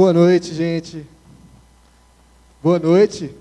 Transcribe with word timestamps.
Boa 0.00 0.14
noite, 0.14 0.54
gente. 0.54 1.06
Boa 2.62 2.78
noite. 2.78 3.36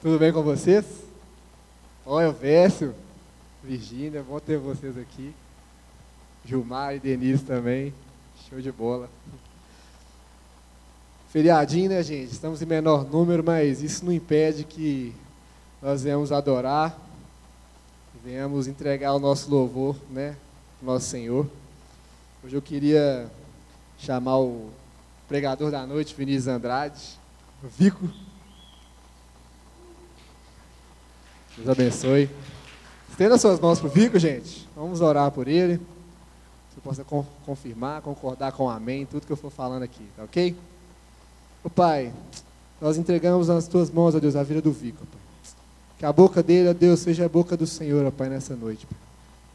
Tudo 0.00 0.18
bem 0.18 0.32
com 0.32 0.42
vocês? 0.42 0.86
Olha, 2.06 2.30
o 2.30 2.32
Vécio, 2.32 2.94
Virgínia, 3.62 4.24
bom 4.26 4.40
ter 4.40 4.56
vocês 4.56 4.96
aqui. 4.96 5.34
Gilmar 6.46 6.94
e 6.94 6.98
Denise 6.98 7.44
também. 7.44 7.92
Show 8.48 8.58
de 8.58 8.72
bola. 8.72 9.10
Feriadinho, 11.28 11.90
né, 11.90 12.02
gente? 12.02 12.32
Estamos 12.32 12.62
em 12.62 12.66
menor 12.66 13.04
número, 13.04 13.44
mas 13.44 13.82
isso 13.82 14.02
não 14.02 14.14
impede 14.14 14.64
que 14.64 15.14
nós 15.82 16.02
venhamos 16.02 16.32
adorar, 16.32 16.98
venhamos 18.24 18.66
entregar 18.66 19.12
o 19.12 19.18
nosso 19.18 19.50
louvor, 19.50 19.94
né, 20.08 20.36
nosso 20.80 21.10
Senhor. 21.10 21.46
Hoje 22.42 22.56
eu 22.56 22.62
queria 22.62 23.30
chamar 23.98 24.38
o 24.38 24.70
pregador 25.30 25.70
da 25.70 25.86
noite, 25.86 26.12
Vinícius 26.12 26.48
Andrade, 26.48 27.00
Vico. 27.78 28.10
Deus 31.56 31.68
abençoe. 31.68 32.28
Estenda 33.08 33.38
suas 33.38 33.60
mãos 33.60 33.78
para 33.78 33.86
o 33.86 33.92
Vico, 33.92 34.18
gente. 34.18 34.68
Vamos 34.74 35.00
orar 35.00 35.30
por 35.30 35.46
ele. 35.46 35.78
Que 35.78 36.74
você 36.74 36.80
possa 37.04 37.04
confirmar, 37.46 38.02
concordar 38.02 38.50
com 38.50 38.64
o 38.64 38.68
amém, 38.68 39.06
tudo 39.06 39.24
que 39.24 39.32
eu 39.32 39.36
for 39.36 39.52
falando 39.52 39.84
aqui, 39.84 40.04
tá 40.16 40.24
ok? 40.24 40.56
O 41.62 41.70
Pai, 41.70 42.12
nós 42.80 42.96
entregamos 42.96 43.46
nas 43.46 43.68
tuas 43.68 43.88
mãos, 43.88 44.16
ó 44.16 44.18
Deus, 44.18 44.34
a 44.34 44.42
vida 44.42 44.60
do 44.60 44.72
Vico, 44.72 45.06
Pai. 45.06 45.20
Que 45.96 46.06
a 46.06 46.12
boca 46.12 46.42
dele, 46.42 46.70
ó 46.70 46.72
Deus, 46.72 46.98
seja 46.98 47.26
a 47.26 47.28
boca 47.28 47.56
do 47.56 47.68
Senhor, 47.68 48.04
ó 48.04 48.10
Pai, 48.10 48.28
nessa 48.28 48.56
noite, 48.56 48.84
Pai. 48.84 48.98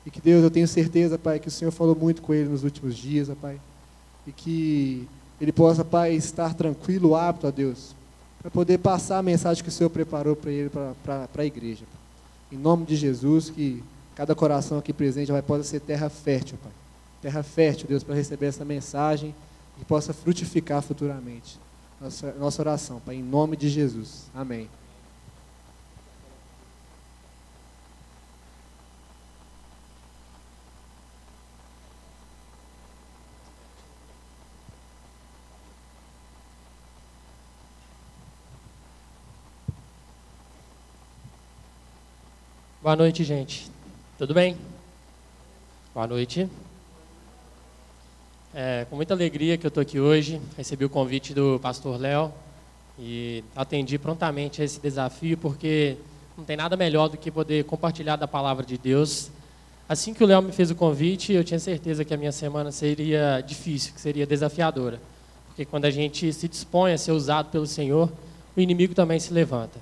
E 0.05 0.09
que 0.09 0.21
Deus, 0.21 0.41
eu 0.41 0.49
tenho 0.49 0.69
certeza, 0.69 1.17
Pai, 1.17 1.37
que 1.37 1.49
o 1.49 1.51
Senhor 1.51 1.71
falou 1.71 1.97
muito 1.97 2.21
com 2.21 2.33
ele 2.33 2.47
nos 2.47 2.63
últimos 2.63 2.95
dias, 2.95 3.29
ó 3.29 3.35
Pai. 3.35 3.59
E 4.25 4.31
que 4.31 5.05
ele 5.39 5.51
possa, 5.51 5.83
Pai, 5.83 6.13
estar 6.13 6.53
tranquilo, 6.53 7.15
apto, 7.15 7.47
ó 7.47 7.51
Deus, 7.51 7.95
para 8.41 8.51
poder 8.51 8.77
passar 8.77 9.17
a 9.17 9.23
mensagem 9.23 9.63
que 9.63 9.69
o 9.69 9.71
Senhor 9.71 9.89
preparou 9.89 10.35
para 10.35 10.51
ele, 10.51 10.69
para 10.69 11.27
a 11.37 11.45
igreja. 11.45 11.85
Em 12.51 12.57
nome 12.57 12.85
de 12.85 12.95
Jesus, 12.95 13.49
que 13.49 13.83
cada 14.15 14.33
coração 14.33 14.77
aqui 14.77 14.93
presente 14.93 15.31
vai 15.31 15.41
possa 15.41 15.63
ser 15.63 15.79
terra 15.81 16.09
fértil, 16.09 16.57
Pai. 16.61 16.71
Terra 17.21 17.43
fértil, 17.43 17.87
Deus, 17.87 18.03
para 18.03 18.15
receber 18.15 18.47
essa 18.47 18.63
mensagem 18.63 19.33
e 19.81 19.85
possa 19.85 20.13
frutificar 20.13 20.81
futuramente 20.81 21.59
nossa, 21.99 22.33
nossa 22.33 22.61
oração, 22.61 23.01
Pai, 23.05 23.15
em 23.15 23.23
nome 23.23 23.55
de 23.55 23.69
Jesus. 23.69 24.25
Amém. 24.33 24.69
Boa 42.85 42.95
noite, 42.95 43.23
gente. 43.23 43.67
Tudo 44.15 44.31
bem? 44.31 44.55
Boa 45.91 46.05
noite. 46.05 46.47
É 48.53 48.85
com 48.87 48.95
muita 48.95 49.15
alegria 49.15 49.57
que 49.57 49.65
eu 49.65 49.69
estou 49.69 49.81
aqui 49.81 49.99
hoje. 49.99 50.39
Recebi 50.55 50.85
o 50.85 50.89
convite 50.89 51.33
do 51.33 51.59
pastor 51.59 51.99
Léo 51.99 52.31
e 52.99 53.43
atendi 53.55 53.97
prontamente 53.97 54.61
a 54.61 54.65
esse 54.65 54.79
desafio, 54.79 55.35
porque 55.35 55.97
não 56.37 56.45
tem 56.45 56.55
nada 56.55 56.77
melhor 56.77 57.07
do 57.07 57.17
que 57.17 57.31
poder 57.31 57.63
compartilhar 57.63 58.17
da 58.17 58.27
palavra 58.27 58.63
de 58.63 58.77
Deus. 58.77 59.31
Assim 59.89 60.13
que 60.13 60.23
o 60.23 60.27
Léo 60.27 60.43
me 60.43 60.51
fez 60.51 60.69
o 60.69 60.75
convite, 60.75 61.33
eu 61.33 61.43
tinha 61.43 61.59
certeza 61.59 62.05
que 62.05 62.13
a 62.13 62.17
minha 62.17 62.31
semana 62.31 62.71
seria 62.71 63.41
difícil, 63.41 63.95
que 63.95 63.99
seria 63.99 64.27
desafiadora. 64.27 65.01
Porque 65.47 65.65
quando 65.65 65.85
a 65.85 65.89
gente 65.89 66.31
se 66.31 66.47
dispõe 66.47 66.93
a 66.93 66.99
ser 66.99 67.13
usado 67.13 67.49
pelo 67.49 67.65
Senhor, 67.65 68.13
o 68.55 68.61
inimigo 68.61 68.93
também 68.93 69.19
se 69.19 69.33
levanta. 69.33 69.79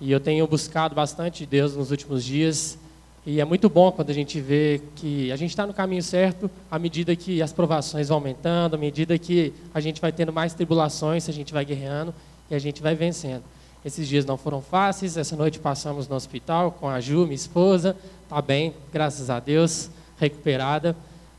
E 0.00 0.10
eu 0.10 0.20
tenho 0.20 0.46
buscado 0.46 0.94
bastante 0.94 1.46
Deus 1.46 1.76
nos 1.76 1.90
últimos 1.90 2.24
dias 2.24 2.78
e 3.26 3.40
é 3.40 3.44
muito 3.44 3.70
bom 3.70 3.90
quando 3.90 4.10
a 4.10 4.12
gente 4.12 4.38
vê 4.38 4.82
que 4.96 5.32
a 5.32 5.36
gente 5.36 5.48
está 5.48 5.66
no 5.66 5.72
caminho 5.72 6.02
certo 6.02 6.50
à 6.70 6.78
medida 6.78 7.16
que 7.16 7.40
as 7.40 7.54
provações 7.54 8.08
vão 8.08 8.18
aumentando, 8.18 8.74
à 8.74 8.78
medida 8.78 9.16
que 9.18 9.50
a 9.72 9.80
gente 9.80 9.98
vai 9.98 10.12
tendo 10.12 10.30
mais 10.30 10.52
tribulações, 10.52 11.26
a 11.26 11.32
gente 11.32 11.50
vai 11.50 11.64
guerreando 11.64 12.14
e 12.50 12.54
a 12.54 12.58
gente 12.58 12.82
vai 12.82 12.94
vencendo. 12.94 13.42
Esses 13.82 14.06
dias 14.08 14.26
não 14.26 14.36
foram 14.36 14.60
fáceis, 14.60 15.16
essa 15.16 15.36
noite 15.36 15.58
passamos 15.58 16.06
no 16.06 16.14
hospital 16.14 16.72
com 16.72 16.86
a 16.86 17.00
Ju, 17.00 17.22
minha 17.22 17.34
esposa, 17.34 17.96
está 18.24 18.42
bem, 18.42 18.74
graças 18.92 19.30
a 19.30 19.40
Deus, 19.40 19.88
recuperada. 20.18 20.94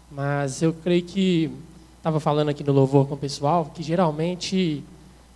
Mas 0.09 0.63
eu 0.63 0.73
creio 0.73 1.03
que, 1.03 1.51
estava 1.97 2.19
falando 2.19 2.49
aqui 2.49 2.63
no 2.63 2.71
louvor 2.73 3.07
com 3.07 3.13
o 3.13 3.17
pessoal, 3.17 3.71
que 3.75 3.83
geralmente 3.83 4.83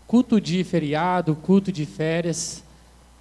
culto 0.07 0.41
de 0.41 0.63
feriado, 0.63 1.35
culto 1.35 1.71
de 1.71 1.85
férias, 1.85 2.63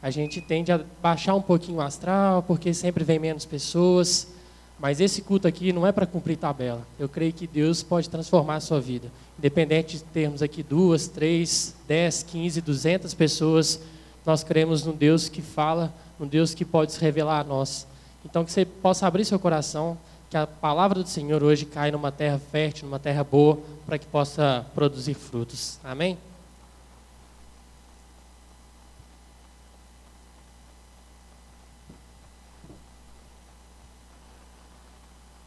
a 0.02 0.10
gente 0.10 0.40
tende 0.40 0.70
a 0.70 0.80
baixar 1.02 1.34
um 1.34 1.42
pouquinho 1.42 1.78
o 1.78 1.80
astral, 1.80 2.42
porque 2.42 2.72
sempre 2.72 3.04
vem 3.04 3.18
menos 3.18 3.44
pessoas. 3.44 4.28
Mas 4.78 5.00
esse 5.00 5.22
culto 5.22 5.48
aqui 5.48 5.72
não 5.72 5.86
é 5.86 5.90
para 5.90 6.06
cumprir 6.06 6.36
tabela. 6.36 6.86
Eu 6.98 7.08
creio 7.08 7.32
que 7.32 7.48
Deus 7.48 7.82
pode 7.82 8.08
transformar 8.08 8.56
a 8.56 8.60
sua 8.60 8.80
vida. 8.80 9.10
Independente 9.36 9.96
de 9.96 10.04
termos 10.04 10.40
aqui 10.40 10.62
duas, 10.62 11.08
três, 11.08 11.74
dez, 11.86 12.22
quinze, 12.22 12.60
duzentas 12.60 13.12
pessoas, 13.12 13.80
nós 14.24 14.44
cremos 14.44 14.84
num 14.84 14.94
Deus 14.94 15.28
que 15.28 15.42
fala, 15.42 15.92
num 16.18 16.28
Deus 16.28 16.54
que 16.54 16.64
pode 16.64 16.92
se 16.92 17.00
revelar 17.00 17.40
a 17.40 17.44
nós. 17.44 17.86
Então 18.24 18.44
que 18.44 18.52
você 18.52 18.64
possa 18.64 19.06
abrir 19.06 19.24
seu 19.24 19.38
coração, 19.38 19.98
que 20.30 20.36
a 20.36 20.46
palavra 20.46 21.02
do 21.02 21.08
Senhor 21.08 21.42
hoje 21.42 21.64
caia 21.64 21.90
numa 21.90 22.12
terra 22.12 22.38
fértil, 22.38 22.86
numa 22.86 22.98
terra 23.00 23.24
boa, 23.24 23.58
para 23.84 23.98
que 23.98 24.06
possa 24.06 24.64
produzir 24.74 25.14
frutos. 25.14 25.80
Amém? 25.82 26.18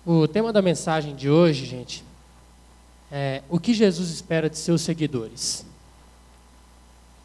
O 0.04 0.28
tema 0.28 0.52
da 0.52 0.64
mensagem 0.64 1.16
de 1.16 1.30
hoje, 1.30 1.64
gente, 1.64 2.04
é 3.12 3.44
o 3.48 3.60
que 3.60 3.72
Jesus 3.72 4.10
espera 4.10 4.50
de 4.50 4.58
seus 4.58 4.82
seguidores. 4.82 5.64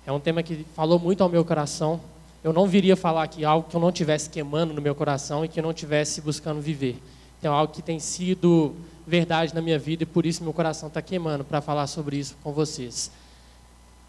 É 0.05 0.13
um 0.13 0.21
tema 0.21 0.43
que 0.43 0.67
falou 0.75 0.99
muito 0.99 1.23
ao 1.23 1.29
meu 1.31 1.43
coração. 1.43 1.99
Eu 2.45 2.53
não 2.53 2.69
viria 2.69 2.95
falar 2.95 3.23
aqui 3.23 3.47
algo 3.47 3.67
que 3.67 3.75
eu 3.75 3.81
não 3.81 3.91
tivesse 3.91 4.29
queimando 4.29 4.75
no 4.75 4.83
meu 4.83 4.95
coração 4.95 5.43
e 5.43 5.49
que 5.49 5.59
eu 5.59 5.63
não 5.63 5.73
tivesse 5.73 6.21
buscando 6.21 6.61
viver. 6.61 7.03
Então, 7.39 7.55
algo 7.55 7.73
que 7.73 7.81
tem 7.81 7.99
sido 7.99 8.77
verdade 9.07 9.55
na 9.55 9.63
minha 9.63 9.79
vida 9.79 10.03
e 10.03 10.07
por 10.07 10.27
isso 10.27 10.45
meu 10.45 10.53
coração 10.53 10.89
está 10.89 11.01
queimando 11.01 11.45
para 11.45 11.63
falar 11.63 11.87
sobre 11.87 12.19
isso 12.19 12.37
com 12.43 12.53
vocês. 12.53 13.11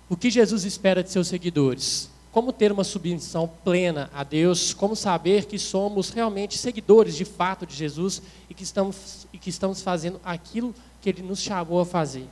O 0.10 0.18
que 0.18 0.30
Jesus 0.30 0.66
espera 0.66 1.02
de 1.02 1.10
seus 1.10 1.30
seguidores? 1.30 2.10
Como 2.38 2.54
ter 2.54 2.72
uma 2.72 2.84
submissão 2.84 3.50
plena 3.64 4.12
a 4.14 4.24
Deus, 4.24 4.72
como 4.72 4.96
saber 4.96 5.46
que 5.46 5.58
somos 5.58 6.12
realmente 6.12 6.56
seguidores 6.56 7.16
de 7.16 7.26
fato 7.26 7.66
de 7.66 7.74
Jesus 7.74 8.22
e 8.48 8.54
que 8.54 8.62
estamos, 8.62 9.26
e 9.34 9.40
que 9.40 9.50
estamos 9.50 9.82
fazendo 9.82 10.22
aquilo 10.24 10.72
que 11.02 11.10
Ele 11.10 11.24
nos 11.24 11.40
chamou 11.40 11.80
a 11.80 11.86
fazer. 11.86 12.28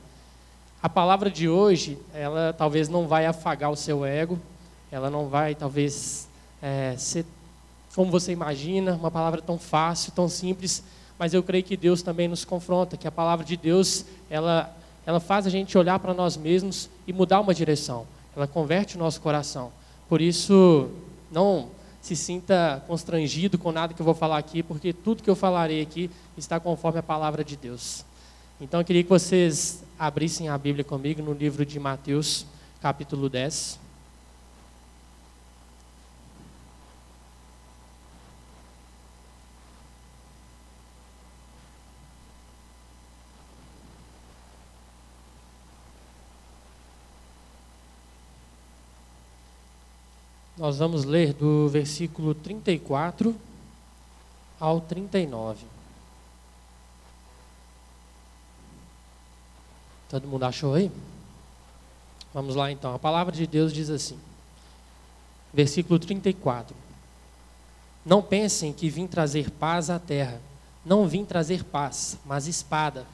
A 0.80 0.88
palavra 0.88 1.28
de 1.28 1.48
hoje, 1.48 1.98
ela 2.14 2.54
talvez 2.56 2.88
não 2.88 3.08
vai 3.08 3.26
afagar 3.26 3.68
o 3.68 3.74
seu 3.74 4.04
ego, 4.04 4.38
ela 4.92 5.10
não 5.10 5.26
vai 5.26 5.56
talvez 5.56 6.28
é, 6.62 6.94
ser 6.96 7.26
como 7.92 8.08
você 8.08 8.30
imagina, 8.30 8.94
uma 8.94 9.10
palavra 9.10 9.42
tão 9.42 9.58
fácil, 9.58 10.12
tão 10.12 10.28
simples, 10.28 10.84
mas 11.18 11.34
eu 11.34 11.42
creio 11.42 11.64
que 11.64 11.76
Deus 11.76 12.00
também 12.00 12.28
nos 12.28 12.44
confronta, 12.44 12.96
que 12.96 13.08
a 13.08 13.12
palavra 13.12 13.44
de 13.44 13.56
Deus, 13.56 14.04
ela, 14.30 14.72
ela 15.04 15.18
faz 15.18 15.48
a 15.48 15.50
gente 15.50 15.76
olhar 15.76 15.98
para 15.98 16.14
nós 16.14 16.36
mesmos 16.36 16.88
e 17.08 17.12
mudar 17.12 17.40
uma 17.40 17.52
direção, 17.52 18.06
ela 18.36 18.46
converte 18.46 18.94
o 18.94 19.00
nosso 19.00 19.20
coração. 19.20 19.72
Por 20.08 20.20
isso, 20.20 20.88
não 21.30 21.70
se 22.00 22.14
sinta 22.14 22.84
constrangido 22.86 23.58
com 23.58 23.72
nada 23.72 23.92
que 23.92 24.00
eu 24.00 24.04
vou 24.04 24.14
falar 24.14 24.38
aqui, 24.38 24.62
porque 24.62 24.92
tudo 24.92 25.22
que 25.22 25.28
eu 25.28 25.34
falarei 25.34 25.82
aqui 25.82 26.08
está 26.36 26.60
conforme 26.60 27.00
a 27.00 27.02
palavra 27.02 27.42
de 27.42 27.56
Deus. 27.56 28.04
Então 28.60 28.80
eu 28.80 28.84
queria 28.84 29.02
que 29.02 29.08
vocês 29.08 29.82
abrissem 29.98 30.48
a 30.48 30.56
Bíblia 30.56 30.84
comigo 30.84 31.20
no 31.20 31.32
livro 31.32 31.66
de 31.66 31.80
Mateus, 31.80 32.46
capítulo 32.80 33.28
10. 33.28 33.85
Nós 50.66 50.78
vamos 50.78 51.04
ler 51.04 51.32
do 51.32 51.68
versículo 51.68 52.34
34 52.34 53.36
ao 54.58 54.80
39. 54.80 55.64
Todo 60.08 60.26
mundo 60.26 60.42
achou 60.42 60.74
aí? 60.74 60.90
Vamos 62.34 62.56
lá 62.56 62.72
então. 62.72 62.92
A 62.92 62.98
palavra 62.98 63.32
de 63.32 63.46
Deus 63.46 63.72
diz 63.72 63.90
assim. 63.90 64.18
Versículo 65.54 66.00
34. 66.00 66.74
Não 68.04 68.20
pensem 68.20 68.72
que 68.72 68.88
vim 68.88 69.06
trazer 69.06 69.52
paz 69.52 69.88
à 69.88 70.00
terra. 70.00 70.40
Não 70.84 71.06
vim 71.06 71.24
trazer 71.24 71.62
paz, 71.62 72.18
mas 72.26 72.48
espada. 72.48 73.06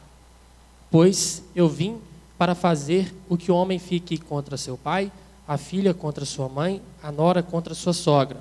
Pois 0.91 1.43
eu 1.55 1.69
vim 1.69 2.01
para 2.39 2.55
fazer 2.55 3.15
o 3.29 3.37
que 3.37 3.53
o 3.53 3.55
homem 3.55 3.79
fique 3.79 4.17
contra 4.17 4.57
seu 4.57 4.79
pai, 4.79 5.13
a 5.47 5.57
filha 5.57 5.93
contra 5.93 6.25
sua 6.25 6.49
mãe, 6.49 6.81
a 7.03 7.11
nora 7.11 7.43
contra 7.43 7.75
sua 7.75 7.93
sogra. 7.93 8.39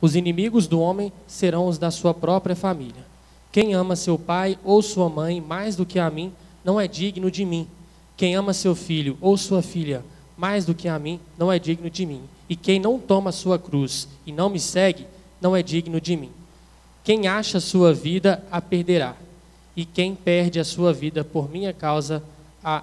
Os 0.00 0.14
inimigos 0.14 0.66
do 0.66 0.80
homem 0.80 1.12
serão 1.26 1.66
os 1.66 1.78
da 1.78 1.90
sua 1.90 2.14
própria 2.14 2.54
família. 2.54 3.06
Quem 3.50 3.74
ama 3.74 3.96
seu 3.96 4.18
pai 4.18 4.58
ou 4.62 4.80
sua 4.80 5.08
mãe 5.08 5.40
mais 5.40 5.74
do 5.74 5.84
que 5.84 5.98
a 5.98 6.10
mim, 6.10 6.32
não 6.64 6.80
é 6.80 6.86
digno 6.86 7.30
de 7.30 7.44
mim. 7.44 7.66
Quem 8.16 8.34
ama 8.34 8.52
seu 8.52 8.74
filho 8.74 9.16
ou 9.20 9.36
sua 9.36 9.62
filha 9.62 10.04
mais 10.36 10.64
do 10.64 10.74
que 10.74 10.86
a 10.86 10.96
mim, 10.98 11.18
não 11.36 11.50
é 11.50 11.58
digno 11.58 11.90
de 11.90 12.06
mim. 12.06 12.22
E 12.48 12.54
quem 12.54 12.78
não 12.78 12.98
toma 12.98 13.32
sua 13.32 13.58
cruz 13.58 14.06
e 14.24 14.30
não 14.30 14.48
me 14.48 14.60
segue, 14.60 15.04
não 15.40 15.56
é 15.56 15.62
digno 15.62 16.00
de 16.00 16.16
mim. 16.16 16.30
Quem 17.02 17.26
acha 17.26 17.58
sua 17.58 17.92
vida, 17.92 18.44
a 18.50 18.60
perderá. 18.60 19.16
E 19.74 19.84
quem 19.84 20.14
perde 20.14 20.60
a 20.60 20.64
sua 20.64 20.92
vida 20.92 21.24
por 21.24 21.50
minha 21.50 21.72
causa, 21.72 22.22
a 22.37 22.37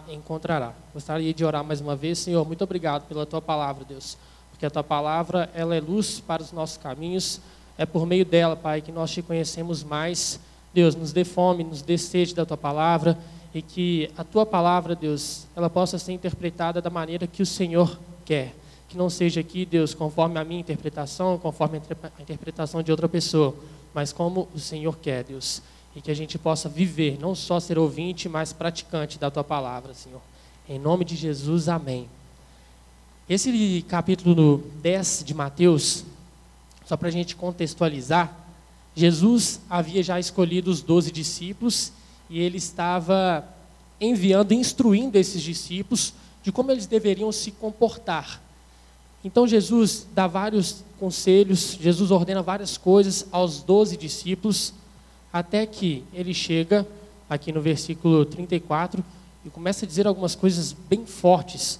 encontrará. 0.09 0.73
Gostaria 0.93 1.33
de 1.33 1.43
orar 1.43 1.63
mais 1.63 1.81
uma 1.81 1.95
vez, 1.95 2.19
Senhor, 2.19 2.45
muito 2.45 2.63
obrigado 2.63 3.07
pela 3.07 3.25
tua 3.25 3.41
palavra, 3.41 3.83
Deus. 3.83 4.17
Porque 4.51 4.65
a 4.65 4.69
tua 4.69 4.83
palavra, 4.83 5.49
ela 5.53 5.75
é 5.75 5.81
luz 5.81 6.19
para 6.19 6.41
os 6.41 6.51
nossos 6.51 6.77
caminhos. 6.77 7.41
É 7.77 7.85
por 7.85 8.05
meio 8.05 8.25
dela, 8.25 8.55
Pai, 8.55 8.81
que 8.81 8.91
nós 8.91 9.11
te 9.11 9.21
conhecemos 9.21 9.83
mais. 9.83 10.39
Deus, 10.73 10.95
nos 10.95 11.11
dê 11.11 11.23
fome, 11.23 11.63
nos 11.63 11.81
dê 11.81 11.97
sede 11.97 12.33
da 12.33 12.45
tua 12.45 12.57
palavra 12.57 13.17
e 13.53 13.61
que 13.61 14.11
a 14.17 14.23
tua 14.23 14.45
palavra, 14.45 14.93
Deus, 14.93 15.47
ela 15.55 15.69
possa 15.69 15.97
ser 15.97 16.11
interpretada 16.11 16.81
da 16.81 16.89
maneira 16.89 17.25
que 17.25 17.41
o 17.41 17.45
Senhor 17.45 17.97
quer. 18.25 18.53
Que 18.89 18.97
não 18.97 19.09
seja 19.09 19.39
aqui, 19.39 19.65
Deus, 19.65 19.93
conforme 19.93 20.37
a 20.37 20.43
minha 20.43 20.59
interpretação, 20.59 21.37
conforme 21.37 21.81
a 22.17 22.21
interpretação 22.21 22.83
de 22.83 22.91
outra 22.91 23.07
pessoa, 23.07 23.55
mas 23.93 24.11
como 24.11 24.49
o 24.53 24.59
Senhor 24.59 24.97
quer, 24.97 25.23
Deus. 25.23 25.61
E 25.95 26.01
que 26.01 26.11
a 26.11 26.15
gente 26.15 26.37
possa 26.37 26.67
viver, 26.67 27.17
não 27.19 27.33
só 27.33 27.59
ser 27.59 27.77
ouvinte, 27.77 28.27
mas 28.27 28.51
praticante 28.51 29.17
da 29.17 29.31
tua 29.31 29.43
palavra, 29.43 29.93
Senhor. 29.93 30.21
Em 30.67 30.77
nome 30.77 31.05
de 31.05 31.15
Jesus, 31.15 31.69
amém. 31.69 32.09
Esse 33.29 33.83
capítulo 33.87 34.63
10 34.81 35.23
de 35.25 35.33
Mateus, 35.33 36.03
só 36.85 36.97
para 36.97 37.07
a 37.07 37.11
gente 37.11 37.35
contextualizar, 37.35 38.35
Jesus 38.95 39.59
havia 39.69 40.03
já 40.03 40.19
escolhido 40.19 40.69
os 40.69 40.81
doze 40.81 41.11
discípulos 41.11 41.91
e 42.29 42.39
ele 42.39 42.57
estava 42.57 43.47
enviando, 43.99 44.53
instruindo 44.53 45.17
esses 45.17 45.41
discípulos 45.41 46.13
de 46.43 46.51
como 46.51 46.71
eles 46.71 46.85
deveriam 46.85 47.31
se 47.31 47.51
comportar. 47.51 48.41
Então 49.23 49.47
Jesus 49.47 50.05
dá 50.13 50.27
vários 50.27 50.83
conselhos, 50.99 51.77
Jesus 51.81 52.11
ordena 52.11 52.41
várias 52.41 52.77
coisas 52.77 53.25
aos 53.31 53.63
doze 53.63 53.97
discípulos, 53.97 54.73
até 55.35 55.65
que 55.65 56.01
ele 56.13 56.33
chega 56.33 56.87
aqui 57.29 57.51
no 57.51 57.59
versículo 57.59 58.23
34 58.23 59.03
e 59.43 59.49
começa 59.49 59.83
a 59.83 59.87
dizer 59.87 60.07
algumas 60.07 60.33
coisas 60.33 60.71
bem 60.71 61.05
fortes 61.05 61.77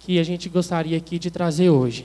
que 0.00 0.18
a 0.18 0.24
gente 0.24 0.48
gostaria 0.48 0.98
aqui 0.98 1.16
de 1.16 1.30
trazer 1.30 1.70
hoje. 1.70 2.04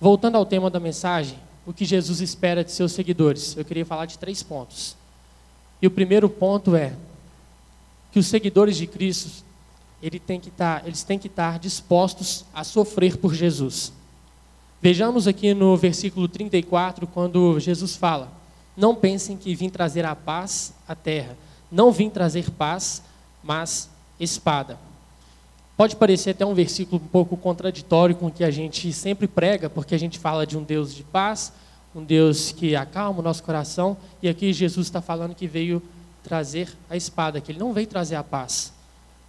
Voltando 0.00 0.34
ao 0.34 0.44
tema 0.44 0.68
da 0.68 0.80
mensagem, 0.80 1.38
o 1.64 1.72
que 1.72 1.84
Jesus 1.84 2.20
espera 2.20 2.64
de 2.64 2.72
seus 2.72 2.90
seguidores, 2.90 3.56
eu 3.56 3.64
queria 3.64 3.86
falar 3.86 4.06
de 4.06 4.18
três 4.18 4.42
pontos. 4.42 4.96
E 5.80 5.86
o 5.86 5.90
primeiro 5.92 6.28
ponto 6.28 6.74
é 6.74 6.92
que 8.10 8.18
os 8.18 8.26
seguidores 8.26 8.76
de 8.76 8.88
Cristo, 8.88 9.44
ele 10.02 10.18
tem 10.18 10.40
que 10.40 10.48
estar, 10.48 10.80
tá, 10.80 10.88
eles 10.88 11.04
têm 11.04 11.20
que 11.20 11.28
estar 11.28 11.56
dispostos 11.60 12.44
a 12.52 12.64
sofrer 12.64 13.16
por 13.16 13.32
Jesus. 13.32 13.92
Vejamos 14.82 15.28
aqui 15.28 15.54
no 15.54 15.76
versículo 15.76 16.26
34, 16.26 17.06
quando 17.06 17.60
Jesus 17.60 17.94
fala: 17.94 18.39
Não 18.76 18.94
pensem 18.94 19.36
que 19.36 19.54
vim 19.54 19.68
trazer 19.68 20.04
a 20.04 20.14
paz 20.14 20.72
à 20.86 20.94
terra. 20.94 21.36
Não 21.70 21.92
vim 21.92 22.10
trazer 22.10 22.50
paz, 22.50 23.02
mas 23.42 23.88
espada. 24.18 24.78
Pode 25.76 25.96
parecer 25.96 26.30
até 26.30 26.44
um 26.44 26.54
versículo 26.54 27.02
um 27.02 27.08
pouco 27.08 27.36
contraditório 27.36 28.14
com 28.14 28.26
o 28.26 28.30
que 28.30 28.44
a 28.44 28.50
gente 28.50 28.92
sempre 28.92 29.26
prega, 29.26 29.70
porque 29.70 29.94
a 29.94 29.98
gente 29.98 30.18
fala 30.18 30.46
de 30.46 30.58
um 30.58 30.62
Deus 30.62 30.94
de 30.94 31.02
paz, 31.02 31.52
um 31.94 32.04
Deus 32.04 32.52
que 32.52 32.76
acalma 32.76 33.20
o 33.20 33.22
nosso 33.22 33.42
coração, 33.42 33.96
e 34.22 34.28
aqui 34.28 34.52
Jesus 34.52 34.86
está 34.86 35.00
falando 35.00 35.34
que 35.34 35.46
veio 35.46 35.82
trazer 36.22 36.68
a 36.88 36.96
espada, 36.96 37.40
que 37.40 37.52
ele 37.52 37.58
não 37.58 37.72
veio 37.72 37.86
trazer 37.86 38.16
a 38.16 38.22
paz. 38.22 38.72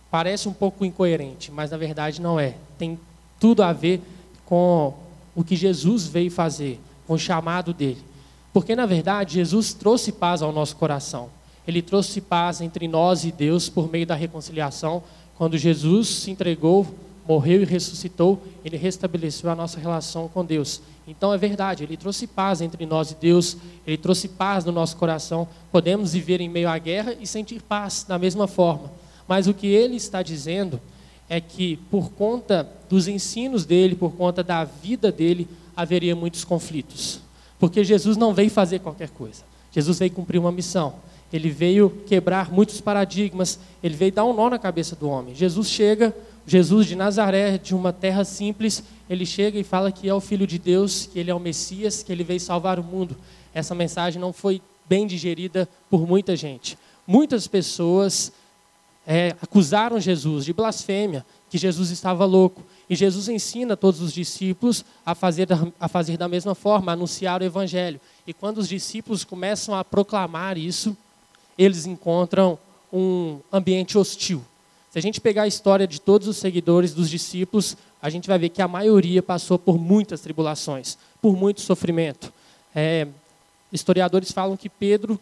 Parece 0.09 0.49
um 0.49 0.53
pouco 0.53 0.83
incoerente, 0.83 1.51
mas 1.51 1.71
na 1.71 1.77
verdade 1.77 2.21
não 2.21 2.37
é. 2.37 2.55
Tem 2.77 2.99
tudo 3.39 3.63
a 3.63 3.71
ver 3.71 4.01
com 4.45 4.93
o 5.33 5.43
que 5.43 5.55
Jesus 5.55 6.05
veio 6.05 6.29
fazer, 6.29 6.81
com 7.07 7.13
o 7.13 7.19
chamado 7.19 7.73
dele. 7.73 8.03
Porque 8.53 8.75
na 8.75 8.85
verdade 8.85 9.35
Jesus 9.35 9.73
trouxe 9.73 10.11
paz 10.11 10.41
ao 10.41 10.51
nosso 10.51 10.75
coração. 10.75 11.29
Ele 11.67 11.81
trouxe 11.81 12.19
paz 12.19 12.59
entre 12.61 12.87
nós 12.87 13.23
e 13.23 13.31
Deus 13.31 13.69
por 13.69 13.89
meio 13.89 14.05
da 14.05 14.15
reconciliação. 14.15 15.03
Quando 15.37 15.57
Jesus 15.57 16.07
se 16.07 16.31
entregou, 16.31 16.87
morreu 17.27 17.61
e 17.61 17.65
ressuscitou, 17.65 18.41
ele 18.65 18.77
restabeleceu 18.77 19.49
a 19.49 19.55
nossa 19.55 19.79
relação 19.79 20.27
com 20.27 20.43
Deus. 20.43 20.81
Então 21.07 21.33
é 21.33 21.37
verdade, 21.37 21.83
ele 21.83 21.97
trouxe 21.97 22.27
paz 22.27 22.61
entre 22.61 22.85
nós 22.85 23.11
e 23.11 23.15
Deus, 23.15 23.57
ele 23.85 23.97
trouxe 23.97 24.27
paz 24.27 24.65
no 24.65 24.71
nosso 24.71 24.97
coração. 24.97 25.47
Podemos 25.71 26.13
viver 26.13 26.41
em 26.41 26.49
meio 26.49 26.69
à 26.69 26.77
guerra 26.77 27.15
e 27.19 27.27
sentir 27.27 27.61
paz 27.61 28.05
da 28.07 28.17
mesma 28.17 28.47
forma. 28.47 28.91
Mas 29.27 29.47
o 29.47 29.53
que 29.53 29.67
ele 29.67 29.95
está 29.95 30.21
dizendo 30.21 30.79
é 31.29 31.39
que 31.39 31.77
por 31.89 32.11
conta 32.11 32.69
dos 32.89 33.07
ensinos 33.07 33.65
dele, 33.65 33.95
por 33.95 34.11
conta 34.13 34.43
da 34.43 34.63
vida 34.63 35.11
dele, 35.11 35.47
haveria 35.75 36.15
muitos 36.15 36.43
conflitos. 36.43 37.21
Porque 37.61 37.83
Jesus 37.83 38.17
não 38.17 38.33
veio 38.33 38.49
fazer 38.49 38.79
qualquer 38.79 39.11
coisa. 39.11 39.43
Jesus 39.71 39.99
veio 39.99 40.11
cumprir 40.11 40.39
uma 40.39 40.51
missão. 40.51 40.95
Ele 41.31 41.51
veio 41.51 41.91
quebrar 42.07 42.51
muitos 42.51 42.81
paradigmas, 42.81 43.59
ele 43.83 43.95
veio 43.95 44.11
dar 44.11 44.25
um 44.25 44.33
nó 44.33 44.49
na 44.49 44.57
cabeça 44.57 44.95
do 44.95 45.07
homem. 45.07 45.35
Jesus 45.35 45.69
chega 45.69 46.11
Jesus 46.47 46.87
de 46.87 46.95
Nazaré, 46.95 47.59
de 47.59 47.75
uma 47.75 47.93
terra 47.93 48.25
simples, 48.25 48.83
ele 49.07 49.27
chega 49.27 49.59
e 49.59 49.63
fala 49.63 49.91
que 49.91 50.09
é 50.09 50.13
o 50.13 50.19
Filho 50.19 50.47
de 50.47 50.57
Deus, 50.57 51.05
que 51.05 51.19
ele 51.19 51.29
é 51.29 51.35
o 51.35 51.39
Messias, 51.39 52.01
que 52.01 52.11
ele 52.11 52.23
veio 52.23 52.39
salvar 52.39 52.79
o 52.79 52.83
mundo. 52.83 53.15
Essa 53.53 53.75
mensagem 53.75 54.19
não 54.19 54.33
foi 54.33 54.59
bem 54.89 55.05
digerida 55.05 55.69
por 55.87 56.07
muita 56.07 56.35
gente. 56.35 56.75
Muitas 57.05 57.45
pessoas 57.45 58.33
é, 59.05 59.35
acusaram 59.39 59.99
Jesus 59.99 60.45
de 60.45 60.51
blasfêmia, 60.51 61.23
que 61.47 61.59
Jesus 61.59 61.91
estava 61.91 62.25
louco. 62.25 62.63
E 62.91 62.95
Jesus 62.97 63.29
ensina 63.29 63.77
todos 63.77 64.01
os 64.01 64.11
discípulos 64.11 64.83
a 65.05 65.15
fazer, 65.15 65.47
a 65.79 65.87
fazer 65.87 66.17
da 66.17 66.27
mesma 66.27 66.53
forma, 66.53 66.91
anunciar 66.91 67.41
o 67.41 67.45
Evangelho. 67.45 68.01
E 68.27 68.33
quando 68.33 68.57
os 68.57 68.67
discípulos 68.67 69.23
começam 69.23 69.73
a 69.73 69.81
proclamar 69.81 70.57
isso, 70.57 70.95
eles 71.57 71.85
encontram 71.85 72.59
um 72.91 73.39
ambiente 73.49 73.97
hostil. 73.97 74.43
Se 74.89 74.99
a 74.99 75.01
gente 75.01 75.21
pegar 75.21 75.43
a 75.43 75.47
história 75.47 75.87
de 75.87 76.01
todos 76.01 76.27
os 76.27 76.35
seguidores 76.35 76.93
dos 76.93 77.09
discípulos, 77.09 77.77
a 78.01 78.09
gente 78.09 78.27
vai 78.27 78.37
ver 78.37 78.49
que 78.49 78.61
a 78.61 78.67
maioria 78.67 79.23
passou 79.23 79.57
por 79.57 79.79
muitas 79.79 80.19
tribulações, 80.19 80.97
por 81.21 81.33
muito 81.33 81.61
sofrimento. 81.61 82.33
É, 82.75 83.07
historiadores 83.71 84.33
falam 84.33 84.57
que 84.57 84.67
Pedro 84.67 85.17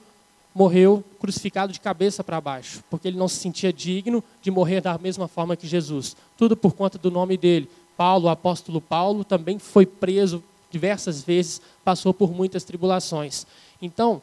morreu 0.53 1.03
crucificado 1.19 1.71
de 1.71 1.79
cabeça 1.79 2.23
para 2.23 2.41
baixo, 2.41 2.83
porque 2.89 3.07
ele 3.07 3.17
não 3.17 3.27
se 3.27 3.37
sentia 3.37 3.71
digno 3.71 4.23
de 4.41 4.49
morrer 4.49 4.81
da 4.81 4.97
mesma 4.97 5.27
forma 5.27 5.55
que 5.55 5.67
Jesus. 5.67 6.15
Tudo 6.37 6.57
por 6.57 6.73
conta 6.73 6.97
do 6.97 7.11
nome 7.11 7.37
dele. 7.37 7.69
Paulo, 7.95 8.25
o 8.25 8.29
apóstolo 8.29 8.79
Paulo, 8.81 9.23
também 9.23 9.59
foi 9.59 9.85
preso 9.85 10.43
diversas 10.71 11.21
vezes, 11.21 11.61
passou 11.83 12.13
por 12.13 12.31
muitas 12.31 12.63
tribulações. 12.63 13.45
Então, 13.81 14.15
o 14.15 14.21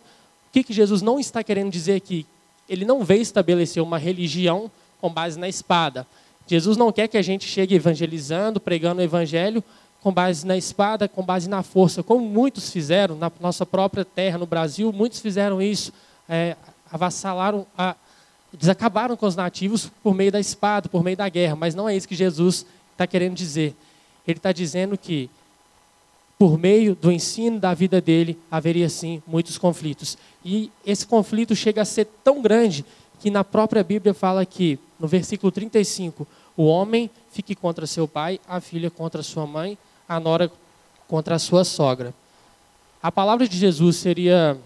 que, 0.52 0.62
que 0.62 0.72
Jesus 0.72 1.02
não 1.02 1.18
está 1.18 1.42
querendo 1.42 1.70
dizer 1.70 1.94
aqui? 1.94 2.26
Ele 2.68 2.84
não 2.84 3.04
veio 3.04 3.22
estabelecer 3.22 3.82
uma 3.82 3.98
religião 3.98 4.70
com 5.00 5.10
base 5.10 5.38
na 5.38 5.48
espada. 5.48 6.06
Jesus 6.46 6.76
não 6.76 6.92
quer 6.92 7.08
que 7.08 7.18
a 7.18 7.22
gente 7.22 7.44
chegue 7.44 7.74
evangelizando, 7.74 8.60
pregando 8.60 9.00
o 9.00 9.04
evangelho 9.04 9.62
com 10.00 10.12
base 10.12 10.46
na 10.46 10.56
espada, 10.56 11.08
com 11.08 11.22
base 11.22 11.48
na 11.48 11.62
força, 11.64 12.02
como 12.02 12.24
muitos 12.24 12.70
fizeram 12.70 13.16
na 13.16 13.30
nossa 13.40 13.66
própria 13.66 14.04
terra, 14.04 14.38
no 14.38 14.46
Brasil, 14.46 14.92
muitos 14.92 15.20
fizeram 15.20 15.60
isso, 15.60 15.92
é, 16.28 16.56
avassalaram, 16.90 17.66
a, 17.76 17.94
eles 18.52 18.68
acabaram 18.68 19.16
com 19.16 19.26
os 19.26 19.36
nativos 19.36 19.90
por 20.02 20.14
meio 20.14 20.32
da 20.32 20.40
espada, 20.40 20.88
por 20.88 21.02
meio 21.02 21.16
da 21.16 21.28
guerra, 21.28 21.56
mas 21.56 21.74
não 21.74 21.88
é 21.88 21.96
isso 21.96 22.08
que 22.08 22.14
Jesus 22.14 22.64
está 22.92 23.06
querendo 23.06 23.34
dizer. 23.34 23.74
Ele 24.26 24.38
está 24.38 24.52
dizendo 24.52 24.96
que, 24.96 25.30
por 26.38 26.58
meio 26.58 26.94
do 26.94 27.12
ensino 27.12 27.58
da 27.58 27.74
vida 27.74 28.00
dele, 28.00 28.38
haveria 28.50 28.88
sim 28.88 29.22
muitos 29.26 29.58
conflitos. 29.58 30.18
E 30.44 30.70
esse 30.84 31.06
conflito 31.06 31.54
chega 31.54 31.82
a 31.82 31.84
ser 31.84 32.06
tão 32.24 32.42
grande 32.42 32.84
que 33.20 33.30
na 33.30 33.44
própria 33.44 33.82
Bíblia 33.84 34.14
fala 34.14 34.44
que, 34.44 34.78
no 34.98 35.06
versículo 35.06 35.50
35, 35.52 36.26
o 36.56 36.64
homem 36.64 37.10
fique 37.30 37.54
contra 37.54 37.86
seu 37.86 38.08
pai, 38.08 38.40
a 38.48 38.60
filha 38.60 38.90
contra 38.90 39.22
sua 39.22 39.46
mãe, 39.46 39.78
a 40.08 40.18
nora 40.18 40.50
contra 41.06 41.34
a 41.36 41.38
sua 41.38 41.64
sogra. 41.64 42.14
A 43.02 43.12
palavra 43.12 43.46
de 43.46 43.56
Jesus 43.56 43.96
seria 43.96 44.58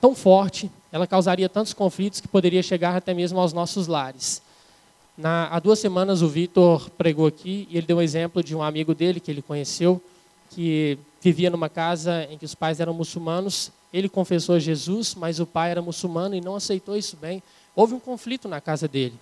tão 0.00 0.14
forte, 0.14 0.70
ela 0.90 1.06
causaria 1.06 1.48
tantos 1.48 1.72
conflitos 1.72 2.20
que 2.20 2.28
poderia 2.28 2.62
chegar 2.62 2.96
até 2.96 3.12
mesmo 3.12 3.38
aos 3.38 3.52
nossos 3.52 3.86
lares. 3.86 4.42
Na, 5.16 5.48
há 5.48 5.58
duas 5.58 5.78
semanas 5.78 6.22
o 6.22 6.28
Vitor 6.28 6.88
pregou 6.90 7.26
aqui 7.26 7.68
e 7.70 7.76
ele 7.76 7.86
deu 7.86 7.98
um 7.98 8.02
exemplo 8.02 8.42
de 8.42 8.56
um 8.56 8.62
amigo 8.62 8.94
dele 8.94 9.20
que 9.20 9.30
ele 9.30 9.42
conheceu, 9.42 10.02
que 10.50 10.98
vivia 11.20 11.50
numa 11.50 11.68
casa 11.68 12.26
em 12.30 12.38
que 12.38 12.44
os 12.44 12.54
pais 12.54 12.80
eram 12.80 12.94
muçulmanos 12.94 13.70
ele 13.92 14.08
confessou 14.08 14.54
a 14.54 14.58
Jesus, 14.58 15.14
mas 15.14 15.40
o 15.40 15.46
pai 15.46 15.70
era 15.72 15.82
muçulmano 15.82 16.34
e 16.34 16.40
não 16.40 16.54
aceitou 16.54 16.96
isso 16.96 17.16
bem. 17.16 17.42
Houve 17.74 17.94
um 17.94 18.00
conflito 18.00 18.48
na 18.48 18.60
casa 18.60 18.86
dele, 18.86 19.14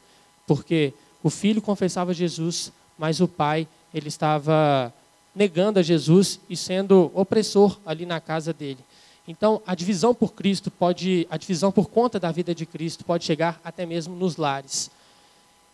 porque 0.47 0.93
O 1.23 1.31
filho 1.31 1.61
confessava 1.61 2.15
Jesus, 2.15 2.73
mas 2.97 3.21
o 3.21 3.27
pai 3.27 3.67
ele 3.93 4.07
estava 4.07 4.93
negando 5.35 5.81
a 5.81 5.83
Jesus 5.83 6.39
e 6.49 6.57
sendo 6.57 7.11
opressor 7.13 7.77
ali 7.85 8.07
na 8.07 8.21
casa 8.21 8.53
dele. 8.53 8.79
Então, 9.29 9.61
a 9.67 9.75
divisão 9.75 10.15
por 10.15 10.33
Cristo 10.33 10.71
pode, 10.71 11.27
a 11.31 11.37
divisão 11.37 11.71
por 11.71 11.91
conta 11.91 12.19
da 12.19 12.33
vida 12.33 12.55
de 12.55 12.65
Cristo 12.65 13.05
pode 13.05 13.27
chegar 13.27 13.61
até 13.63 13.85
mesmo 13.85 14.17
nos 14.17 14.39
lares. 14.39 14.91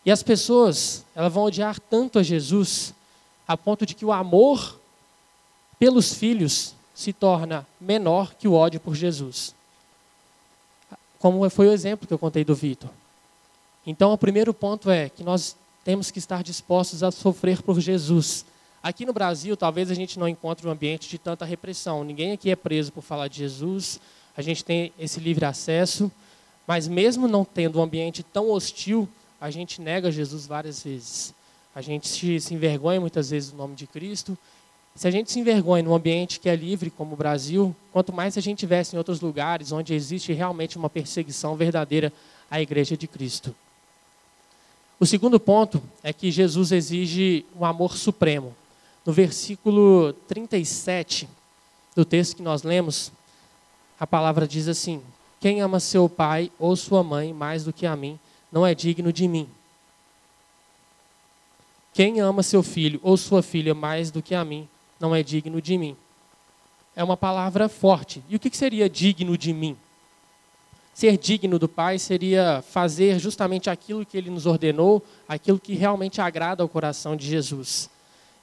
E 0.05 0.11
as 0.11 0.21
pessoas, 0.21 1.05
elas 1.15 1.31
vão 1.31 1.45
odiar 1.45 1.79
tanto 1.79 2.19
a 2.19 2.23
Jesus 2.23 2.93
a 3.47 3.55
ponto 3.55 3.85
de 3.85 3.95
que 3.95 4.03
o 4.03 4.11
amor 4.11 4.77
pelos 5.79 6.13
filhos 6.13 6.75
se 6.93 7.13
torna 7.13 7.65
menor 7.79 8.33
que 8.33 8.45
o 8.45 8.53
ódio 8.53 8.79
por 8.79 8.93
Jesus. 8.93 9.55
Como 11.17 11.49
foi 11.49 11.69
o 11.69 11.71
exemplo 11.71 12.05
que 12.05 12.13
eu 12.13 12.19
contei 12.19 12.43
do 12.43 12.53
Vitor. 12.53 12.89
Então, 13.87 14.11
o 14.11 14.17
primeiro 14.17 14.53
ponto 14.53 14.91
é 14.91 15.07
que 15.07 15.23
nós 15.23 15.55
temos 15.85 16.11
que 16.11 16.19
estar 16.19 16.43
dispostos 16.43 17.03
a 17.03 17.09
sofrer 17.09 17.61
por 17.61 17.79
Jesus 17.79 18.45
Aqui 18.85 19.03
no 19.03 19.13
Brasil, 19.13 19.57
talvez 19.57 19.89
a 19.89 19.95
gente 19.95 20.19
não 20.19 20.27
encontre 20.27 20.67
um 20.67 20.69
ambiente 20.69 21.09
de 21.09 21.17
tanta 21.17 21.43
repressão. 21.43 22.03
Ninguém 22.03 22.33
aqui 22.33 22.51
é 22.51 22.55
preso 22.55 22.91
por 22.91 23.01
falar 23.01 23.27
de 23.27 23.39
Jesus. 23.39 23.99
A 24.37 24.43
gente 24.43 24.63
tem 24.63 24.93
esse 24.99 25.19
livre 25.19 25.43
acesso. 25.43 26.11
Mas 26.67 26.87
mesmo 26.87 27.27
não 27.27 27.43
tendo 27.43 27.79
um 27.79 27.81
ambiente 27.81 28.21
tão 28.21 28.51
hostil, 28.51 29.09
a 29.41 29.49
gente 29.49 29.81
nega 29.81 30.11
Jesus 30.11 30.45
várias 30.45 30.83
vezes. 30.83 31.33
A 31.73 31.81
gente 31.81 32.07
se, 32.07 32.39
se 32.39 32.53
envergonha 32.53 33.01
muitas 33.01 33.31
vezes 33.31 33.49
do 33.49 33.57
nome 33.57 33.73
de 33.73 33.87
Cristo. 33.87 34.37
Se 34.93 35.07
a 35.07 35.11
gente 35.11 35.31
se 35.31 35.39
envergonha 35.39 35.81
num 35.81 35.95
ambiente 35.95 36.39
que 36.39 36.47
é 36.47 36.55
livre, 36.55 36.91
como 36.91 37.15
o 37.15 37.17
Brasil, 37.17 37.75
quanto 37.91 38.13
mais 38.13 38.37
a 38.37 38.41
gente 38.41 38.59
tivesse 38.59 38.95
em 38.95 38.99
outros 38.99 39.19
lugares 39.19 39.71
onde 39.71 39.95
existe 39.95 40.31
realmente 40.31 40.77
uma 40.77 40.91
perseguição 40.91 41.55
verdadeira 41.55 42.13
à 42.51 42.61
Igreja 42.61 42.95
de 42.95 43.07
Cristo. 43.07 43.55
O 44.99 45.07
segundo 45.07 45.39
ponto 45.39 45.81
é 46.03 46.13
que 46.13 46.29
Jesus 46.29 46.71
exige 46.71 47.43
um 47.59 47.65
amor 47.65 47.97
supremo. 47.97 48.53
No 49.05 49.13
versículo 49.13 50.13
37 50.27 51.29
do 51.95 52.03
texto 52.03 52.37
que 52.37 52.41
nós 52.41 52.63
lemos, 52.63 53.11
a 53.99 54.07
palavra 54.07 54.47
diz 54.47 54.67
assim: 54.67 55.01
Quem 55.39 55.61
ama 55.61 55.79
seu 55.79 56.09
pai 56.09 56.51
ou 56.57 56.75
sua 56.75 57.03
mãe 57.03 57.31
mais 57.31 57.63
do 57.63 57.71
que 57.71 57.85
a 57.85 57.95
mim, 57.95 58.19
não 58.51 58.65
é 58.65 58.73
digno 58.73 59.13
de 59.13 59.27
mim. 59.27 59.47
Quem 61.93 62.19
ama 62.19 62.41
seu 62.41 62.63
filho 62.63 62.99
ou 63.03 63.15
sua 63.15 63.43
filha 63.43 63.75
mais 63.75 64.09
do 64.09 64.21
que 64.21 64.33
a 64.33 64.43
mim, 64.43 64.67
não 64.99 65.15
é 65.15 65.21
digno 65.21 65.61
de 65.61 65.77
mim. 65.77 65.95
É 66.95 67.03
uma 67.03 67.15
palavra 67.15 67.69
forte. 67.69 68.23
E 68.27 68.35
o 68.35 68.39
que 68.39 68.55
seria 68.55 68.89
digno 68.89 69.37
de 69.37 69.53
mim? 69.53 69.77
Ser 70.93 71.17
digno 71.17 71.59
do 71.59 71.67
Pai 71.67 71.99
seria 71.99 72.63
fazer 72.69 73.19
justamente 73.19 73.69
aquilo 73.69 74.05
que 74.05 74.17
ele 74.17 74.29
nos 74.29 74.45
ordenou, 74.45 75.03
aquilo 75.27 75.59
que 75.59 75.73
realmente 75.73 76.21
agrada 76.21 76.63
ao 76.63 76.69
coração 76.69 77.17
de 77.17 77.27
Jesus. 77.27 77.89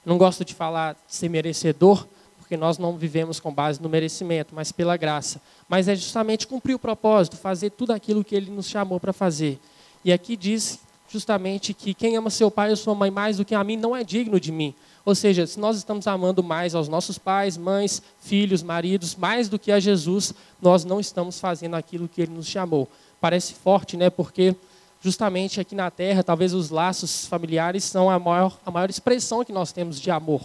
Não 0.05 0.17
gosto 0.17 0.43
de 0.43 0.53
falar 0.53 0.93
de 0.93 1.15
ser 1.15 1.29
merecedor, 1.29 2.05
porque 2.37 2.57
nós 2.57 2.77
não 2.77 2.97
vivemos 2.97 3.39
com 3.39 3.53
base 3.53 3.81
no 3.81 3.87
merecimento, 3.89 4.53
mas 4.53 4.71
pela 4.71 4.97
graça. 4.97 5.41
Mas 5.67 5.87
é 5.87 5.95
justamente 5.95 6.45
cumprir 6.45 6.75
o 6.75 6.79
propósito, 6.79 7.37
fazer 7.37 7.71
tudo 7.71 7.91
aquilo 7.91 8.23
que 8.23 8.35
ele 8.35 8.51
nos 8.51 8.67
chamou 8.67 8.99
para 8.99 9.13
fazer. 9.13 9.59
E 10.03 10.11
aqui 10.11 10.35
diz 10.35 10.79
justamente 11.09 11.73
que 11.73 11.93
quem 11.93 12.17
ama 12.17 12.29
seu 12.29 12.49
pai 12.49 12.71
ou 12.71 12.75
sua 12.75 12.95
mãe 12.95 13.11
mais 13.11 13.37
do 13.37 13.45
que 13.45 13.53
a 13.53 13.63
mim 13.63 13.77
não 13.77 13.95
é 13.95 14.03
digno 14.03 14.39
de 14.39 14.51
mim. 14.51 14.73
Ou 15.05 15.13
seja, 15.13 15.45
se 15.45 15.59
nós 15.59 15.77
estamos 15.77 16.07
amando 16.07 16.43
mais 16.43 16.73
aos 16.73 16.87
nossos 16.87 17.17
pais, 17.17 17.57
mães, 17.57 18.01
filhos, 18.19 18.63
maridos, 18.63 19.15
mais 19.15 19.47
do 19.47 19.59
que 19.59 19.71
a 19.71 19.79
Jesus, 19.79 20.33
nós 20.61 20.83
não 20.83 20.99
estamos 20.99 21.39
fazendo 21.39 21.75
aquilo 21.75 22.07
que 22.07 22.21
ele 22.21 22.31
nos 22.31 22.47
chamou. 22.47 22.89
Parece 23.21 23.53
forte, 23.53 23.95
né? 23.95 24.09
Porque 24.09 24.55
justamente 25.03 25.59
aqui 25.59 25.75
na 25.75 25.91
Terra, 25.91 26.23
talvez 26.23 26.53
os 26.53 26.69
laços 26.69 27.25
familiares 27.25 27.83
são 27.83 28.09
a 28.09 28.17
maior, 28.17 28.57
a 28.65 28.71
maior 28.71 28.89
expressão 28.89 29.43
que 29.43 29.51
nós 29.51 29.73
temos 29.73 29.99
de 29.99 30.09
amor. 30.09 30.41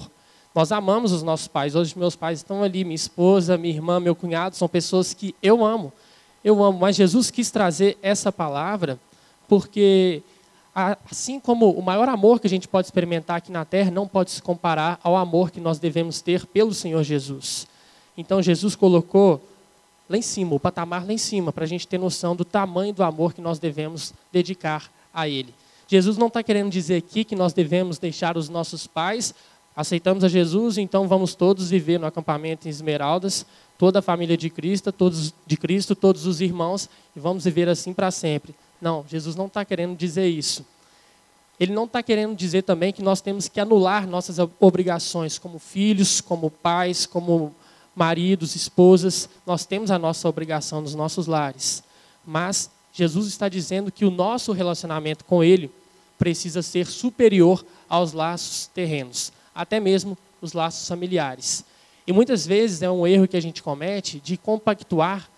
Nós 0.53 0.73
amamos 0.73 1.13
os 1.13 1.23
nossos 1.23 1.47
pais. 1.47 1.77
Hoje 1.77 1.97
meus 1.97 2.17
pais 2.17 2.41
estão 2.41 2.65
ali, 2.65 2.83
minha 2.83 2.97
esposa, 2.97 3.57
minha 3.57 3.73
irmã, 3.73 4.01
meu 4.01 4.17
cunhado, 4.17 4.57
são 4.57 4.67
pessoas 4.67 5.15
que 5.15 5.33
eu 5.41 5.65
amo. 5.65 5.93
Eu 6.43 6.61
amo, 6.65 6.77
mas 6.81 6.97
Jesus 6.97 7.31
quis 7.31 7.53
trazer 7.53 7.97
essa 8.03 8.33
palavra 8.33 8.99
porque 9.47 10.23
assim 10.75 11.41
como 11.41 11.71
o 11.71 11.83
maior 11.83 12.09
amor 12.09 12.41
que 12.41 12.47
a 12.47 12.51
gente 12.51 12.69
pode 12.69 12.87
experimentar 12.87 13.37
aqui 13.37 13.51
na 13.51 13.65
terra 13.65 13.91
não 13.91 14.07
pode 14.07 14.31
se 14.31 14.43
comparar 14.43 14.99
ao 15.03 15.17
amor 15.17 15.51
que 15.51 15.61
nós 15.61 15.79
devemos 15.79 16.21
ter 16.21 16.47
pelo 16.47 16.75
Senhor 16.75 17.03
Jesus. 17.05 17.67
Então 18.17 18.43
Jesus 18.43 18.75
colocou 18.75 19.41
lá 20.09 20.17
em 20.17 20.23
cima, 20.23 20.55
o 20.55 20.61
patamar 20.61 21.07
lá 21.07 21.13
em 21.13 21.19
cima, 21.19 21.53
para 21.53 21.65
a 21.65 21.69
gente 21.69 21.87
ter 21.87 21.99
noção 21.99 22.35
do 22.35 22.45
tamanho 22.45 22.93
do 22.93 23.03
amor 23.03 23.35
que 23.35 23.41
nós 23.41 23.59
devemos 23.59 24.15
dedicar 24.33 24.91
a 25.13 25.29
Ele. 25.29 25.55
Jesus 25.87 26.17
não 26.17 26.29
está 26.29 26.43
querendo 26.43 26.71
dizer 26.71 26.97
aqui 26.97 27.25
que 27.25 27.37
nós 27.37 27.53
devemos 27.53 27.99
deixar 27.99 28.37
os 28.37 28.49
nossos 28.49 28.87
pais, 28.87 29.35
aceitamos 29.75 30.25
a 30.25 30.29
Jesus, 30.29 30.77
então 30.79 31.07
vamos 31.07 31.35
todos 31.35 31.71
viver 31.71 31.99
no 31.99 32.07
acampamento 32.07 32.67
em 32.67 32.71
Esmeraldas, 32.71 33.47
toda 33.79 34.01
a 34.01 34.03
família 34.03 34.37
de 34.37 34.51
Cristo, 34.51 34.91
todos 34.91 35.33
de 35.47 35.57
Cristo, 35.57 35.95
todos 35.95 36.27
os 36.27 36.41
irmãos, 36.41 36.89
e 37.15 37.21
vamos 37.21 37.45
viver 37.45 37.69
assim 37.69 37.93
para 37.93 38.11
sempre. 38.11 38.55
Não, 38.81 39.05
Jesus 39.09 39.37
não 39.37 39.47
está 39.47 39.65
querendo 39.65 39.97
dizer 39.97 40.27
isso. 40.29 40.65
Ele 41.59 41.73
não 41.73 41.85
está 41.85 42.03
querendo 42.03 42.37
dizer 42.37 42.63
também 42.63 42.93
que 42.93 43.03
nós 43.03 43.21
temos 43.21 43.49
que 43.49 43.59
anular 43.59 44.07
nossas 44.07 44.39
obrigações 44.61 45.39
como 45.39 45.59
filhos, 45.59 46.21
como 46.21 46.51
pais, 46.51 47.05
como 47.05 47.55
maridos, 47.99 48.55
esposas, 48.55 49.29
nós 49.45 49.67
temos 49.67 49.91
a 49.91 49.99
nossa 49.99 50.29
obrigação 50.29 50.81
nos 50.81 50.95
nossos 50.95 51.27
lares. 51.27 51.83
Mas 52.25 52.71
Jesus 52.93 53.27
está 53.27 53.49
dizendo 53.49 53.91
que 53.91 54.05
o 54.05 54.11
nosso 54.11 54.53
relacionamento 54.53 55.25
com 55.25 55.43
Ele 55.43 55.69
precisa 56.17 56.63
ser 56.63 56.87
superior 56.87 57.65
aos 57.89 58.13
laços 58.13 58.69
terrenos, 58.69 59.33
até 59.53 59.81
mesmo 59.81 60.17
os 60.41 60.53
laços 60.53 60.87
familiares. 60.87 61.65
E 62.07 62.13
muitas 62.13 62.47
vezes 62.47 62.83
é 62.83 62.91
um 62.91 63.05
erro 63.05 63.27
que 63.27 63.37
a 63.37 63.43
gente 63.43 63.63
comete 63.63 64.21
de 64.21 64.37
compactuar 64.37 65.29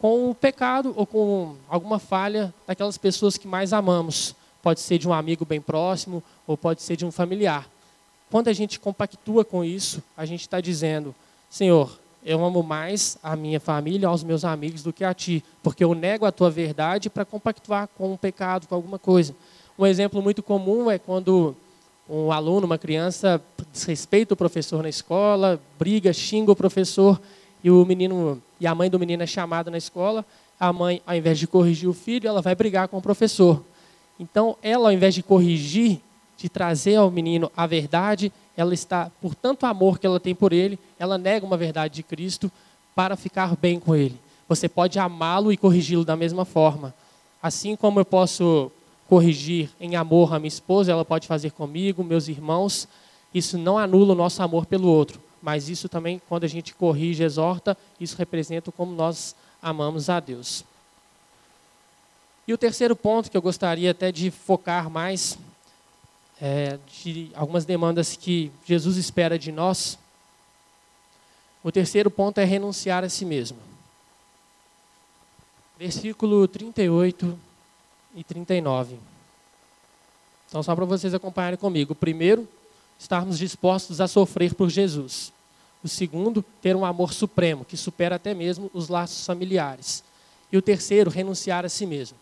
com 0.00 0.28
o 0.28 0.34
pecado 0.34 0.92
ou 0.96 1.06
com 1.06 1.54
alguma 1.68 2.00
falha 2.00 2.52
daquelas 2.66 2.98
pessoas 2.98 3.38
que 3.38 3.46
mais 3.46 3.72
amamos. 3.72 4.34
Pode 4.60 4.80
ser 4.80 4.98
de 4.98 5.06
um 5.08 5.12
amigo 5.12 5.44
bem 5.44 5.60
próximo 5.60 6.22
ou 6.44 6.56
pode 6.56 6.82
ser 6.82 6.96
de 6.96 7.06
um 7.06 7.12
familiar. 7.12 7.68
Quando 8.30 8.48
a 8.48 8.52
gente 8.52 8.80
compactua 8.80 9.44
com 9.44 9.64
isso, 9.64 10.02
a 10.16 10.26
gente 10.26 10.40
está 10.40 10.60
dizendo: 10.60 11.14
Senhor, 11.54 12.00
eu 12.24 12.44
amo 12.44 12.64
mais 12.64 13.16
a 13.22 13.36
minha 13.36 13.60
família, 13.60 14.08
aos 14.08 14.24
meus 14.24 14.44
amigos 14.44 14.82
do 14.82 14.92
que 14.92 15.04
a 15.04 15.14
ti, 15.14 15.40
porque 15.62 15.84
eu 15.84 15.94
nego 15.94 16.26
a 16.26 16.32
tua 16.32 16.50
verdade 16.50 17.08
para 17.08 17.24
compactuar 17.24 17.88
com 17.96 18.12
um 18.12 18.16
pecado, 18.16 18.66
com 18.66 18.74
alguma 18.74 18.98
coisa. 18.98 19.36
Um 19.78 19.86
exemplo 19.86 20.20
muito 20.20 20.42
comum 20.42 20.90
é 20.90 20.98
quando 20.98 21.54
um 22.10 22.32
aluno, 22.32 22.66
uma 22.66 22.76
criança, 22.76 23.40
desrespeita 23.72 24.34
o 24.34 24.36
professor 24.36 24.82
na 24.82 24.88
escola, 24.88 25.60
briga, 25.78 26.12
xinga 26.12 26.50
o 26.50 26.56
professor 26.56 27.20
e 27.62 27.70
o 27.70 27.84
menino 27.84 28.42
e 28.58 28.66
a 28.66 28.74
mãe 28.74 28.90
do 28.90 28.98
menino 28.98 29.22
é 29.22 29.26
chamada 29.26 29.70
na 29.70 29.78
escola. 29.78 30.26
A 30.58 30.72
mãe, 30.72 31.00
ao 31.06 31.14
invés 31.14 31.38
de 31.38 31.46
corrigir 31.46 31.88
o 31.88 31.94
filho, 31.94 32.26
ela 32.26 32.42
vai 32.42 32.56
brigar 32.56 32.88
com 32.88 32.98
o 32.98 33.00
professor. 33.00 33.62
Então, 34.18 34.56
ela, 34.60 34.88
ao 34.88 34.92
invés 34.92 35.14
de 35.14 35.22
corrigir, 35.22 36.00
de 36.36 36.48
trazer 36.48 36.96
ao 36.96 37.12
menino 37.12 37.48
a 37.56 37.64
verdade, 37.64 38.32
ela 38.56 38.74
está, 38.74 39.10
por 39.20 39.34
tanto 39.34 39.66
amor 39.66 39.98
que 39.98 40.06
ela 40.06 40.20
tem 40.20 40.34
por 40.34 40.52
ele, 40.52 40.78
ela 40.98 41.18
nega 41.18 41.44
uma 41.44 41.56
verdade 41.56 41.94
de 41.94 42.02
Cristo 42.02 42.50
para 42.94 43.16
ficar 43.16 43.56
bem 43.56 43.80
com 43.80 43.94
ele. 43.94 44.18
Você 44.48 44.68
pode 44.68 44.98
amá-lo 44.98 45.52
e 45.52 45.56
corrigi-lo 45.56 46.04
da 46.04 46.16
mesma 46.16 46.44
forma. 46.44 46.94
Assim 47.42 47.74
como 47.76 47.98
eu 48.00 48.04
posso 48.04 48.70
corrigir 49.08 49.70
em 49.80 49.96
amor 49.96 50.32
a 50.32 50.38
minha 50.38 50.48
esposa, 50.48 50.92
ela 50.92 51.04
pode 51.04 51.26
fazer 51.26 51.50
comigo, 51.50 52.04
meus 52.04 52.28
irmãos. 52.28 52.88
Isso 53.32 53.58
não 53.58 53.76
anula 53.76 54.12
o 54.12 54.16
nosso 54.16 54.42
amor 54.42 54.66
pelo 54.66 54.88
outro, 54.88 55.20
mas 55.42 55.68
isso 55.68 55.88
também, 55.88 56.20
quando 56.28 56.44
a 56.44 56.48
gente 56.48 56.74
corrige, 56.74 57.22
exorta, 57.22 57.76
isso 58.00 58.16
representa 58.16 58.70
como 58.70 58.94
nós 58.94 59.34
amamos 59.60 60.08
a 60.08 60.20
Deus. 60.20 60.64
E 62.46 62.52
o 62.52 62.58
terceiro 62.58 62.94
ponto 62.94 63.30
que 63.30 63.36
eu 63.36 63.42
gostaria 63.42 63.90
até 63.90 64.12
de 64.12 64.30
focar 64.30 64.90
mais 64.90 65.38
é, 66.40 66.78
de 67.02 67.30
algumas 67.34 67.64
demandas 67.64 68.16
que 68.16 68.50
Jesus 68.64 68.96
espera 68.96 69.38
de 69.38 69.52
nós. 69.52 69.98
O 71.62 71.72
terceiro 71.72 72.10
ponto 72.10 72.38
é 72.38 72.44
renunciar 72.44 73.04
a 73.04 73.08
si 73.08 73.24
mesmo. 73.24 73.58
Versículo 75.78 76.46
38 76.46 77.38
e 78.14 78.22
39. 78.22 78.98
Então, 80.48 80.62
só 80.62 80.74
para 80.74 80.84
vocês 80.84 81.14
acompanharem 81.14 81.58
comigo. 81.58 81.94
O 81.94 81.96
primeiro, 81.96 82.48
estarmos 82.98 83.38
dispostos 83.38 84.00
a 84.00 84.06
sofrer 84.06 84.54
por 84.54 84.68
Jesus. 84.70 85.32
O 85.82 85.88
segundo, 85.88 86.44
ter 86.62 86.76
um 86.76 86.84
amor 86.84 87.12
supremo, 87.12 87.64
que 87.64 87.76
supera 87.76 88.16
até 88.16 88.32
mesmo 88.32 88.70
os 88.72 88.88
laços 88.88 89.26
familiares. 89.26 90.04
E 90.52 90.56
o 90.56 90.62
terceiro, 90.62 91.10
renunciar 91.10 91.64
a 91.64 91.68
si 91.68 91.86
mesmo. 91.86 92.16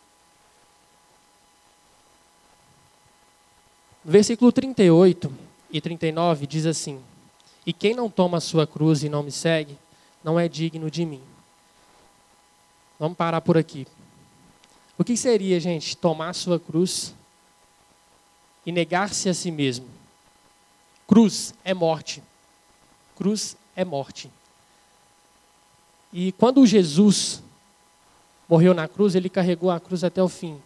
Versículo 4.05 4.51
38 4.51 5.33
e 5.71 5.81
39 5.81 6.47
diz 6.47 6.67
assim: 6.67 7.01
E 7.65 7.73
quem 7.73 7.95
não 7.95 8.11
toma 8.11 8.39
a 8.39 8.41
sua 8.41 8.67
cruz 8.67 9.03
e 9.03 9.09
não 9.09 9.23
me 9.23 9.31
segue, 9.31 9.77
não 10.23 10.39
é 10.39 10.49
digno 10.49 10.91
de 10.91 11.05
mim. 11.05 11.23
Vamos 12.99 13.17
parar 13.17 13.41
por 13.41 13.57
aqui. 13.57 13.87
O 14.99 15.05
que 15.05 15.17
seria, 15.17 15.59
gente, 15.59 15.97
tomar 15.97 16.29
a 16.29 16.35
sua 16.35 16.61
cruz 16.61 17.15
e 18.65 18.71
negar-se 18.71 19.29
a 19.29 19.35
si 19.35 19.51
mesmo. 19.51 19.87
Cruz 21.07 21.55
é 21.65 21.75
morte. 21.75 22.23
Cruz 23.17 23.57
é 23.75 23.85
morte. 23.85 24.31
E 26.13 26.31
quando 26.33 26.65
Jesus 26.67 27.43
morreu 28.49 28.75
na 28.75 28.87
cruz, 28.87 29.15
ele 29.15 29.29
carregou 29.29 29.71
a 29.71 29.81
cruz 29.81 30.05
até 30.05 30.23
o 30.23 30.29
fim. 30.29 30.61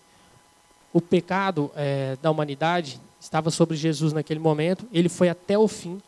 O 0.92 1.00
pecado 1.00 1.70
é, 1.74 2.16
da 2.20 2.30
humanidade 2.30 3.00
estava 3.26 3.50
sobre 3.50 3.76
Jesus 3.76 4.12
naquele 4.12 4.38
momento, 4.38 4.86
ele 4.92 5.08
foi 5.08 5.28
até 5.28 5.58
o 5.58 5.66
fim. 5.66 6.00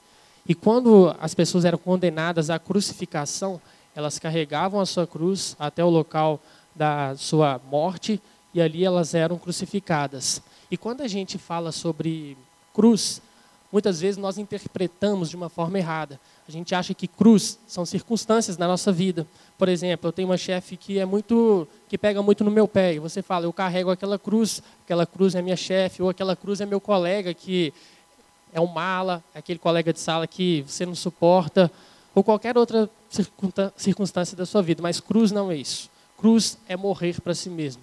E 0.46 0.54
quando 0.54 1.14
as 1.20 1.34
pessoas 1.34 1.64
eram 1.64 1.76
condenadas 1.76 2.48
à 2.48 2.58
crucificação, 2.58 3.60
elas 3.94 4.18
carregavam 4.18 4.80
a 4.80 4.86
sua 4.86 5.06
cruz 5.06 5.56
até 5.58 5.84
o 5.84 5.90
local 5.90 6.40
da 6.74 7.16
sua 7.16 7.60
morte 7.70 8.22
e 8.54 8.62
ali 8.62 8.84
elas 8.84 9.14
eram 9.14 9.36
crucificadas. 9.36 10.40
E 10.70 10.76
quando 10.76 11.00
a 11.00 11.08
gente 11.08 11.38
fala 11.38 11.72
sobre 11.72 12.36
cruz, 12.72 13.20
muitas 13.72 14.00
vezes 14.00 14.16
nós 14.16 14.38
interpretamos 14.38 15.28
de 15.28 15.36
uma 15.36 15.48
forma 15.48 15.76
errada. 15.76 16.20
A 16.48 16.50
gente 16.50 16.74
acha 16.74 16.94
que 16.94 17.06
cruz 17.06 17.58
são 17.66 17.84
circunstâncias 17.84 18.56
na 18.56 18.66
nossa 18.66 18.90
vida. 18.90 19.26
Por 19.58 19.68
exemplo, 19.68 20.08
eu 20.08 20.12
tenho 20.12 20.28
uma 20.28 20.38
chefe 20.38 20.78
que 20.78 20.98
é 20.98 21.04
muito 21.04 21.68
que 21.90 21.98
pega 21.98 22.22
muito 22.22 22.42
no 22.42 22.50
meu 22.50 22.66
pé 22.66 22.94
e 22.94 22.98
você 22.98 23.20
fala, 23.20 23.44
eu 23.44 23.52
carrego 23.52 23.90
aquela 23.90 24.18
cruz, 24.18 24.62
aquela 24.82 25.04
cruz 25.04 25.34
é 25.34 25.42
minha 25.42 25.56
chefe 25.56 26.02
ou 26.02 26.08
aquela 26.08 26.34
cruz 26.34 26.62
é 26.62 26.66
meu 26.66 26.80
colega 26.80 27.34
que 27.34 27.72
é 28.50 28.58
um 28.60 28.66
mala, 28.66 29.22
é 29.34 29.40
aquele 29.40 29.58
colega 29.58 29.92
de 29.92 30.00
sala 30.00 30.26
que 30.26 30.64
você 30.66 30.86
não 30.86 30.94
suporta 30.94 31.70
ou 32.14 32.24
qualquer 32.24 32.56
outra 32.56 32.88
circunstância 33.76 34.36
da 34.36 34.46
sua 34.46 34.62
vida, 34.62 34.82
mas 34.82 35.00
cruz 35.00 35.30
não 35.30 35.50
é 35.50 35.56
isso. 35.56 35.90
Cruz 36.16 36.56
é 36.66 36.76
morrer 36.76 37.20
para 37.20 37.34
si 37.34 37.50
mesmo. 37.50 37.82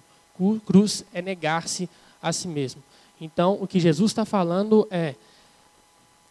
Cruz 0.66 1.04
é 1.14 1.22
negar-se 1.22 1.88
a 2.20 2.32
si 2.32 2.48
mesmo. 2.48 2.82
Então, 3.20 3.56
o 3.60 3.66
que 3.66 3.80
Jesus 3.80 4.10
está 4.10 4.24
falando 4.24 4.86
é: 4.90 5.14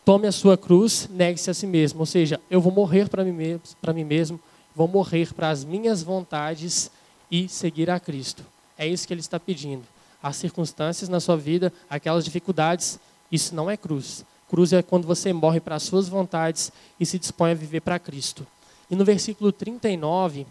tome 0.06 0.28
a 0.28 0.32
sua 0.32 0.56
cruz, 0.56 1.10
negue-se 1.12 1.50
a 1.50 1.54
si 1.54 1.66
mesmo. 1.66 2.02
Ou 2.02 2.06
seja, 2.06 2.40
eu 2.50 2.62
vou 2.62 2.72
morrer 2.72 3.10
para 3.10 3.24
mim, 3.24 3.32
mesmo, 3.32 3.62
mim 3.94 4.04
mesmo, 4.04 4.40
vou 4.76 4.88
morrer 4.88 5.34
para 5.34 5.50
as 5.50 5.66
minhas 5.66 6.04
vontades 6.04 6.92
e 7.30 7.50
seguir 7.50 7.90
a 7.90 8.00
Cristo. 8.00 8.46
É 8.78 8.88
isso 8.88 9.08
que 9.08 9.14
ele 9.14 9.22
está 9.22 9.40
pedindo. 9.40 9.84
As 10.22 10.36
circunstâncias 10.36 11.10
na 11.10 11.20
sua 11.20 11.36
vida, 11.36 11.74
aquelas 11.90 12.24
dificuldades, 12.24 13.00
isso 13.32 13.56
não 13.56 13.70
é 13.70 13.76
cruz. 13.76 14.24
Cruz 14.48 14.72
é 14.74 14.84
quando 14.84 15.08
você 15.08 15.34
morre 15.34 15.60
para 15.60 15.76
as 15.76 15.84
suas 15.84 16.08
vontades 16.08 16.72
e 17.00 17.06
se 17.06 17.18
dispõe 17.18 17.52
a 17.52 17.56
viver 17.56 17.82
para 17.82 17.98
Cristo. 17.98 18.46
E 18.90 18.96
no 18.96 19.04
versículo 19.04 19.52
39, 19.52 20.46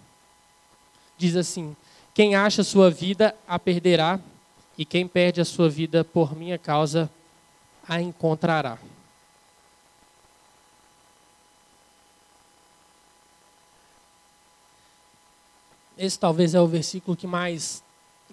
diz 1.17 1.37
assim: 1.37 1.77
Quem 2.13 2.35
acha 2.35 2.63
a 2.63 2.65
sua 2.65 2.91
vida 2.91 3.35
a 3.47 3.59
perderá, 3.59 4.19
e 4.77 4.85
quem 4.85 5.07
perde 5.07 5.41
a 5.41 5.45
sua 5.45 5.69
vida 5.69 6.03
por 6.03 6.37
minha 6.37 6.59
causa 6.59 7.09
a 7.89 8.01
encontrará. 8.01 8.79
Esse 16.05 16.19
talvez 16.19 16.55
é 16.55 16.61
o 16.61 16.67
versículo 16.67 17.17
que 17.17 17.27
mais 17.27 17.83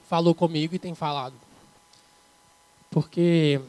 falou 0.09 0.35
comigo 0.35 0.75
e 0.75 0.79
tem 0.79 0.93
falado. 0.93 1.35
Porque 2.89 3.61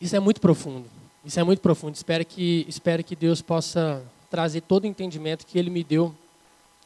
isso 0.00 0.16
é 0.16 0.20
muito 0.20 0.40
profundo. 0.40 0.88
Isso 1.24 1.38
é 1.38 1.44
muito 1.44 1.60
profundo. 1.60 1.94
Espero 1.94 2.24
que, 2.24 2.64
espero 2.66 3.04
que 3.04 3.14
Deus 3.14 3.42
possa 3.42 4.02
trazer 4.30 4.62
todo 4.62 4.84
o 4.84 4.86
entendimento 4.86 5.46
que 5.46 5.58
Ele 5.58 5.68
me 5.68 5.84
deu 5.84 6.14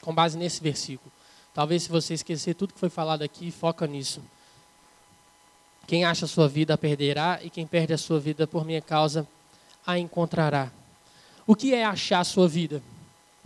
com 0.03 0.13
base 0.13 0.37
nesse 0.37 0.61
versículo. 0.61 1.13
Talvez 1.55 1.85
se 1.85 1.89
você 1.89 2.15
esquecer 2.15 2.55
tudo 2.55 2.75
que 2.75 2.81
foi 2.81 2.91
falado 2.91 3.23
aqui, 3.23 3.51
foca 3.51 3.87
nisso. 3.87 4.21
Quem 5.87 6.05
acha 6.05 6.25
a 6.25 6.29
sua 6.29 6.49
vida 6.49 6.75
a 6.75 6.79
perderá, 6.79 7.39
e 7.43 7.49
quem 7.49 7.67
perde 7.67 7.95
a 7.95 7.99
sua 7.99 8.19
vida 8.19 8.47
por 8.47 8.65
minha 8.65 8.83
causa 8.83 9.27
a 9.87 9.97
encontrará. 9.97 10.73
O 11.47 11.55
que 11.55 11.73
é 11.73 11.85
achar 11.85 12.19
a 12.19 12.25
sua 12.25 12.49
vida? 12.49 12.83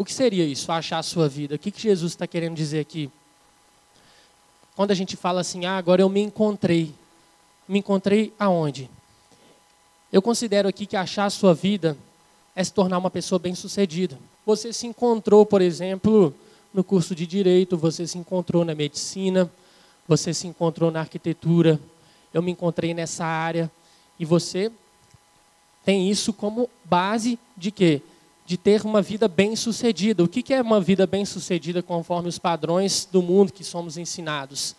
O 0.01 0.05
que 0.05 0.15
seria 0.15 0.47
isso, 0.47 0.73
achar 0.73 0.99
a 0.99 1.03
sua 1.03 1.29
vida? 1.29 1.57
O 1.57 1.59
que, 1.59 1.71
que 1.71 1.83
Jesus 1.83 2.13
está 2.13 2.27
querendo 2.27 2.55
dizer 2.55 2.81
aqui? 2.81 3.11
Quando 4.75 4.93
a 4.93 4.95
gente 4.95 5.15
fala 5.15 5.43
assim, 5.43 5.67
ah, 5.67 5.77
agora 5.77 6.01
eu 6.01 6.09
me 6.09 6.23
encontrei. 6.23 6.95
Me 7.69 7.81
encontrei 7.81 8.33
aonde? 8.39 8.89
Eu 10.11 10.23
considero 10.23 10.67
aqui 10.71 10.87
que 10.87 10.97
achar 10.97 11.27
a 11.27 11.31
sua 11.31 11.53
vida 11.53 11.99
é 12.57 12.65
se 12.65 12.73
tornar 12.73 12.97
uma 12.97 13.11
pessoa 13.11 13.39
bem-sucedida. 13.39 14.19
Você 14.47 14.73
se 14.73 14.87
encontrou, 14.87 15.45
por 15.45 15.61
exemplo, 15.61 16.33
no 16.73 16.83
curso 16.83 17.15
de 17.15 17.27
direito, 17.27 17.77
você 17.77 18.07
se 18.07 18.17
encontrou 18.17 18.65
na 18.65 18.75
medicina, 18.75 19.53
você 20.09 20.33
se 20.33 20.47
encontrou 20.47 20.91
na 20.91 21.01
arquitetura, 21.01 21.79
eu 22.33 22.41
me 22.41 22.53
encontrei 22.53 22.95
nessa 22.95 23.27
área 23.27 23.71
e 24.19 24.25
você 24.25 24.73
tem 25.85 26.11
isso 26.11 26.33
como 26.33 26.71
base 26.87 27.39
de 27.55 27.71
quê? 27.71 28.01
De 28.51 28.57
ter 28.57 28.85
uma 28.85 29.01
vida 29.01 29.29
bem-sucedida. 29.29 30.25
O 30.25 30.29
que 30.29 30.53
é 30.53 30.61
uma 30.61 30.81
vida 30.81 31.07
bem-sucedida 31.07 31.85
conforme 31.85 32.29
os 32.29 32.37
padrões 32.37 33.05
do 33.05 33.23
mundo 33.23 33.53
que 33.53 33.63
somos 33.63 33.97
ensinados? 33.97 34.75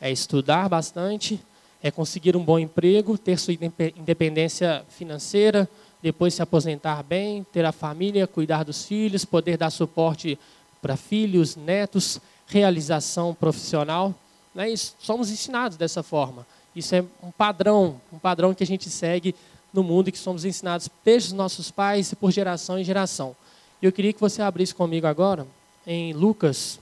É 0.00 0.12
estudar 0.12 0.68
bastante, 0.68 1.40
é 1.82 1.90
conseguir 1.90 2.36
um 2.36 2.44
bom 2.44 2.56
emprego, 2.56 3.18
ter 3.18 3.36
sua 3.36 3.52
independência 3.52 4.84
financeira, 4.90 5.68
depois 6.00 6.34
se 6.34 6.42
aposentar 6.42 7.02
bem, 7.02 7.44
ter 7.52 7.64
a 7.64 7.72
família, 7.72 8.28
cuidar 8.28 8.62
dos 8.62 8.84
filhos, 8.84 9.24
poder 9.24 9.56
dar 9.56 9.70
suporte 9.70 10.38
para 10.80 10.96
filhos, 10.96 11.56
netos, 11.56 12.20
realização 12.46 13.34
profissional. 13.34 14.14
É 14.54 14.70
isso? 14.70 14.94
Somos 15.00 15.32
ensinados 15.32 15.76
dessa 15.76 16.04
forma. 16.04 16.46
Isso 16.76 16.94
é 16.94 17.04
um 17.24 17.32
padrão, 17.32 18.00
um 18.12 18.20
padrão 18.20 18.54
que 18.54 18.62
a 18.62 18.66
gente 18.68 18.88
segue 18.88 19.34
no 19.72 19.82
mundo 19.82 20.08
e 20.08 20.12
que 20.12 20.18
somos 20.18 20.44
ensinados 20.44 20.88
desde 21.04 21.28
os 21.28 21.32
nossos 21.34 21.70
pais 21.70 22.12
e 22.12 22.16
por 22.16 22.30
geração 22.30 22.78
em 22.78 22.84
geração. 22.84 23.36
Eu 23.80 23.92
queria 23.92 24.12
que 24.12 24.20
você 24.20 24.42
abrisse 24.42 24.74
comigo 24.74 25.06
agora 25.06 25.46
em 25.86 26.12
Lucas, 26.12 26.78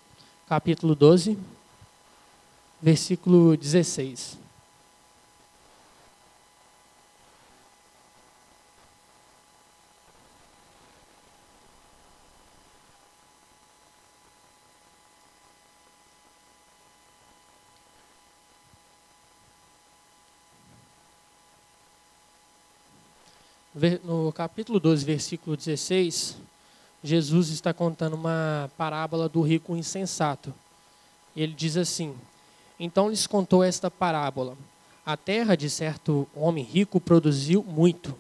capítulo 0.49 0.95
12, 0.95 1.39
versículo 2.81 3.57
16. 3.57 4.48
No 24.03 24.33
capítulo 24.33 24.81
12, 24.81 25.05
versículo 25.05 25.57
16, 25.57 26.37
Jesus 27.03 27.51
está 27.51 27.73
contando 27.73 28.15
uma 28.15 28.71
parábola 28.77 29.29
do 29.29 29.41
rico 29.41 29.77
insensato. 29.77 30.53
Ele 31.37 31.53
diz 31.53 31.77
assim: 31.77 32.15
Então 32.79 33.09
lhes 33.09 33.27
contou 33.27 33.63
esta 33.63 33.91
parábola. 33.91 34.57
A 35.07 35.17
terra 35.17 35.57
de 35.57 35.71
certo 35.71 36.27
homem 36.35 36.65
rico 36.65 37.01
produziu 37.01 37.63
muito. 37.63 38.15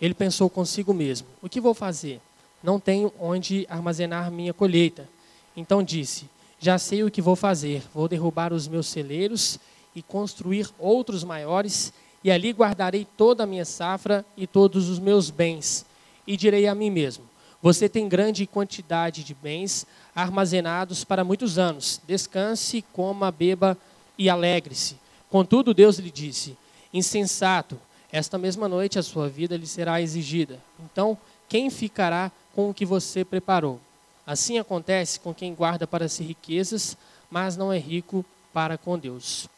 Ele 0.00 0.14
pensou 0.14 0.48
consigo 0.48 0.94
mesmo: 0.94 1.26
O 1.42 1.48
que 1.48 1.60
vou 1.60 1.74
fazer? 1.74 2.20
Não 2.62 2.78
tenho 2.78 3.12
onde 3.18 3.66
armazenar 3.68 4.30
minha 4.30 4.54
colheita. 4.54 5.08
Então 5.56 5.82
disse: 5.82 6.30
Já 6.60 6.78
sei 6.78 7.02
o 7.02 7.10
que 7.10 7.20
vou 7.20 7.34
fazer. 7.34 7.82
Vou 7.92 8.06
derrubar 8.06 8.52
os 8.52 8.68
meus 8.68 8.86
celeiros 8.86 9.58
e 9.94 10.02
construir 10.02 10.70
outros 10.78 11.24
maiores 11.24 11.92
e 12.22 12.30
ali 12.30 12.52
guardarei 12.52 13.06
toda 13.16 13.44
a 13.44 13.46
minha 13.46 13.64
safra 13.64 14.24
e 14.36 14.46
todos 14.46 14.88
os 14.88 14.98
meus 14.98 15.30
bens. 15.30 15.86
E 16.26 16.36
direi 16.36 16.66
a 16.66 16.74
mim 16.74 16.90
mesmo: 16.90 17.24
Você 17.62 17.88
tem 17.88 18.08
grande 18.08 18.46
quantidade 18.46 19.24
de 19.24 19.34
bens 19.34 19.86
armazenados 20.14 21.04
para 21.04 21.24
muitos 21.24 21.58
anos. 21.58 22.00
Descanse, 22.06 22.84
coma, 22.92 23.30
beba 23.30 23.76
e 24.18 24.28
alegre-se. 24.28 24.96
Contudo, 25.30 25.72
Deus 25.72 25.98
lhe 25.98 26.10
disse: 26.10 26.56
Insensato, 26.92 27.78
esta 28.12 28.36
mesma 28.36 28.68
noite 28.68 28.98
a 28.98 29.02
sua 29.02 29.28
vida 29.28 29.56
lhe 29.56 29.66
será 29.66 30.00
exigida. 30.00 30.58
Então, 30.84 31.16
quem 31.48 31.70
ficará 31.70 32.30
com 32.54 32.68
o 32.68 32.74
que 32.74 32.84
você 32.84 33.24
preparou? 33.24 33.80
Assim 34.26 34.58
acontece 34.58 35.18
com 35.18 35.34
quem 35.34 35.54
guarda 35.54 35.86
para 35.86 36.08
si 36.08 36.22
riquezas, 36.22 36.96
mas 37.30 37.56
não 37.56 37.72
é 37.72 37.78
rico 37.78 38.24
para 38.52 38.76
com 38.76 38.98
Deus. 38.98 39.48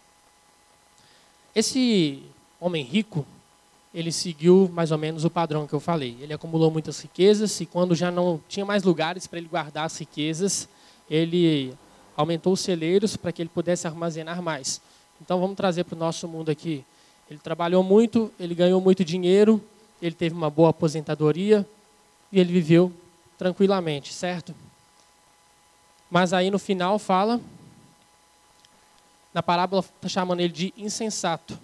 Esse 1.55 2.23
homem 2.65 2.85
rico, 2.85 3.27
ele 3.95 4.11
seguiu 4.11 4.71
mais 4.73 4.91
ou 4.91 4.99
menos 4.99 5.25
o 5.25 5.31
padrão 5.31 5.67
que 5.67 5.73
eu 5.73 5.81
falei. 5.81 6.17
Ele 6.21 6.33
acumulou 6.33 6.71
muitas 6.71 7.01
riquezas 7.01 7.61
e 7.61 7.67
quando 7.67 7.95
já 7.95 8.11
não 8.11 8.41
tinha 8.49 8.65
mais 8.65 8.83
lugares 8.83 9.27
para 9.27 9.39
ele 9.39 9.49
guardar 9.49 9.85
as 9.85 9.99
riquezas, 9.99 10.69
ele 11.11 11.75
aumentou 12.17 12.53
os 12.53 12.61
celeiros 12.61 13.17
para 13.17 13.33
que 13.33 13.43
ele 13.43 13.49
pudesse 13.49 13.87
armazenar 13.87 14.41
mais. 14.41 14.81
Então 15.21 15.41
vamos 15.41 15.57
trazer 15.57 15.85
para 15.85 15.97
o 15.97 15.99
nosso 15.99 16.27
mundo 16.27 16.51
aqui. 16.51 16.85
Ele 17.29 17.39
trabalhou 17.39 17.83
muito, 17.83 18.33
ele 18.39 18.55
ganhou 18.55 18.81
muito 18.81 19.05
dinheiro, 19.05 19.63
ele 20.01 20.15
teve 20.15 20.35
uma 20.35 20.51
boa 20.51 20.71
aposentadoria 20.71 21.67
e 22.31 22.41
ele 22.41 22.53
viveu 22.53 22.93
tranquilamente, 23.37 24.13
certo? 24.13 24.55
Mas 26.11 26.33
aí 26.33 26.51
no 26.51 26.59
final 26.59 26.99
fala, 26.99 27.41
na 29.33 29.43
parábola 29.43 29.83
está 29.83 30.09
chamando 30.09 30.41
ele 30.41 30.53
de 30.53 30.75
insensato. 30.77 31.59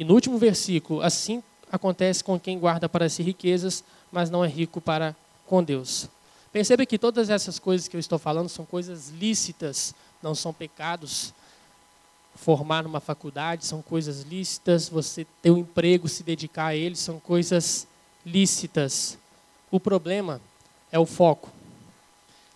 E 0.00 0.04
no 0.04 0.14
último 0.14 0.38
versículo, 0.38 1.02
assim 1.02 1.42
acontece 1.70 2.24
com 2.24 2.40
quem 2.40 2.58
guarda 2.58 2.88
para 2.88 3.06
si 3.10 3.22
riquezas, 3.22 3.84
mas 4.10 4.30
não 4.30 4.42
é 4.42 4.48
rico 4.48 4.80
para 4.80 5.14
com 5.46 5.62
Deus. 5.62 6.08
Perceba 6.50 6.86
que 6.86 6.96
todas 6.98 7.28
essas 7.28 7.58
coisas 7.58 7.86
que 7.86 7.96
eu 7.96 8.00
estou 8.00 8.18
falando 8.18 8.48
são 8.48 8.64
coisas 8.64 9.10
lícitas, 9.10 9.94
não 10.22 10.34
são 10.34 10.54
pecados. 10.54 11.34
Formar 12.34 12.82
numa 12.82 12.98
faculdade 12.98 13.66
são 13.66 13.82
coisas 13.82 14.22
lícitas, 14.22 14.88
você 14.88 15.26
ter 15.42 15.50
um 15.50 15.58
emprego, 15.58 16.08
se 16.08 16.22
dedicar 16.22 16.68
a 16.68 16.74
ele, 16.74 16.96
são 16.96 17.20
coisas 17.20 17.86
lícitas. 18.24 19.18
O 19.70 19.78
problema 19.78 20.40
é 20.90 20.98
o 20.98 21.04
foco. 21.04 21.50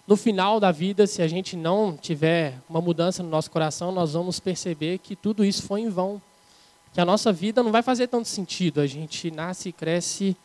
No 0.07 0.17
final 0.17 0.59
da 0.59 0.73
vida, 0.73 1.07
se 1.07 1.21
a 1.21 1.29
gente 1.29 1.57
não 1.57 1.95
tiver 1.95 2.59
uma 2.71 2.81
mudança 2.81 3.23
no 3.23 3.29
nosso 3.29 3.51
coração, 3.51 3.93
nós 3.93 4.15
vamos 4.15 4.41
perceber 4.41 4.97
que 4.97 5.15
tudo 5.15 5.45
isso 5.45 5.63
foi 5.65 5.83
em 5.83 5.91
vão. 5.91 6.23
Que 6.95 7.01
a 7.01 7.05
nossa 7.05 7.33
vida 7.33 7.63
não 7.63 7.73
vai 7.73 7.83
fazer 7.83 8.07
tanto 8.07 8.29
sentido. 8.29 8.81
A 8.81 8.87
gente 8.87 9.31
nasce, 9.31 9.73
cresce, 9.73 10.37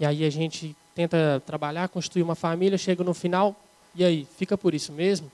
e 0.00 0.04
aí 0.04 0.24
a 0.24 0.30
gente 0.30 0.74
tenta 0.94 1.42
trabalhar, 1.46 1.88
construir 1.88 2.22
uma 2.22 2.34
família, 2.34 2.78
chega 2.78 3.04
no 3.04 3.14
final, 3.14 3.54
e 3.94 4.04
aí, 4.04 4.26
fica 4.36 4.58
por 4.58 4.74
isso 4.74 4.92
mesmo? 4.92 5.30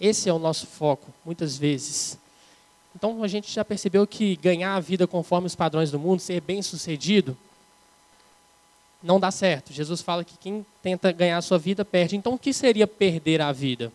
Esse 0.00 0.28
é 0.28 0.32
o 0.32 0.38
nosso 0.38 0.66
foco, 0.66 1.12
muitas 1.24 1.56
vezes. 1.56 2.18
Então 2.94 3.22
a 3.22 3.28
gente 3.28 3.52
já 3.52 3.64
percebeu 3.64 4.06
que 4.06 4.36
ganhar 4.36 4.74
a 4.74 4.80
vida 4.80 5.06
conforme 5.06 5.46
os 5.46 5.54
padrões 5.54 5.90
do 5.90 5.98
mundo, 5.98 6.20
ser 6.20 6.40
bem 6.40 6.60
sucedido, 6.62 7.36
não 9.02 9.20
dá 9.20 9.30
certo. 9.30 9.72
Jesus 9.72 10.00
fala 10.00 10.24
que 10.24 10.36
quem 10.36 10.66
tenta 10.82 11.12
ganhar 11.12 11.38
a 11.38 11.42
sua 11.42 11.58
vida 11.58 11.84
perde. 11.84 12.16
Então, 12.16 12.34
o 12.34 12.38
que 12.38 12.52
seria 12.52 12.86
perder 12.86 13.40
a 13.40 13.52
vida? 13.52 13.92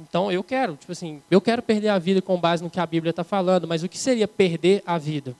Então, 0.00 0.30
eu 0.30 0.42
quero, 0.42 0.76
tipo 0.76 0.90
assim, 0.90 1.22
eu 1.30 1.40
quero 1.40 1.62
perder 1.62 1.88
a 1.88 1.98
vida 1.98 2.20
com 2.20 2.38
base 2.38 2.62
no 2.62 2.70
que 2.70 2.80
a 2.80 2.86
Bíblia 2.86 3.10
está 3.10 3.22
falando, 3.22 3.68
mas 3.68 3.82
o 3.82 3.88
que 3.88 3.98
seria 3.98 4.26
perder 4.26 4.82
a 4.84 4.98
vida? 4.98 5.36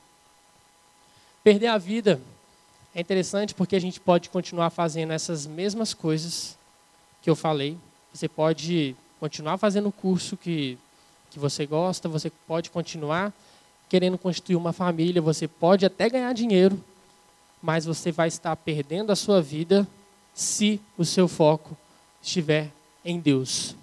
Perder 1.43 1.67
a 1.67 1.79
vida 1.79 2.21
é 2.95 3.01
interessante 3.01 3.55
porque 3.55 3.75
a 3.75 3.81
gente 3.81 3.99
pode 4.01 4.31
continuar 4.31 4.71
fazendo 4.71 5.13
essas 5.13 5.47
mesmas 5.47 5.93
coisas 5.93 6.57
que 7.21 7.29
eu 7.29 7.35
falei. 7.35 7.77
Você 8.13 8.29
pode 8.29 8.95
continuar 9.19 9.59
fazendo 9.59 9.89
o 9.89 9.93
curso 9.93 10.37
que, 10.37 10.79
que 11.31 11.39
você 11.39 11.67
gosta, 11.67 12.09
você 12.09 12.31
pode 12.47 12.71
continuar 12.71 13.33
querendo 13.89 14.17
constituir 14.17 14.57
uma 14.57 14.73
família, 14.73 15.21
você 15.21 15.49
pode 15.49 15.85
até 15.85 16.09
ganhar 16.09 16.33
dinheiro, 16.33 16.83
mas 17.61 17.85
você 17.85 18.13
vai 18.13 18.29
estar 18.29 18.55
perdendo 18.57 19.11
a 19.11 19.17
sua 19.17 19.43
vida 19.43 19.87
se 20.33 20.81
o 20.97 21.05
seu 21.05 21.29
foco 21.29 21.77
estiver 22.23 22.71
em 23.05 23.21
Deus. 23.21 23.77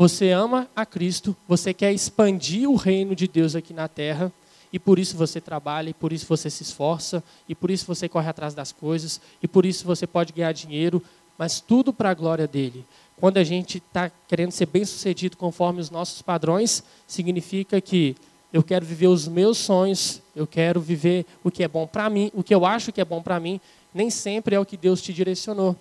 Você 0.00 0.30
ama 0.30 0.66
a 0.74 0.86
Cristo, 0.86 1.36
você 1.46 1.74
quer 1.74 1.92
expandir 1.92 2.66
o 2.66 2.74
reino 2.74 3.14
de 3.14 3.28
Deus 3.28 3.54
aqui 3.54 3.74
na 3.74 3.86
terra, 3.86 4.32
e 4.72 4.78
por 4.78 4.98
isso 4.98 5.14
você 5.14 5.42
trabalha, 5.42 5.90
e 5.90 5.92
por 5.92 6.10
isso 6.10 6.24
você 6.26 6.48
se 6.48 6.62
esforça, 6.62 7.22
e 7.46 7.54
por 7.54 7.70
isso 7.70 7.84
você 7.84 8.08
corre 8.08 8.26
atrás 8.26 8.54
das 8.54 8.72
coisas, 8.72 9.20
e 9.42 9.46
por 9.46 9.66
isso 9.66 9.84
você 9.84 10.06
pode 10.06 10.32
ganhar 10.32 10.52
dinheiro, 10.52 11.02
mas 11.36 11.60
tudo 11.60 11.92
para 11.92 12.08
a 12.08 12.14
glória 12.14 12.48
dele. 12.48 12.82
Quando 13.18 13.36
a 13.36 13.44
gente 13.44 13.76
está 13.76 14.10
querendo 14.26 14.52
ser 14.52 14.64
bem 14.64 14.86
sucedido 14.86 15.36
conforme 15.36 15.82
os 15.82 15.90
nossos 15.90 16.22
padrões, 16.22 16.82
significa 17.06 17.78
que 17.78 18.16
eu 18.54 18.62
quero 18.62 18.86
viver 18.86 19.08
os 19.08 19.28
meus 19.28 19.58
sonhos, 19.58 20.22
eu 20.34 20.46
quero 20.46 20.80
viver 20.80 21.26
o 21.44 21.50
que 21.50 21.62
é 21.62 21.68
bom 21.68 21.86
para 21.86 22.08
mim, 22.08 22.30
o 22.32 22.42
que 22.42 22.54
eu 22.54 22.64
acho 22.64 22.90
que 22.90 23.02
é 23.02 23.04
bom 23.04 23.20
para 23.20 23.38
mim, 23.38 23.60
nem 23.92 24.08
sempre 24.08 24.54
é 24.56 24.58
o 24.58 24.64
que 24.64 24.78
Deus 24.78 25.02
te 25.02 25.12
direcionou. 25.12 25.76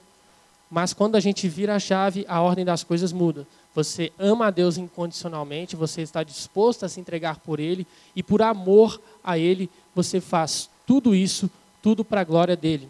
Mas 0.70 0.92
quando 0.92 1.16
a 1.16 1.22
gente 1.22 1.48
vira 1.48 1.74
a 1.74 1.80
chave, 1.80 2.26
a 2.28 2.42
ordem 2.42 2.66
das 2.66 2.84
coisas 2.84 3.14
muda. 3.14 3.48
Você 3.76 4.12
ama 4.18 4.48
a 4.48 4.52
Deus 4.52 4.78
incondicionalmente, 4.78 5.76
você 5.76 6.02
está 6.02 6.24
disposto 6.24 6.86
a 6.86 6.90
se 6.90 7.00
entregar 7.00 7.40
por 7.40 7.60
Ele, 7.60 7.86
e 8.16 8.24
por 8.24 8.42
amor 8.42 9.00
a 9.24 9.38
Ele, 9.38 9.70
você 9.94 10.20
faz 10.20 10.70
tudo 10.86 11.14
isso, 11.14 11.50
tudo 11.82 12.04
para 12.04 12.22
a 12.22 12.24
glória 12.24 12.56
dele. 12.56 12.90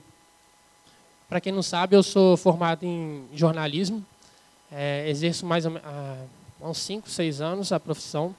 Para 1.28 1.42
quem 1.42 1.54
não 1.54 1.62
sabe, 1.62 1.96
eu 1.96 2.02
sou 2.02 2.36
formado 2.38 2.84
em 2.84 3.24
jornalismo, 3.34 4.04
é, 4.72 5.08
exerço 5.10 5.46
mais 5.46 5.66
há 5.66 6.18
uns 6.62 6.78
5, 6.80 7.10
6 7.10 7.42
anos 7.42 7.72
a 7.72 7.80
profissão. 7.80 8.36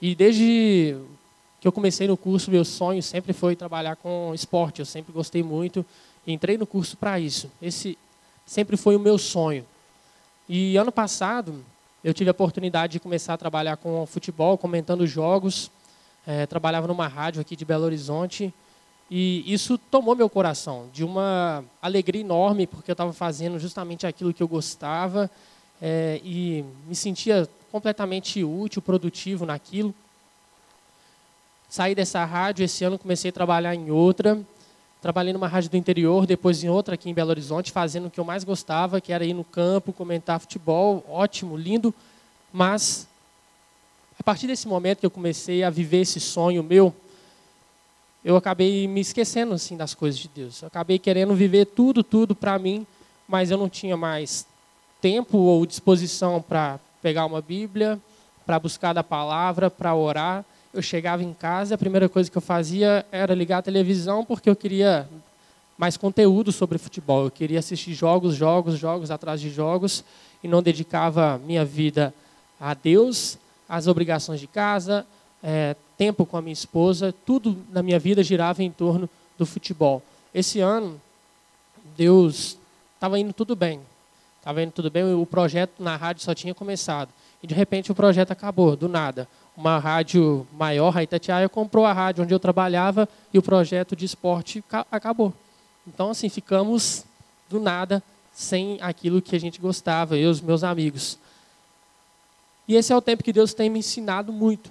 E 0.00 0.14
desde 0.14 0.96
que 1.60 1.68
eu 1.68 1.72
comecei 1.72 2.08
no 2.08 2.16
curso, 2.16 2.50
meu 2.50 2.64
sonho 2.64 3.02
sempre 3.02 3.32
foi 3.32 3.54
trabalhar 3.54 3.96
com 3.96 4.32
esporte. 4.34 4.80
Eu 4.80 4.86
sempre 4.86 5.12
gostei 5.12 5.42
muito 5.42 5.84
e 6.26 6.32
entrei 6.32 6.58
no 6.58 6.66
curso 6.66 6.96
para 6.96 7.20
isso. 7.20 7.50
Esse 7.60 7.96
sempre 8.44 8.76
foi 8.76 8.96
o 8.96 9.00
meu 9.00 9.16
sonho. 9.16 9.64
E 10.48 10.76
ano 10.76 10.90
passado, 10.90 11.64
eu 12.04 12.12
tive 12.12 12.30
a 12.30 12.32
oportunidade 12.32 12.94
de 12.94 13.00
começar 13.00 13.34
a 13.34 13.36
trabalhar 13.36 13.76
com 13.76 14.04
futebol, 14.06 14.58
comentando 14.58 15.06
jogos. 15.06 15.70
É, 16.26 16.46
trabalhava 16.46 16.86
numa 16.86 17.06
rádio 17.06 17.40
aqui 17.40 17.54
de 17.54 17.64
Belo 17.64 17.84
Horizonte. 17.84 18.52
E 19.10 19.44
isso 19.46 19.76
tomou 19.76 20.16
meu 20.16 20.28
coração, 20.28 20.88
de 20.92 21.04
uma 21.04 21.64
alegria 21.80 22.22
enorme, 22.22 22.66
porque 22.66 22.90
eu 22.90 22.94
estava 22.94 23.12
fazendo 23.12 23.58
justamente 23.58 24.06
aquilo 24.06 24.32
que 24.32 24.42
eu 24.42 24.48
gostava 24.48 25.30
é, 25.80 26.20
e 26.24 26.64
me 26.88 26.94
sentia 26.94 27.48
completamente 27.70 28.42
útil, 28.42 28.80
produtivo 28.80 29.44
naquilo. 29.44 29.94
Saí 31.68 31.94
dessa 31.94 32.24
rádio, 32.24 32.64
esse 32.64 32.84
ano 32.84 32.98
comecei 32.98 33.28
a 33.28 33.32
trabalhar 33.32 33.74
em 33.74 33.90
outra. 33.90 34.40
Trabalhei 35.02 35.32
numa 35.32 35.48
rádio 35.48 35.68
do 35.68 35.76
interior, 35.76 36.26
depois 36.26 36.62
em 36.62 36.68
outra 36.68 36.94
aqui 36.94 37.10
em 37.10 37.14
Belo 37.14 37.30
Horizonte, 37.30 37.72
fazendo 37.72 38.06
o 38.06 38.10
que 38.10 38.20
eu 38.20 38.24
mais 38.24 38.44
gostava, 38.44 39.00
que 39.00 39.12
era 39.12 39.24
ir 39.24 39.34
no 39.34 39.42
campo, 39.42 39.92
comentar 39.92 40.38
futebol, 40.38 41.04
ótimo, 41.08 41.56
lindo. 41.56 41.92
Mas, 42.52 43.08
a 44.16 44.22
partir 44.22 44.46
desse 44.46 44.68
momento 44.68 45.00
que 45.00 45.06
eu 45.06 45.10
comecei 45.10 45.64
a 45.64 45.70
viver 45.70 46.02
esse 46.02 46.20
sonho 46.20 46.62
meu, 46.62 46.94
eu 48.24 48.36
acabei 48.36 48.86
me 48.86 49.00
esquecendo 49.00 49.52
assim 49.52 49.76
das 49.76 49.92
coisas 49.92 50.20
de 50.20 50.28
Deus. 50.28 50.62
Eu 50.62 50.68
acabei 50.68 51.00
querendo 51.00 51.34
viver 51.34 51.64
tudo, 51.66 52.04
tudo 52.04 52.32
para 52.32 52.56
mim, 52.56 52.86
mas 53.26 53.50
eu 53.50 53.58
não 53.58 53.68
tinha 53.68 53.96
mais 53.96 54.46
tempo 55.00 55.36
ou 55.36 55.66
disposição 55.66 56.40
para 56.40 56.78
pegar 57.02 57.26
uma 57.26 57.42
Bíblia, 57.42 58.00
para 58.46 58.56
buscar 58.56 58.92
da 58.92 59.02
palavra, 59.02 59.68
para 59.68 59.96
orar. 59.96 60.44
Eu 60.72 60.80
chegava 60.80 61.22
em 61.22 61.34
casa, 61.34 61.74
a 61.74 61.78
primeira 61.78 62.08
coisa 62.08 62.30
que 62.30 62.36
eu 62.38 62.42
fazia 62.42 63.04
era 63.12 63.34
ligar 63.34 63.58
a 63.58 63.62
televisão, 63.62 64.24
porque 64.24 64.48
eu 64.48 64.56
queria 64.56 65.06
mais 65.76 65.96
conteúdo 65.96 66.50
sobre 66.50 66.78
futebol. 66.78 67.24
Eu 67.24 67.30
queria 67.30 67.58
assistir 67.58 67.92
jogos, 67.92 68.34
jogos, 68.34 68.78
jogos 68.78 69.10
atrás 69.10 69.40
de 69.40 69.50
jogos, 69.50 70.02
e 70.42 70.48
não 70.48 70.62
dedicava 70.62 71.38
minha 71.44 71.64
vida 71.64 72.14
a 72.58 72.72
Deus, 72.72 73.38
às 73.68 73.86
obrigações 73.86 74.40
de 74.40 74.46
casa, 74.46 75.06
é, 75.42 75.76
tempo 75.98 76.24
com 76.24 76.36
a 76.36 76.42
minha 76.42 76.52
esposa, 76.52 77.14
tudo 77.26 77.58
na 77.70 77.82
minha 77.82 77.98
vida 77.98 78.22
girava 78.22 78.62
em 78.62 78.70
torno 78.70 79.10
do 79.36 79.44
futebol. 79.44 80.02
Esse 80.32 80.60
ano, 80.60 81.00
Deus 81.96 82.56
estava 82.94 83.18
indo 83.18 83.32
tudo 83.32 83.54
bem. 83.54 83.80
Estava 84.38 84.62
indo 84.62 84.72
tudo 84.72 84.90
bem, 84.90 85.14
o 85.14 85.26
projeto 85.26 85.82
na 85.82 85.96
rádio 85.96 86.22
só 86.22 86.34
tinha 86.34 86.54
começado. 86.54 87.10
E 87.42 87.46
de 87.46 87.54
repente 87.54 87.92
o 87.92 87.94
projeto 87.94 88.30
acabou, 88.30 88.74
do 88.74 88.88
nada. 88.88 89.28
Uma 89.56 89.78
rádio 89.78 90.46
maior, 90.52 90.96
a 90.96 91.02
Itatiaia, 91.02 91.48
comprou 91.48 91.84
a 91.84 91.92
rádio 91.92 92.24
onde 92.24 92.32
eu 92.32 92.40
trabalhava 92.40 93.08
e 93.32 93.38
o 93.38 93.42
projeto 93.42 93.94
de 93.94 94.04
esporte 94.04 94.64
acabou. 94.90 95.32
Então, 95.86 96.10
assim, 96.10 96.28
ficamos 96.28 97.04
do 97.50 97.60
nada 97.60 98.02
sem 98.32 98.78
aquilo 98.80 99.20
que 99.20 99.36
a 99.36 99.40
gente 99.40 99.60
gostava, 99.60 100.16
eu 100.16 100.28
e 100.28 100.32
os 100.32 100.40
meus 100.40 100.64
amigos. 100.64 101.18
E 102.66 102.76
esse 102.76 102.92
é 102.92 102.96
o 102.96 103.02
tempo 103.02 103.22
que 103.22 103.32
Deus 103.32 103.52
tem 103.52 103.68
me 103.68 103.80
ensinado 103.80 104.32
muito. 104.32 104.70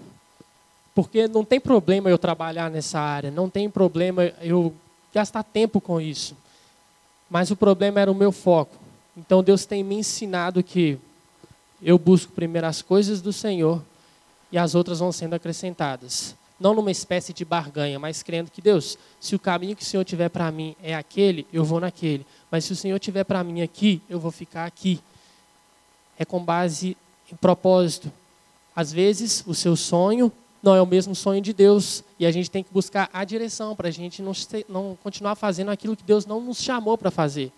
Porque 0.96 1.28
não 1.28 1.46
tem 1.46 1.60
problema 1.60 2.10
eu 2.10 2.18
trabalhar 2.18 2.70
nessa 2.70 3.00
área, 3.00 3.30
não 3.30 3.50
tem 3.50 3.70
problema 3.70 4.24
eu 4.42 4.74
gastar 5.14 5.44
tempo 5.44 5.80
com 5.80 6.02
isso. 6.02 6.36
Mas 7.30 7.52
o 7.52 7.56
problema 7.56 8.00
era 8.00 8.12
o 8.12 8.16
meu 8.16 8.32
foco. 8.32 8.76
Então 9.16 9.44
Deus 9.44 9.66
tem 9.66 9.84
me 9.84 9.96
ensinado 9.96 10.64
que 10.64 10.98
eu 11.82 11.98
busco 11.98 12.32
primeiro 12.34 12.68
as 12.68 12.82
coisas 12.82 13.22
do 13.22 13.32
Senhor 13.32 13.82
e 14.52 14.58
as 14.58 14.76
outras 14.76 15.00
vão 15.00 15.12
sendo 15.12 15.34
acrescentadas. 15.34 16.36
Não 16.60 16.76
numa 16.76 16.92
espécie 16.92 17.34
de 17.34 17.44
barganha, 17.44 17.98
mas 17.98 18.22
crendo 18.22 18.52
que 18.52 18.62
Deus, 18.62 18.98
se 19.20 19.36
o 19.36 19.40
caminho 19.40 19.76
que 19.76 19.82
o 19.82 19.86
Senhor 19.86 20.04
tiver 20.04 20.30
para 20.30 20.52
mim 20.52 20.76
é 20.84 20.94
aquele, 20.94 21.48
eu 21.52 21.64
vou 21.64 21.80
naquele. 21.80 22.26
Mas 22.52 22.66
se 22.66 22.74
o 22.74 22.76
Senhor 22.76 23.00
tiver 23.00 23.24
para 23.24 23.44
mim 23.44 23.62
aqui, 23.62 24.02
eu 24.08 24.20
vou 24.20 24.32
ficar 24.32 24.66
aqui. 24.66 25.00
É 26.20 26.26
com 26.26 26.44
base 26.44 26.96
em 27.32 27.36
propósito. 27.36 28.12
Às 28.76 28.92
vezes, 28.92 29.44
o 29.48 29.56
seu 29.56 29.76
sonho 29.76 30.32
não 30.62 30.76
é 30.76 30.82
o 30.82 30.86
mesmo 30.86 31.16
sonho 31.16 31.42
de 31.42 31.52
Deus 31.52 32.04
e 32.20 32.26
a 32.26 32.32
gente 32.32 32.52
tem 32.52 32.64
que 32.64 32.72
buscar 32.72 33.10
a 33.12 33.24
direção 33.24 33.76
para 33.76 33.88
a 33.88 33.92
gente 33.92 34.22
não, 34.22 34.34
não 34.70 34.98
continuar 35.02 35.36
fazendo 35.36 35.72
aquilo 35.72 35.96
que 35.96 36.04
Deus 36.04 36.26
não 36.26 36.40
nos 36.40 36.62
chamou 36.62 36.98
para 36.98 37.10
fazer. 37.10 37.52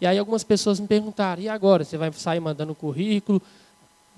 E 0.00 0.06
aí 0.06 0.18
algumas 0.18 0.42
pessoas 0.42 0.80
me 0.80 0.88
perguntaram: 0.88 1.40
e 1.40 1.48
agora? 1.48 1.84
Você 1.84 1.96
vai 1.96 2.12
sair 2.12 2.40
mandando 2.40 2.74
currículo? 2.74 3.40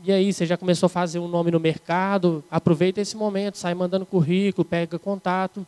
E 0.05 0.13
aí, 0.13 0.31
você 0.31 0.45
já 0.45 0.59
começou 0.59 0.87
a 0.87 0.91
fazer 0.91 1.19
um 1.19 1.27
nome 1.27 1.51
no 1.51 1.59
mercado? 1.59 2.45
Aproveita 2.51 3.01
esse 3.01 3.17
momento, 3.17 3.57
sai 3.57 3.73
mandando 3.73 4.05
currículo, 4.05 4.65
pega 4.65 4.99
contato. 4.99 5.67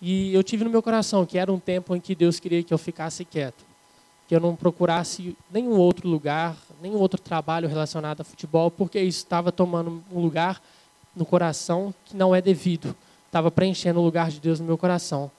E 0.00 0.32
eu 0.32 0.42
tive 0.44 0.62
no 0.62 0.70
meu 0.70 0.82
coração 0.82 1.26
que 1.26 1.36
era 1.36 1.52
um 1.52 1.58
tempo 1.58 1.94
em 1.94 2.00
que 2.00 2.14
Deus 2.14 2.38
queria 2.38 2.62
que 2.62 2.72
eu 2.72 2.78
ficasse 2.78 3.24
quieto, 3.24 3.64
que 4.28 4.34
eu 4.34 4.40
não 4.40 4.54
procurasse 4.54 5.36
nenhum 5.50 5.76
outro 5.76 6.08
lugar, 6.08 6.56
nenhum 6.80 6.98
outro 6.98 7.20
trabalho 7.20 7.68
relacionado 7.68 8.20
a 8.20 8.24
futebol, 8.24 8.70
porque 8.70 9.00
isso 9.00 9.18
estava 9.18 9.50
tomando 9.50 10.02
um 10.12 10.20
lugar 10.20 10.62
no 11.14 11.26
coração 11.26 11.92
que 12.04 12.16
não 12.16 12.34
é 12.34 12.40
devido. 12.40 12.94
estava 13.26 13.50
preenchendo 13.50 14.00
o 14.00 14.04
lugar 14.04 14.30
de 14.30 14.40
Deus 14.40 14.60
no 14.60 14.66
meu 14.66 14.78
coração. 14.78 15.30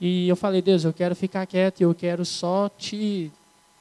E 0.00 0.28
eu 0.28 0.34
falei, 0.34 0.62
Deus, 0.62 0.84
eu 0.84 0.94
quero 0.94 1.14
ficar 1.14 1.44
quieto, 1.46 1.82
eu 1.82 1.94
quero 1.94 2.24
só 2.24 2.70
te, 2.70 3.30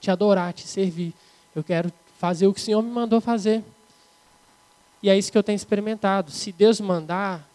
te 0.02 0.12
adorar, 0.12 0.52
te 0.52 0.68
servir. 0.68 1.14
Eu 1.56 1.64
quero 1.64 1.92
fazer 2.18 2.48
o 2.48 2.54
que 2.54 2.60
o 2.60 2.64
Senhor 2.64 2.82
me 2.82 2.90
mandou 2.90 3.22
fazer. 3.22 3.64
E 5.02 5.10
é 5.10 5.18
isso 5.18 5.32
que 5.32 5.38
eu 5.38 5.44
tenho 5.44 5.56
experimentado. 5.56 6.32
Se 6.32 6.52
Deus 6.52 6.82
mandar, 6.82 7.48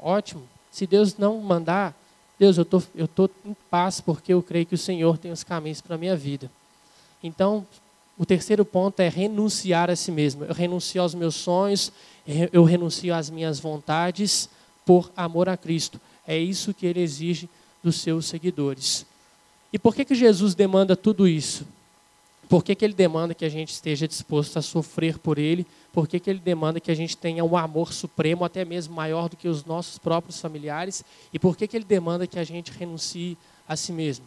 ótimo. 0.00 0.42
Se 0.70 0.86
Deus 0.86 1.16
não 1.16 1.40
mandar, 1.40 1.94
Deus, 2.38 2.58
eu 2.58 2.64
tô, 2.64 2.82
estou 2.94 3.28
tô 3.28 3.30
em 3.44 3.56
paz 3.70 4.00
porque 4.00 4.32
eu 4.32 4.42
creio 4.42 4.66
que 4.66 4.74
o 4.74 4.78
Senhor 4.78 5.18
tem 5.18 5.30
os 5.30 5.44
caminhos 5.44 5.80
para 5.80 5.94
a 5.94 5.98
minha 5.98 6.16
vida. 6.16 6.50
Então, 7.22 7.66
o 8.18 8.24
terceiro 8.24 8.64
ponto 8.64 9.00
é 9.00 9.08
renunciar 9.08 9.90
a 9.90 9.96
si 9.96 10.10
mesmo. 10.10 10.44
Eu 10.44 10.54
renuncio 10.54 11.00
aos 11.00 11.14
meus 11.14 11.34
sonhos, 11.34 11.92
eu 12.52 12.64
renuncio 12.64 13.14
às 13.14 13.30
minhas 13.30 13.60
vontades 13.60 14.48
por 14.84 15.10
amor 15.16 15.48
a 15.48 15.56
Cristo. 15.56 16.00
É 16.26 16.36
isso 16.38 16.74
que 16.74 16.86
ele 16.86 17.00
exige 17.00 17.48
dos 17.82 18.00
seus 18.00 18.26
seguidores. 18.26 19.06
E 19.72 19.78
por 19.78 19.94
que, 19.94 20.04
que 20.04 20.14
Jesus 20.14 20.54
demanda 20.54 20.96
tudo 20.96 21.28
isso? 21.28 21.66
Por 22.48 22.62
que, 22.62 22.74
que 22.74 22.84
ele 22.84 22.94
demanda 22.94 23.34
que 23.34 23.44
a 23.44 23.48
gente 23.48 23.72
esteja 23.72 24.06
disposto 24.06 24.56
a 24.56 24.62
sofrer 24.62 25.18
por 25.18 25.36
ele? 25.36 25.66
Por 25.92 26.06
que, 26.06 26.20
que 26.20 26.30
ele 26.30 26.38
demanda 26.38 26.78
que 26.78 26.90
a 26.90 26.94
gente 26.94 27.16
tenha 27.16 27.44
um 27.44 27.56
amor 27.56 27.92
supremo, 27.92 28.44
até 28.44 28.64
mesmo 28.64 28.94
maior 28.94 29.28
do 29.28 29.36
que 29.36 29.48
os 29.48 29.64
nossos 29.64 29.98
próprios 29.98 30.40
familiares? 30.40 31.04
E 31.32 31.38
por 31.38 31.56
que, 31.56 31.66
que 31.66 31.76
ele 31.76 31.84
demanda 31.84 32.26
que 32.26 32.38
a 32.38 32.44
gente 32.44 32.70
renuncie 32.70 33.36
a 33.68 33.74
si 33.74 33.92
mesmo? 33.92 34.24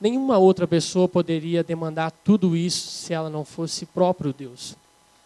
Nenhuma 0.00 0.38
outra 0.38 0.66
pessoa 0.66 1.06
poderia 1.06 1.62
demandar 1.62 2.10
tudo 2.10 2.56
isso 2.56 2.88
se 2.88 3.12
ela 3.12 3.28
não 3.28 3.44
fosse 3.44 3.84
próprio 3.86 4.32
Deus. 4.32 4.74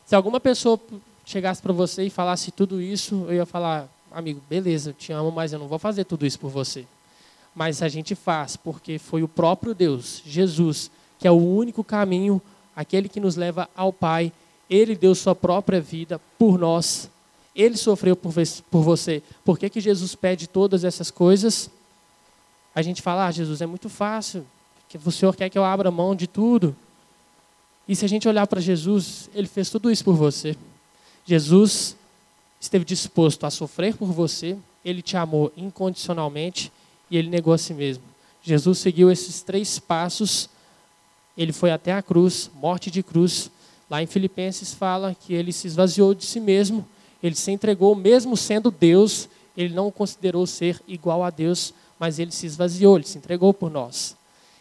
Se 0.04 0.14
alguma 0.14 0.40
pessoa 0.40 0.78
chegasse 1.24 1.62
para 1.62 1.72
você 1.72 2.04
e 2.04 2.10
falasse 2.10 2.50
tudo 2.50 2.82
isso, 2.82 3.24
eu 3.28 3.34
ia 3.34 3.46
falar: 3.46 3.88
amigo, 4.10 4.42
beleza, 4.50 4.90
eu 4.90 4.94
te 4.94 5.12
amo, 5.12 5.30
mas 5.30 5.52
eu 5.52 5.58
não 5.58 5.68
vou 5.68 5.78
fazer 5.78 6.04
tudo 6.04 6.26
isso 6.26 6.38
por 6.38 6.50
você. 6.50 6.84
Mas 7.54 7.82
a 7.82 7.88
gente 7.88 8.14
faz, 8.16 8.56
porque 8.56 8.98
foi 8.98 9.22
o 9.22 9.28
próprio 9.28 9.74
Deus, 9.74 10.20
Jesus, 10.26 10.90
que 11.24 11.28
é 11.28 11.30
o 11.30 11.36
único 11.36 11.82
caminho, 11.82 12.38
aquele 12.76 13.08
que 13.08 13.18
nos 13.18 13.34
leva 13.34 13.66
ao 13.74 13.90
Pai. 13.90 14.30
Ele 14.68 14.94
deu 14.94 15.14
sua 15.14 15.34
própria 15.34 15.80
vida 15.80 16.20
por 16.38 16.58
nós. 16.58 17.08
Ele 17.56 17.78
sofreu 17.78 18.14
por, 18.14 18.30
você. 18.30 19.22
Por 19.42 19.58
que, 19.58 19.70
que 19.70 19.80
Jesus 19.80 20.14
pede 20.14 20.46
todas 20.46 20.84
essas 20.84 21.10
coisas? 21.10 21.70
A 22.74 22.82
gente 22.82 23.00
fala, 23.00 23.26
ah, 23.26 23.30
Jesus, 23.30 23.62
é 23.62 23.66
muito 23.66 23.88
fácil. 23.88 24.44
O 25.02 25.10
Senhor 25.10 25.34
quer 25.34 25.48
que 25.48 25.56
eu 25.56 25.64
abra 25.64 25.90
mão 25.90 26.14
de 26.14 26.26
tudo. 26.26 26.76
E 27.88 27.96
se 27.96 28.04
a 28.04 28.08
gente 28.08 28.28
olhar 28.28 28.46
para 28.46 28.60
Jesus, 28.60 29.30
ele 29.34 29.48
fez 29.48 29.70
tudo 29.70 29.90
isso 29.90 30.04
por 30.04 30.16
você. 30.16 30.54
Jesus 31.24 31.96
esteve 32.60 32.84
disposto 32.84 33.46
a 33.46 33.50
sofrer 33.50 33.96
por 33.96 34.12
você, 34.12 34.58
ele 34.84 35.00
te 35.00 35.16
amou 35.16 35.50
incondicionalmente 35.56 36.70
e 37.10 37.16
ele 37.16 37.30
negou 37.30 37.54
a 37.54 37.56
si 37.56 37.72
mesmo. 37.72 38.04
Jesus 38.42 38.76
seguiu 38.76 39.10
esses 39.10 39.40
três 39.40 39.78
passos, 39.78 40.50
ele 41.36 41.52
foi 41.52 41.70
até 41.70 41.92
a 41.92 42.02
cruz, 42.02 42.50
morte 42.54 42.90
de 42.90 43.02
cruz. 43.02 43.50
Lá 43.90 44.02
em 44.02 44.06
Filipenses 44.06 44.72
fala 44.72 45.14
que 45.14 45.34
ele 45.34 45.52
se 45.52 45.66
esvaziou 45.66 46.14
de 46.14 46.24
si 46.24 46.40
mesmo, 46.40 46.86
ele 47.22 47.34
se 47.34 47.50
entregou, 47.50 47.94
mesmo 47.94 48.36
sendo 48.36 48.70
Deus, 48.70 49.28
ele 49.56 49.74
não 49.74 49.90
considerou 49.90 50.46
ser 50.46 50.80
igual 50.86 51.22
a 51.22 51.30
Deus, 51.30 51.72
mas 51.98 52.18
ele 52.18 52.30
se 52.30 52.46
esvaziou, 52.46 52.96
ele 52.96 53.06
se 53.06 53.18
entregou 53.18 53.54
por 53.54 53.70
nós. 53.70 54.16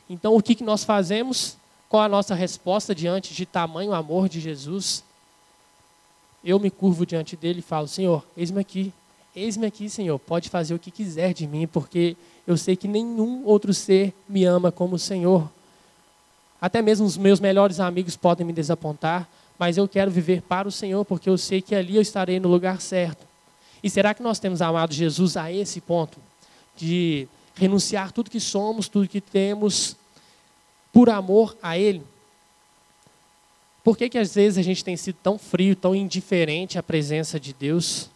Então, 0.09 0.35
o 0.35 0.41
que, 0.41 0.55
que 0.55 0.63
nós 0.63 0.83
fazemos? 0.83 1.57
Qual 1.89 2.03
a 2.03 2.09
nossa 2.09 2.35
resposta 2.35 2.93
diante 2.93 3.33
de 3.33 3.45
tamanho 3.45 3.93
amor 3.93 4.29
de 4.29 4.39
Jesus? 4.39 5.03
eu 6.43 6.59
me 6.59 6.69
curvo 6.69 7.05
diante 7.05 7.35
dele 7.35 7.59
e 7.59 7.63
falo: 7.63 7.87
Senhor, 7.87 8.23
eis-me 8.35 8.59
aqui, 8.59 8.93
eis-me 9.35 9.65
aqui, 9.65 9.89
Senhor, 9.89 10.19
pode 10.19 10.49
fazer 10.49 10.73
o 10.73 10.79
que 10.79 10.91
quiser 10.91 11.33
de 11.33 11.47
mim, 11.47 11.65
porque 11.65 12.17
eu 12.45 12.57
sei 12.57 12.75
que 12.75 12.87
nenhum 12.87 13.45
outro 13.45 13.73
ser 13.73 14.13
me 14.27 14.43
ama 14.43 14.71
como 14.71 14.95
o 14.95 14.99
Senhor. 14.99 15.49
Até 16.63 16.81
mesmo 16.81 17.05
os 17.05 17.17
meus 17.17 17.41
melhores 17.41 17.81
amigos 17.81 18.15
podem 18.15 18.47
me 18.47 18.53
desapontar, 18.53 19.27
mas 19.59 19.75
eu 19.75 19.85
quero 19.85 20.09
viver 20.09 20.41
para 20.41 20.65
o 20.65 20.71
Senhor, 20.71 21.03
porque 21.03 21.29
eu 21.29 21.37
sei 21.37 21.61
que 21.61 21.75
ali 21.75 21.97
eu 21.97 22.01
estarei 22.01 22.39
no 22.39 22.47
lugar 22.47 22.79
certo. 22.79 23.27
E 23.83 23.89
será 23.89 24.13
que 24.13 24.23
nós 24.23 24.39
temos 24.39 24.61
amado 24.61 24.93
Jesus 24.93 25.35
a 25.35 25.51
esse 25.51 25.81
ponto? 25.81 26.17
De 26.77 27.27
renunciar 27.53 28.13
tudo 28.13 28.31
que 28.31 28.39
somos, 28.39 28.87
tudo 28.87 29.09
que 29.09 29.19
temos, 29.19 29.97
por 30.93 31.09
amor 31.09 31.53
a 31.61 31.77
Ele? 31.77 32.01
Por 33.83 33.97
que, 33.97 34.07
que 34.07 34.17
às 34.17 34.33
vezes 34.33 34.57
a 34.57 34.61
gente 34.61 34.85
tem 34.85 34.95
sido 34.95 35.17
tão 35.21 35.37
frio, 35.37 35.75
tão 35.75 35.93
indiferente 35.93 36.79
à 36.79 36.81
presença 36.81 37.37
de 37.37 37.51
Deus? 37.51 38.09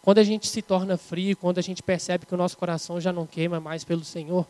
Quando 0.00 0.18
a 0.18 0.24
gente 0.24 0.46
se 0.46 0.62
torna 0.62 0.96
frio, 0.96 1.36
quando 1.36 1.58
a 1.58 1.62
gente 1.62 1.82
percebe 1.82 2.24
que 2.24 2.34
o 2.34 2.38
nosso 2.38 2.56
coração 2.56 3.00
já 3.00 3.12
não 3.12 3.26
queima 3.26 3.58
mais 3.58 3.82
pelo 3.82 4.04
Senhor, 4.04 4.46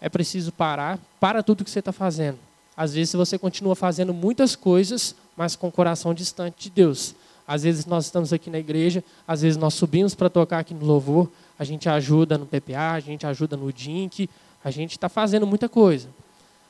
é 0.00 0.08
preciso 0.08 0.52
parar. 0.52 0.98
Para 1.18 1.42
tudo 1.42 1.64
que 1.64 1.70
você 1.70 1.80
está 1.80 1.92
fazendo. 1.92 2.38
Às 2.76 2.94
vezes 2.94 3.12
você 3.12 3.38
continua 3.38 3.76
fazendo 3.76 4.14
muitas 4.14 4.56
coisas, 4.56 5.14
mas 5.36 5.54
com 5.54 5.68
o 5.68 5.72
coração 5.72 6.14
distante 6.14 6.64
de 6.64 6.70
Deus. 6.70 7.14
Às 7.46 7.64
vezes 7.64 7.84
nós 7.84 8.06
estamos 8.06 8.32
aqui 8.32 8.48
na 8.48 8.58
igreja, 8.58 9.02
às 9.26 9.42
vezes 9.42 9.56
nós 9.56 9.74
subimos 9.74 10.14
para 10.14 10.30
tocar 10.30 10.60
aqui 10.60 10.72
no 10.72 10.86
louvor, 10.86 11.28
a 11.58 11.64
gente 11.64 11.88
ajuda 11.88 12.38
no 12.38 12.46
PPA, 12.46 12.92
a 12.92 13.00
gente 13.00 13.26
ajuda 13.26 13.56
no 13.56 13.72
DINC, 13.72 14.30
a 14.64 14.70
gente 14.70 14.92
está 14.92 15.08
fazendo 15.08 15.46
muita 15.46 15.68
coisa. 15.68 16.08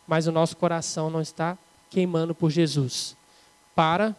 Mas 0.06 0.26
o 0.26 0.32
nosso 0.32 0.56
coração 0.56 1.10
não 1.10 1.20
está 1.20 1.56
queimando 1.90 2.34
por 2.34 2.50
Jesus. 2.50 3.14
Para 3.74 4.16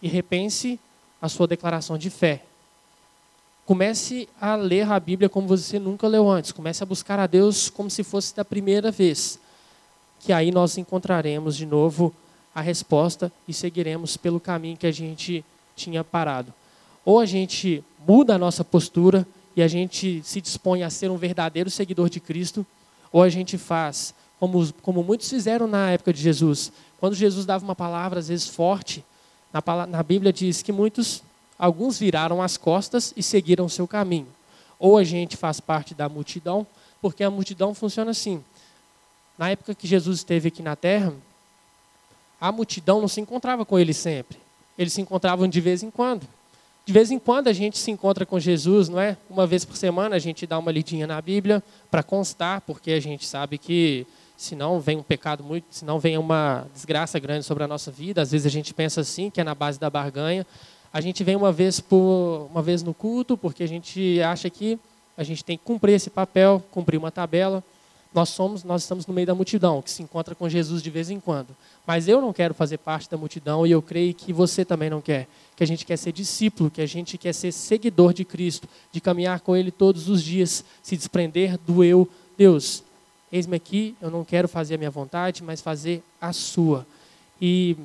e 0.00 0.08
repense 0.08 0.80
a 1.20 1.28
sua 1.28 1.46
declaração 1.46 1.98
de 1.98 2.10
fé. 2.10 2.42
Comece 3.66 4.28
a 4.40 4.54
ler 4.54 4.90
a 4.90 4.98
Bíblia 5.00 5.28
como 5.28 5.48
você 5.48 5.78
nunca 5.78 6.06
leu 6.06 6.30
antes. 6.30 6.52
Comece 6.52 6.82
a 6.82 6.86
buscar 6.86 7.18
a 7.18 7.26
Deus 7.26 7.68
como 7.68 7.90
se 7.90 8.04
fosse 8.04 8.34
da 8.34 8.44
primeira 8.44 8.92
vez. 8.92 9.40
Que 10.20 10.32
aí 10.32 10.52
nós 10.52 10.78
encontraremos 10.78 11.56
de 11.56 11.66
novo 11.66 12.14
a 12.54 12.60
resposta 12.60 13.30
e 13.46 13.52
seguiremos 13.52 14.16
pelo 14.16 14.38
caminho 14.38 14.76
que 14.76 14.86
a 14.86 14.92
gente 14.92 15.44
tinha 15.74 16.04
parado. 16.04 16.54
Ou 17.04 17.20
a 17.20 17.26
gente 17.26 17.84
muda 18.06 18.36
a 18.36 18.38
nossa 18.38 18.64
postura 18.64 19.26
e 19.56 19.62
a 19.62 19.68
gente 19.68 20.22
se 20.24 20.40
dispõe 20.40 20.82
a 20.82 20.90
ser 20.90 21.10
um 21.10 21.16
verdadeiro 21.16 21.68
seguidor 21.68 22.08
de 22.08 22.20
Cristo, 22.20 22.64
ou 23.10 23.22
a 23.22 23.28
gente 23.28 23.58
faz 23.58 24.14
como, 24.38 24.72
como 24.82 25.02
muitos 25.02 25.28
fizeram 25.28 25.66
na 25.66 25.90
época 25.90 26.12
de 26.12 26.20
Jesus. 26.20 26.72
Quando 27.00 27.14
Jesus 27.14 27.44
dava 27.44 27.64
uma 27.64 27.74
palavra, 27.74 28.18
às 28.18 28.28
vezes 28.28 28.46
forte, 28.48 29.04
na, 29.52 29.86
na 29.86 30.02
Bíblia 30.02 30.32
diz 30.32 30.62
que 30.62 30.72
muitos, 30.72 31.22
alguns 31.58 31.98
viraram 31.98 32.42
as 32.42 32.56
costas 32.56 33.12
e 33.16 33.22
seguiram 33.22 33.68
seu 33.68 33.86
caminho. 33.86 34.28
Ou 34.78 34.98
a 34.98 35.04
gente 35.04 35.36
faz 35.36 35.60
parte 35.60 35.94
da 35.94 36.08
multidão, 36.08 36.66
porque 37.00 37.24
a 37.24 37.30
multidão 37.30 37.74
funciona 37.74 38.10
assim. 38.10 38.42
Na 39.38 39.50
época 39.50 39.74
que 39.74 39.86
Jesus 39.86 40.18
esteve 40.18 40.48
aqui 40.48 40.62
na 40.62 40.76
terra, 40.76 41.12
a 42.40 42.52
multidão 42.52 43.00
não 43.00 43.08
se 43.08 43.20
encontrava 43.20 43.64
com 43.64 43.78
ele 43.78 43.94
sempre. 43.94 44.38
Eles 44.78 44.92
se 44.92 45.00
encontravam 45.00 45.48
de 45.48 45.60
vez 45.60 45.82
em 45.82 45.90
quando. 45.90 46.26
De 46.84 46.92
vez 46.92 47.10
em 47.10 47.18
quando 47.18 47.48
a 47.48 47.52
gente 47.52 47.78
se 47.78 47.90
encontra 47.90 48.24
com 48.24 48.38
Jesus, 48.38 48.88
não 48.88 49.00
é? 49.00 49.16
Uma 49.28 49.46
vez 49.46 49.64
por 49.64 49.76
semana 49.76 50.14
a 50.16 50.18
gente 50.18 50.46
dá 50.46 50.58
uma 50.58 50.70
lidinha 50.70 51.06
na 51.06 51.20
Bíblia 51.20 51.62
para 51.90 52.02
constar, 52.02 52.60
porque 52.60 52.92
a 52.92 53.00
gente 53.00 53.26
sabe 53.26 53.58
que 53.58 54.06
senão 54.36 54.78
vem 54.78 54.96
um 54.96 55.02
pecado 55.02 55.42
muito, 55.42 55.66
senão 55.70 55.98
vem 55.98 56.16
uma 56.16 56.66
desgraça 56.72 57.18
grande 57.18 57.44
sobre 57.44 57.64
a 57.64 57.66
nossa 57.66 57.90
vida. 57.90 58.22
Às 58.22 58.30
vezes 58.30 58.46
a 58.46 58.50
gente 58.50 58.72
pensa 58.72 59.00
assim, 59.00 59.30
que 59.30 59.40
é 59.40 59.44
na 59.44 59.54
base 59.54 59.80
da 59.80 59.90
barganha. 59.90 60.46
A 60.96 61.00
gente 61.02 61.22
vem 61.22 61.36
uma 61.36 61.52
vez 61.52 61.78
por 61.78 62.48
uma 62.50 62.62
vez 62.62 62.82
no 62.82 62.94
culto, 62.94 63.36
porque 63.36 63.62
a 63.62 63.68
gente 63.68 64.18
acha 64.22 64.48
que 64.48 64.78
a 65.14 65.22
gente 65.22 65.44
tem 65.44 65.58
que 65.58 65.62
cumprir 65.62 65.92
esse 65.92 66.08
papel, 66.08 66.64
cumprir 66.70 66.96
uma 66.96 67.10
tabela. 67.10 67.62
Nós 68.14 68.30
somos, 68.30 68.64
nós 68.64 68.80
estamos 68.80 69.06
no 69.06 69.12
meio 69.12 69.26
da 69.26 69.34
multidão, 69.34 69.82
que 69.82 69.90
se 69.90 70.02
encontra 70.02 70.34
com 70.34 70.48
Jesus 70.48 70.82
de 70.82 70.88
vez 70.88 71.10
em 71.10 71.20
quando. 71.20 71.48
Mas 71.86 72.08
eu 72.08 72.18
não 72.18 72.32
quero 72.32 72.54
fazer 72.54 72.78
parte 72.78 73.10
da 73.10 73.18
multidão 73.18 73.66
e 73.66 73.72
eu 73.72 73.82
creio 73.82 74.14
que 74.14 74.32
você 74.32 74.64
também 74.64 74.88
não 74.88 75.02
quer. 75.02 75.28
Que 75.54 75.62
a 75.62 75.66
gente 75.66 75.84
quer 75.84 75.98
ser 75.98 76.12
discípulo, 76.12 76.70
que 76.70 76.80
a 76.80 76.86
gente 76.86 77.18
quer 77.18 77.34
ser 77.34 77.52
seguidor 77.52 78.14
de 78.14 78.24
Cristo, 78.24 78.66
de 78.90 78.98
caminhar 78.98 79.40
com 79.40 79.54
Ele 79.54 79.70
todos 79.70 80.08
os 80.08 80.22
dias, 80.22 80.64
se 80.82 80.96
desprender 80.96 81.58
do 81.66 81.84
eu. 81.84 82.08
Deus, 82.38 82.82
Eis-me 83.30 83.56
aqui, 83.56 83.94
eu 84.00 84.10
não 84.10 84.24
quero 84.24 84.48
fazer 84.48 84.76
a 84.76 84.78
minha 84.78 84.90
vontade, 84.90 85.42
mas 85.42 85.60
fazer 85.60 86.02
a 86.18 86.32
sua. 86.32 86.86
E 87.38 87.76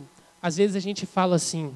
às 0.41 0.55
vezes 0.55 0.77
a 0.77 0.79
gente 0.79 1.05
fala 1.05 1.35
assim: 1.35 1.73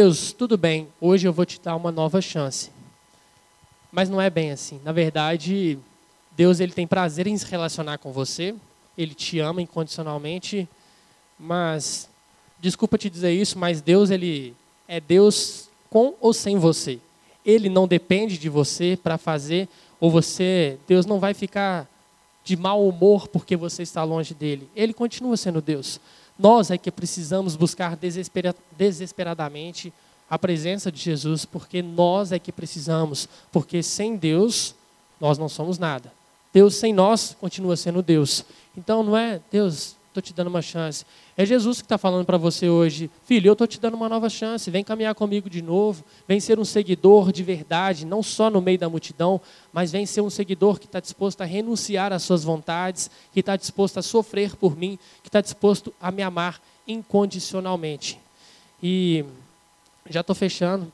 Deus, 0.00 0.32
tudo 0.32 0.56
bem, 0.56 0.86
hoje 1.00 1.26
eu 1.26 1.32
vou 1.32 1.44
te 1.44 1.60
dar 1.60 1.74
uma 1.74 1.90
nova 1.90 2.20
chance. 2.20 2.70
Mas 3.90 4.08
não 4.08 4.20
é 4.20 4.30
bem 4.30 4.52
assim. 4.52 4.80
Na 4.84 4.92
verdade, 4.92 5.76
Deus 6.36 6.60
ele 6.60 6.70
tem 6.70 6.86
prazer 6.86 7.26
em 7.26 7.36
se 7.36 7.44
relacionar 7.44 7.98
com 7.98 8.12
você, 8.12 8.54
ele 8.96 9.12
te 9.12 9.40
ama 9.40 9.60
incondicionalmente, 9.60 10.68
mas 11.36 12.08
desculpa 12.60 12.96
te 12.96 13.10
dizer 13.10 13.32
isso, 13.32 13.58
mas 13.58 13.80
Deus 13.80 14.10
ele 14.10 14.54
é 14.86 15.00
Deus 15.00 15.68
com 15.90 16.14
ou 16.20 16.32
sem 16.32 16.56
você. 16.56 17.00
Ele 17.44 17.68
não 17.68 17.88
depende 17.88 18.38
de 18.38 18.48
você 18.48 18.96
para 19.02 19.18
fazer 19.18 19.68
ou 19.98 20.12
você, 20.12 20.78
Deus 20.86 21.06
não 21.06 21.18
vai 21.18 21.34
ficar 21.34 21.88
de 22.44 22.56
mau 22.56 22.88
humor 22.88 23.26
porque 23.26 23.56
você 23.56 23.82
está 23.82 24.04
longe 24.04 24.32
dele. 24.32 24.70
Ele 24.76 24.94
continua 24.94 25.36
sendo 25.36 25.60
Deus. 25.60 26.00
Nós 26.38 26.70
é 26.70 26.78
que 26.78 26.90
precisamos 26.90 27.56
buscar 27.56 27.96
desespera 27.96 28.54
desesperadamente 28.76 29.92
a 30.30 30.38
presença 30.38 30.92
de 30.92 31.00
Jesus, 31.00 31.44
porque 31.44 31.82
nós 31.82 32.32
é 32.32 32.38
que 32.38 32.52
precisamos, 32.52 33.28
porque 33.50 33.82
sem 33.82 34.16
Deus 34.16 34.74
nós 35.20 35.38
não 35.38 35.48
somos 35.48 35.78
nada. 35.78 36.12
Deus 36.52 36.76
sem 36.76 36.92
nós 36.92 37.36
continua 37.40 37.76
sendo 37.76 38.02
Deus. 38.02 38.44
Então 38.76 39.02
não 39.02 39.16
é 39.16 39.40
Deus, 39.50 39.96
estou 40.08 40.22
te 40.22 40.32
dando 40.32 40.48
uma 40.48 40.62
chance. 40.62 41.04
É 41.36 41.46
Jesus 41.46 41.78
que 41.78 41.84
está 41.84 41.96
falando 41.96 42.24
para 42.24 42.36
você 42.36 42.68
hoje, 42.68 43.10
filho, 43.24 43.48
eu 43.48 43.52
estou 43.52 43.66
te 43.66 43.80
dando 43.80 43.94
uma 43.94 44.08
nova 44.08 44.28
chance, 44.28 44.70
vem 44.70 44.82
caminhar 44.82 45.14
comigo 45.14 45.48
de 45.48 45.62
novo, 45.62 46.04
vem 46.26 46.40
ser 46.40 46.58
um 46.58 46.64
seguidor 46.64 47.30
de 47.30 47.42
verdade, 47.42 48.04
não 48.04 48.22
só 48.22 48.50
no 48.50 48.60
meio 48.60 48.78
da 48.78 48.88
multidão, 48.88 49.40
mas 49.72 49.92
vem 49.92 50.06
ser 50.06 50.20
um 50.20 50.30
seguidor 50.30 50.78
que 50.78 50.86
está 50.86 51.00
disposto 51.00 51.40
a 51.42 51.44
renunciar 51.44 52.12
às 52.12 52.22
suas 52.22 52.42
vontades, 52.42 53.10
que 53.32 53.40
está 53.40 53.56
disposto 53.56 53.98
a 53.98 54.02
sofrer 54.02 54.56
por 54.56 54.76
mim, 54.76 54.98
que 55.22 55.28
está 55.28 55.40
disposto 55.40 55.94
a 56.00 56.10
me 56.10 56.22
amar 56.22 56.60
incondicionalmente. 56.86 58.18
E 58.82 59.24
já 60.08 60.20
estou 60.20 60.34
fechando. 60.34 60.90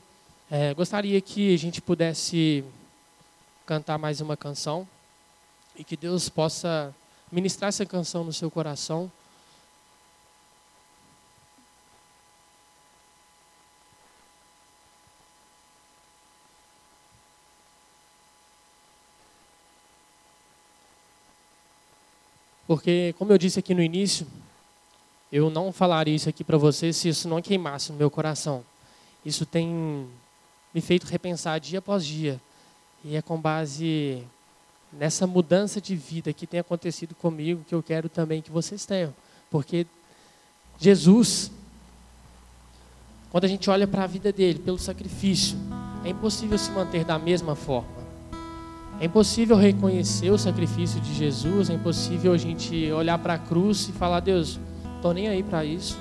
É, 0.51 0.73
gostaria 0.73 1.19
que 1.21 1.53
a 1.53 1.57
gente 1.57 1.81
pudesse 1.81 2.63
cantar 3.65 3.97
mais 3.97 4.21
uma 4.21 4.37
canção 4.37 4.87
e 5.77 5.83
que 5.83 5.97
Deus 5.97 6.29
possa 6.29 6.93
ministrar 7.31 7.69
essa 7.69 7.85
canção 7.85 8.23
no 8.23 8.33
seu 8.33 8.49
coração. 8.49 9.11
Porque, 22.67 23.13
como 23.19 23.31
eu 23.31 23.37
disse 23.37 23.59
aqui 23.59 23.73
no 23.73 23.81
início, 23.81 24.25
eu 25.31 25.49
não 25.49 25.71
falaria 25.71 26.15
isso 26.15 26.29
aqui 26.29 26.43
para 26.43 26.57
você 26.57 26.91
se 26.91 27.09
isso 27.09 27.27
não 27.27 27.41
queimasse 27.41 27.91
no 27.91 27.97
meu 27.97 28.09
coração. 28.09 28.65
Isso 29.23 29.45
tem 29.45 30.07
me 30.73 30.81
feito 30.81 31.05
repensar 31.05 31.59
dia 31.59 31.79
após 31.79 32.05
dia. 32.05 32.41
E 33.03 33.15
é 33.15 33.21
com 33.21 33.39
base 33.39 34.23
nessa 34.97 35.27
mudança 35.27 35.81
de 35.81 35.95
vida 35.95 36.31
que 36.33 36.47
tem 36.47 36.59
acontecido 36.59 37.13
comigo 37.15 37.63
que 37.67 37.75
eu 37.75 37.83
quero 37.83 38.09
também 38.09 38.41
que 38.41 38.51
vocês 38.51 38.85
tenham. 38.85 39.13
Porque 39.49 39.85
Jesus, 40.79 41.51
quando 43.31 43.45
a 43.45 43.47
gente 43.47 43.69
olha 43.69 43.87
para 43.87 44.03
a 44.03 44.07
vida 44.07 44.31
dele, 44.31 44.59
pelo 44.59 44.77
sacrifício, 44.77 45.57
é 46.03 46.09
impossível 46.09 46.57
se 46.57 46.71
manter 46.71 47.03
da 47.03 47.17
mesma 47.17 47.55
forma. 47.55 48.05
É 48.99 49.05
impossível 49.05 49.57
reconhecer 49.57 50.29
o 50.29 50.37
sacrifício 50.37 51.01
de 51.01 51.13
Jesus, 51.13 51.69
é 51.69 51.73
impossível 51.73 52.31
a 52.31 52.37
gente 52.37 52.91
olhar 52.91 53.17
para 53.17 53.33
a 53.33 53.37
cruz 53.37 53.89
e 53.89 53.91
falar: 53.91 54.21
Deus, 54.21 54.59
estou 54.95 55.13
nem 55.13 55.27
aí 55.27 55.43
para 55.43 55.65
isso. 55.65 55.97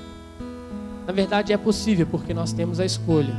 Na 1.07 1.13
verdade, 1.13 1.53
é 1.53 1.57
possível, 1.57 2.07
porque 2.07 2.33
nós 2.33 2.53
temos 2.53 2.79
a 2.79 2.85
escolha. 2.85 3.35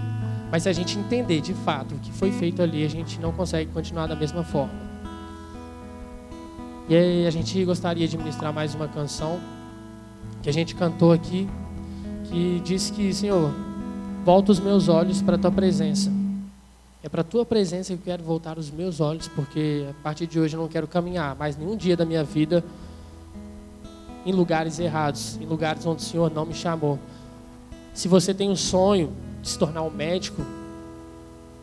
Mas 0.52 0.64
se 0.64 0.70
a 0.70 0.74
gente 0.74 1.00
entender 1.00 1.42
de 1.42 1.54
fato 1.54 1.96
o 1.96 2.00
que 2.00 2.12
foi 2.12 2.32
feito 2.32 2.62
ali, 2.62 2.86
a 2.86 2.90
gente 2.90 3.20
não 3.20 3.32
consegue 3.32 3.72
continuar 3.72 4.08
da 4.08 4.16
mesma 4.16 4.44
forma. 4.44 4.85
E 6.88 6.96
aí 6.96 7.26
a 7.26 7.32
gente 7.32 7.66
gostaria 7.66 8.08
de 8.08 8.16
ministrar 8.16 8.54
mais 8.54 8.76
uma 8.76 8.88
canção 8.88 9.40
que 10.44 10.48
a 10.48 10.54
gente 10.54 10.76
cantou 10.76 11.12
aqui, 11.12 11.50
que 12.26 12.62
diz 12.64 12.92
que, 12.92 13.12
Senhor, 13.12 13.52
volta 14.24 14.52
os 14.52 14.60
meus 14.60 14.88
olhos 14.88 15.20
para 15.20 15.36
a 15.36 15.40
tua 15.40 15.52
presença. 15.52 16.12
É 17.02 17.10
para 17.10 17.22
a 17.22 17.24
tua 17.24 17.44
presença 17.44 17.92
que 17.92 18.00
eu 18.00 18.04
quero 18.06 18.24
voltar 18.24 18.60
os 18.60 18.70
meus 18.70 19.02
olhos, 19.02 19.28
porque 19.28 19.88
a 19.90 20.04
partir 20.04 20.28
de 20.28 20.40
hoje 20.40 20.56
eu 20.56 20.62
não 20.62 20.68
quero 20.68 20.88
caminhar 20.88 21.36
mais 21.36 21.58
nenhum 21.58 21.76
dia 21.76 21.98
da 21.98 22.06
minha 22.06 22.24
vida 22.24 22.64
em 24.24 24.32
lugares 24.32 24.78
errados, 24.78 25.40
em 25.42 25.46
lugares 25.48 25.84
onde 25.88 26.04
o 26.04 26.06
Senhor 26.06 26.32
não 26.32 26.46
me 26.46 26.54
chamou. 26.54 27.00
Se 27.96 28.08
você 28.08 28.32
tem 28.32 28.48
um 28.48 28.56
sonho 28.56 29.12
de 29.42 29.50
se 29.50 29.58
tornar 29.58 29.82
um 29.82 29.90
médico, 29.90 30.46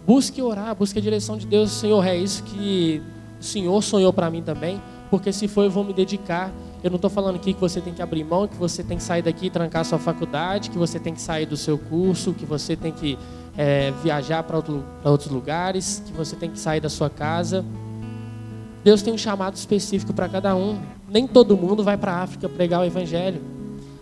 busque 0.05 0.43
orar, 0.43 0.75
busque 0.75 0.99
a 0.99 1.03
direção 1.03 1.37
de 1.37 1.47
Deus. 1.47 1.71
Senhor, 1.71 2.05
é 2.05 2.17
isso 2.17 2.43
que 2.43 3.01
o 3.41 3.45
Senhor 3.45 3.81
sonhou 3.83 4.13
para 4.13 4.29
mim 4.29 4.43
também 4.43 4.83
porque 5.12 5.31
se 5.31 5.46
for 5.46 5.64
eu 5.64 5.70
vou 5.70 5.85
me 5.85 5.92
dedicar. 5.92 6.51
Eu 6.83 6.88
não 6.88 6.96
estou 6.96 7.11
falando 7.11 7.37
aqui 7.37 7.53
que 7.53 7.61
você 7.61 7.83
tem 7.83 7.92
que 7.92 8.01
abrir 8.01 8.25
mão, 8.25 8.48
que 8.48 8.57
você 8.57 8.83
tem 8.83 8.96
que 8.96 9.03
sair 9.03 9.20
daqui 9.20 9.48
e 9.48 9.51
trancar 9.51 9.85
sua 9.85 9.98
faculdade, 9.98 10.70
que 10.70 10.79
você 10.79 10.98
tem 10.98 11.12
que 11.12 11.20
sair 11.20 11.44
do 11.44 11.55
seu 11.55 11.77
curso, 11.77 12.33
que 12.33 12.46
você 12.46 12.75
tem 12.75 12.90
que 12.90 13.18
é, 13.55 13.92
viajar 14.03 14.42
para 14.42 14.57
outro, 14.57 14.83
outros 15.05 15.31
lugares, 15.31 16.03
que 16.07 16.14
você 16.14 16.35
tem 16.35 16.51
que 16.51 16.59
sair 16.59 16.81
da 16.81 16.88
sua 16.88 17.11
casa. 17.11 17.62
Deus 18.83 19.03
tem 19.03 19.12
um 19.12 19.18
chamado 19.18 19.55
específico 19.55 20.14
para 20.14 20.31
cada 20.31 20.57
um. 20.57 20.81
Nem 21.07 21.27
todo 21.27 21.59
mundo 21.59 21.85
vai 21.85 21.98
para 21.98 22.12
a 22.12 22.22
África 22.22 22.48
pregar 22.48 22.81
o 22.81 22.85
Evangelho. 22.85 23.42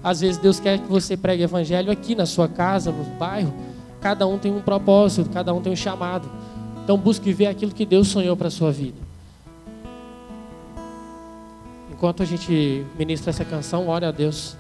Às 0.05 0.21
vezes 0.21 0.37
Deus 0.37 0.61
quer 0.61 0.79
que 0.79 0.87
você 0.87 1.17
pregue 1.17 1.43
o 1.43 1.47
Evangelho 1.47 1.91
aqui 1.91 2.15
na 2.15 2.25
sua 2.25 2.47
casa, 2.47 2.93
no 2.93 3.03
bairro. 3.17 3.53
Cada 4.01 4.29
um 4.29 4.39
tem 4.39 4.55
um 4.55 4.61
propósito, 4.61 5.29
cada 5.29 5.53
um 5.53 5.61
tem 5.61 5.73
um 5.73 5.77
chamado. 5.77 6.31
Então 6.85 6.97
busque 6.97 7.33
ver 7.33 7.49
aquilo 7.49 7.73
que 7.73 7.85
Deus 7.85 8.07
sonhou 8.07 8.37
para 8.37 8.47
a 8.47 8.51
sua 8.53 8.71
vida 8.71 9.00
enquanto 12.01 12.23
a 12.23 12.27
gente 12.27 12.87
ministra 12.99 13.29
essa 13.29 13.45
canção, 13.45 13.87
ore 13.87 14.07
a 14.07 14.11
Deus. 14.11 14.57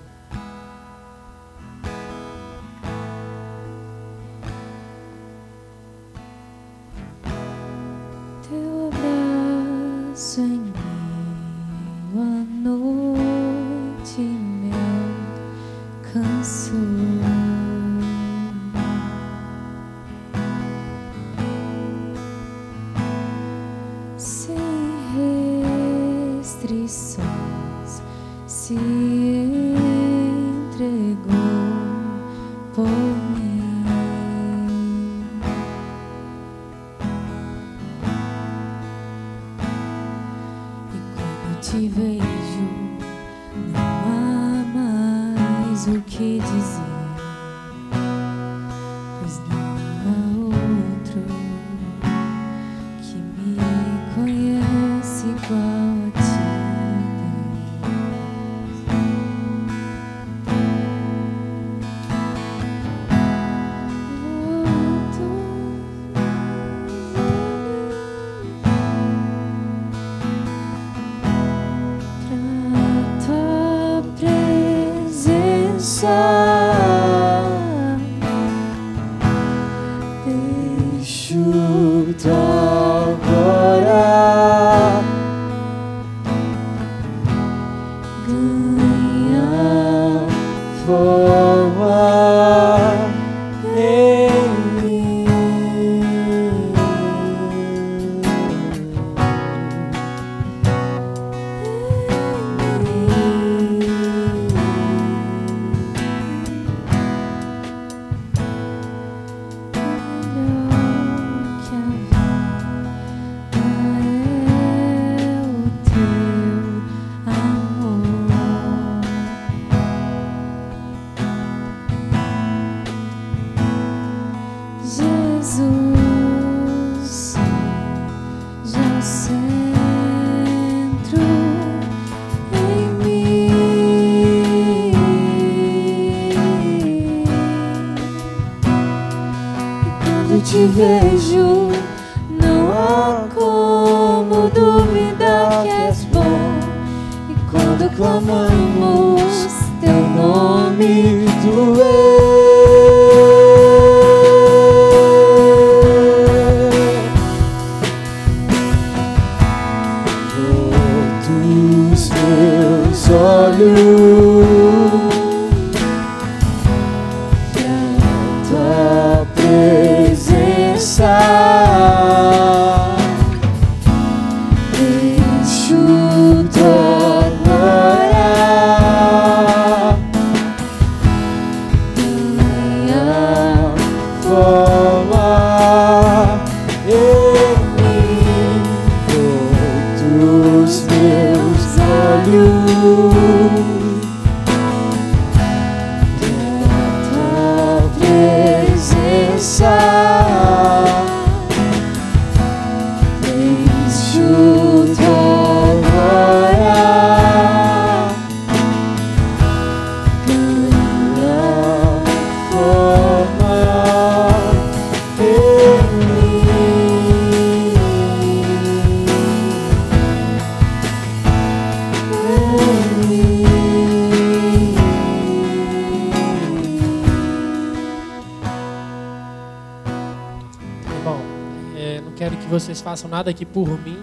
Aqui 233.28 233.44
por 233.44 233.68
mim, 233.82 233.98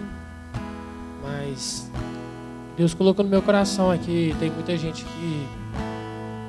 mas 1.22 1.90
Deus 2.76 2.94
colocou 2.94 3.24
no 3.24 3.30
meu 3.30 3.42
coração 3.42 3.90
aqui, 3.90 4.36
tem 4.38 4.50
muita 4.50 4.76
gente 4.76 5.04
que 5.04 5.48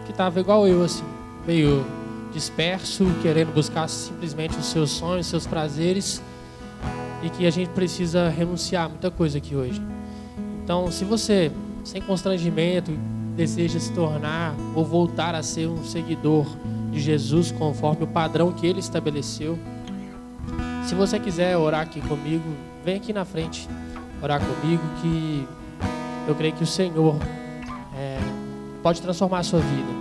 que 0.05 0.13
tava 0.13 0.39
igual 0.39 0.67
eu 0.67 0.83
assim, 0.83 1.03
meio 1.45 1.85
disperso, 2.33 3.05
querendo 3.21 3.53
buscar 3.53 3.87
simplesmente 3.87 4.57
os 4.57 4.65
seus 4.65 4.89
sonhos, 4.89 5.27
os 5.27 5.29
seus 5.29 5.47
prazeres, 5.47 6.21
e 7.21 7.29
que 7.29 7.45
a 7.45 7.51
gente 7.51 7.69
precisa 7.69 8.29
renunciar 8.29 8.85
a 8.85 8.89
muita 8.89 9.11
coisa 9.11 9.37
aqui 9.37 9.55
hoje. 9.55 9.81
Então, 10.63 10.91
se 10.91 11.05
você 11.05 11.51
sem 11.83 12.01
constrangimento 12.01 12.91
deseja 13.35 13.79
se 13.79 13.91
tornar 13.93 14.55
ou 14.75 14.83
voltar 14.83 15.33
a 15.35 15.43
ser 15.43 15.67
um 15.67 15.83
seguidor 15.83 16.45
de 16.91 16.99
Jesus 16.99 17.51
conforme 17.51 18.03
o 18.03 18.07
padrão 18.07 18.51
que 18.51 18.65
ele 18.65 18.79
estabeleceu, 18.79 19.57
se 20.89 20.95
você 20.95 21.19
quiser 21.19 21.55
orar 21.55 21.81
aqui 21.81 22.01
comigo, 22.01 22.43
vem 22.83 22.95
aqui 22.95 23.13
na 23.13 23.23
frente 23.23 23.69
orar 24.23 24.41
comigo 24.41 24.81
que 24.99 25.47
eu 26.27 26.33
creio 26.33 26.55
que 26.55 26.63
o 26.63 26.67
Senhor 26.67 27.15
é, 27.95 28.17
pode 28.81 28.99
transformar 28.99 29.37
a 29.37 29.43
sua 29.43 29.59
vida. 29.59 29.91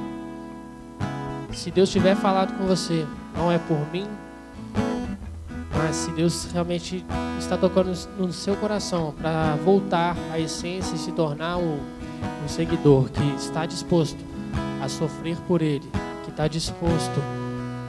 Se 1.53 1.71
Deus 1.71 1.91
tiver 1.91 2.17
falado 2.17 2.57
com 2.57 2.65
você, 2.65 3.07
não 3.37 3.53
é 3.53 3.59
por 3.59 3.77
mim, 3.93 4.07
mas 5.77 5.95
se 5.95 6.11
Deus 6.13 6.49
realmente 6.55 7.05
está 7.39 7.59
tocando 7.59 7.93
no 8.17 8.33
seu 8.33 8.57
coração 8.57 9.13
para 9.21 9.57
voltar 9.57 10.17
à 10.33 10.41
essência 10.41 10.95
e 10.95 10.99
se 10.99 11.13
tornar 11.13 11.59
um, 11.59 11.81
um 12.43 12.49
seguidor 12.49 13.11
que 13.11 13.35
está 13.35 13.67
disposto 13.67 14.25
a 14.83 14.89
sofrer 14.89 15.37
por 15.47 15.61
Ele, 15.61 15.87
que 16.25 16.31
está 16.31 16.49
disposto 16.49 17.38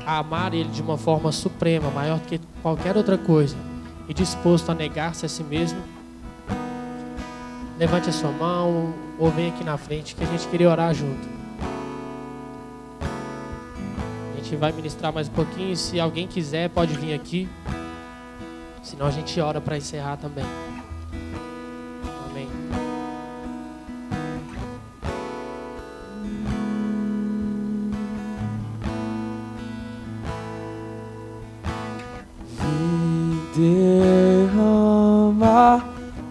a 0.10 0.18
amar 0.18 0.55
Ele 0.55 0.70
de 0.70 0.82
uma 0.82 0.97
forma 0.97 1.32
suprema, 1.32 1.91
maior 1.91 2.18
do 2.18 2.26
que 2.26 2.41
qualquer 2.64 2.97
outra 2.97 3.16
coisa, 3.16 3.55
e 4.07 4.14
disposto 4.14 4.72
a 4.72 4.74
negar-se 4.74 5.24
a 5.24 5.30
si 5.30 5.43
mesmo, 5.43 5.80
levante 7.78 8.10
a 8.10 8.12
sua 8.12 8.32
mão 8.32 8.91
ou 9.20 9.30
vem 9.30 9.49
aqui 9.49 9.64
na 9.64 9.78
frente 9.78 10.16
que 10.16 10.24
a 10.24 10.28
gente 10.28 10.47
queria 10.47 10.68
orar 10.68 10.95
junto. 10.95 11.28
A 14.34 14.38
gente 14.38 14.55
vai 14.55 14.72
ministrar 14.72 15.14
mais 15.14 15.28
um 15.28 15.32
pouquinho. 15.32 15.78
Se 15.78 15.99
alguém 15.99 16.26
quiser, 16.26 16.70
pode 16.70 16.95
vir 16.95 17.14
aqui. 17.14 17.47
Senão 18.82 19.05
a 19.05 19.12
gente 19.12 19.39
ora 19.39 19.62
para 19.62 19.78
encerrar 19.78 20.18
também. 20.18 20.45
Derrama 34.47 35.84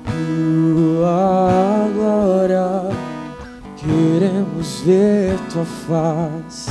tua 0.04 1.88
glória. 1.94 2.88
Queremos 3.76 4.80
ver 4.80 5.38
tua 5.52 5.64
face, 5.64 6.70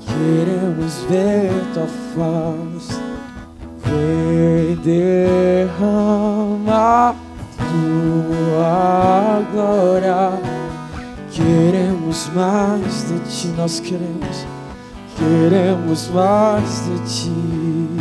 queremos 0.00 1.02
ver 1.08 1.52
tua 1.74 1.86
face. 2.14 3.00
Vem 3.84 4.76
derrama 5.66 6.84
tua 7.56 9.42
glória. 9.52 10.32
Queremos 11.30 12.30
mais 12.34 13.04
de 13.08 13.18
ti, 13.30 13.48
nós 13.48 13.80
queremos, 13.80 14.46
queremos 15.18 16.08
mais 16.08 16.84
de 16.86 16.98
ti. 17.04 17.95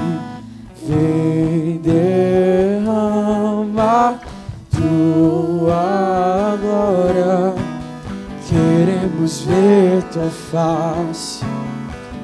Vem 0.87 1.79
derrama 1.79 2.85
tua 4.69 6.55
glória. 6.61 7.55
Queremos 8.47 9.41
ver 9.41 10.03
tua 10.13 10.29
face, 10.29 11.43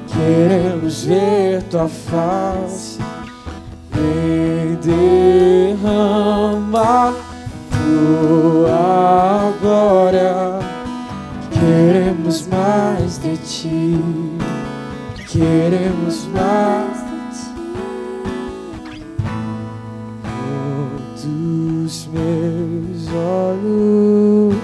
queremos 0.06 1.02
ver 1.02 1.64
tua 1.64 1.88
face. 1.88 3.00
Vem 3.90 4.76
derrama 5.74 7.12
tua 7.68 9.52
glória. 9.60 10.60
Queremos 11.50 12.46
mais 12.46 13.18
de 13.18 13.36
ti, 13.38 14.00
queremos 15.28 16.28
mais 16.28 17.01
meus 22.12 23.08
olhos. 23.12 24.54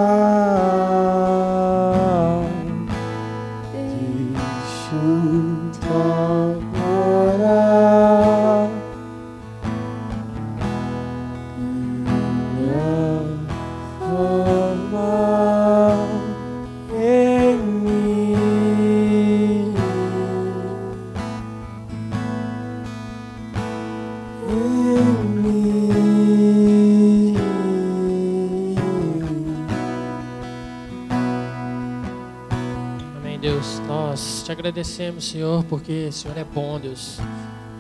agradecemos, 34.75 35.29
Senhor, 35.29 35.63
porque 35.67 36.09
o 36.09 36.13
Senhor 36.13 36.37
é 36.37 36.43
bom, 36.43 36.81
Deus. 36.81 37.21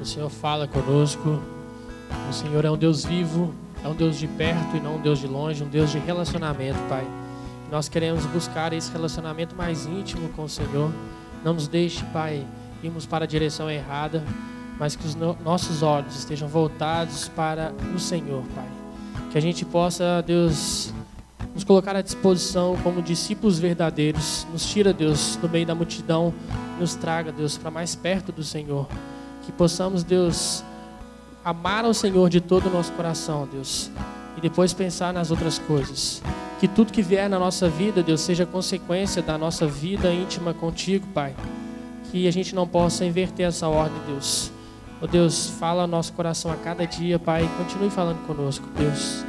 O 0.00 0.04
Senhor 0.04 0.30
fala 0.30 0.68
conosco. 0.68 1.42
O 2.30 2.32
Senhor 2.32 2.64
é 2.64 2.70
um 2.70 2.76
Deus 2.76 3.04
vivo, 3.04 3.52
é 3.82 3.88
um 3.88 3.96
Deus 3.96 4.16
de 4.16 4.28
perto 4.28 4.76
e 4.76 4.80
não 4.80 4.94
um 4.94 5.00
Deus 5.00 5.18
de 5.18 5.26
longe, 5.26 5.64
um 5.64 5.68
Deus 5.68 5.90
de 5.90 5.98
relacionamento, 5.98 6.78
Pai. 6.88 7.04
Nós 7.68 7.88
queremos 7.88 8.24
buscar 8.26 8.72
esse 8.72 8.92
relacionamento 8.92 9.56
mais 9.56 9.86
íntimo 9.86 10.28
com 10.36 10.44
o 10.44 10.48
Senhor. 10.48 10.92
Não 11.44 11.54
nos 11.54 11.66
deixe, 11.66 12.04
Pai, 12.12 12.46
irmos 12.80 13.06
para 13.06 13.24
a 13.24 13.26
direção 13.26 13.68
errada, 13.68 14.22
mas 14.78 14.94
que 14.94 15.04
os 15.04 15.16
no 15.16 15.36
nossos 15.44 15.82
olhos 15.82 16.16
estejam 16.16 16.46
voltados 16.46 17.26
para 17.26 17.72
o 17.92 17.98
Senhor, 17.98 18.44
Pai. 18.54 18.68
Que 19.32 19.38
a 19.38 19.42
gente 19.42 19.64
possa, 19.64 20.22
Deus, 20.24 20.94
nos 21.52 21.64
colocar 21.64 21.96
à 21.96 22.02
disposição 22.02 22.76
como 22.84 23.02
discípulos 23.02 23.58
verdadeiros. 23.58 24.46
Nos 24.52 24.64
tira, 24.64 24.92
Deus, 24.92 25.34
do 25.42 25.48
meio 25.48 25.66
da 25.66 25.74
multidão, 25.74 26.32
nos 26.78 26.94
traga, 26.94 27.32
Deus, 27.32 27.56
para 27.56 27.70
mais 27.70 27.94
perto 27.94 28.32
do 28.32 28.42
Senhor. 28.42 28.86
Que 29.42 29.52
possamos, 29.52 30.02
Deus, 30.02 30.64
amar 31.44 31.84
ao 31.84 31.92
Senhor 31.92 32.30
de 32.30 32.40
todo 32.40 32.66
o 32.66 32.70
nosso 32.70 32.92
coração, 32.92 33.46
Deus, 33.50 33.90
e 34.36 34.40
depois 34.40 34.72
pensar 34.72 35.12
nas 35.12 35.30
outras 35.30 35.58
coisas. 35.58 36.22
Que 36.58 36.66
tudo 36.66 36.92
que 36.92 37.02
vier 37.02 37.28
na 37.28 37.38
nossa 37.38 37.68
vida, 37.68 38.02
Deus, 38.02 38.22
seja 38.22 38.46
consequência 38.46 39.20
da 39.20 39.36
nossa 39.36 39.66
vida 39.66 40.12
íntima 40.12 40.54
contigo, 40.54 41.06
Pai. 41.08 41.34
Que 42.10 42.26
a 42.26 42.32
gente 42.32 42.54
não 42.54 42.66
possa 42.66 43.04
inverter 43.04 43.46
essa 43.46 43.68
ordem, 43.68 44.00
Deus. 44.06 44.50
Oh 45.02 45.06
Deus, 45.06 45.48
fala 45.58 45.86
nosso 45.86 46.12
coração 46.14 46.50
a 46.50 46.56
cada 46.56 46.86
dia, 46.86 47.18
Pai. 47.18 47.46
Continue 47.58 47.90
falando 47.90 48.26
conosco, 48.26 48.66
Deus. 48.78 49.24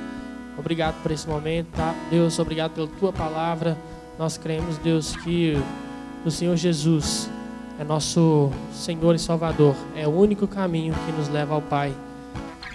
Obrigado 0.58 0.96
por 1.04 1.12
esse 1.12 1.28
momento, 1.28 1.68
tá? 1.76 1.94
Deus, 2.10 2.40
obrigado 2.40 2.72
pela 2.72 2.88
tua 2.88 3.12
palavra. 3.12 3.78
Nós 4.18 4.38
cremos, 4.38 4.78
Deus, 4.78 5.16
que 5.18 5.62
o 6.24 6.32
Senhor 6.32 6.56
Jesus 6.56 7.30
é 7.80 7.84
nosso 7.84 8.52
Senhor 8.74 9.16
e 9.16 9.20
Salvador. 9.20 9.76
É 9.96 10.08
o 10.08 10.12
único 10.12 10.48
caminho 10.48 10.94
que 11.06 11.12
nos 11.12 11.28
leva 11.28 11.54
ao 11.54 11.62
Pai. 11.62 11.94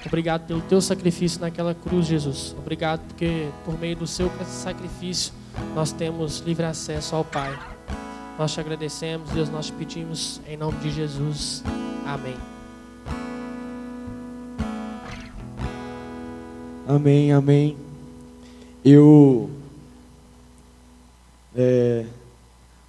Obrigado 0.07 0.47
pelo 0.47 0.61
teu 0.63 0.81
sacrifício 0.81 1.41
naquela 1.41 1.75
cruz, 1.75 2.07
Jesus. 2.07 2.55
Obrigado 2.59 3.01
porque 3.09 3.49
por 3.65 3.79
meio 3.79 3.97
do 3.97 4.07
seu 4.07 4.31
sacrifício 4.47 5.33
nós 5.75 5.93
temos 5.93 6.41
livre 6.41 6.65
acesso 6.65 7.15
ao 7.15 7.25
Pai. 7.25 7.59
Nós 8.39 8.53
te 8.53 8.61
agradecemos, 8.61 9.29
Deus, 9.31 9.51
nós 9.51 9.67
te 9.67 9.73
pedimos 9.73 10.41
em 10.49 10.57
nome 10.57 10.79
de 10.79 10.91
Jesus. 10.91 11.63
Amém. 12.07 12.37
Amém, 16.89 17.33
amém. 17.33 17.77
Eu, 18.85 19.51
é, 21.55 22.07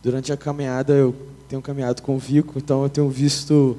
durante 0.01 0.31
a 0.33 0.37
caminhada, 0.37 0.93
eu 0.93 1.15
tenho 1.47 1.61
caminhado 1.61 2.01
com 2.01 2.15
o 2.15 2.19
Vico, 2.19 2.57
então 2.57 2.83
eu 2.83 2.89
tenho 2.89 3.09
visto 3.09 3.77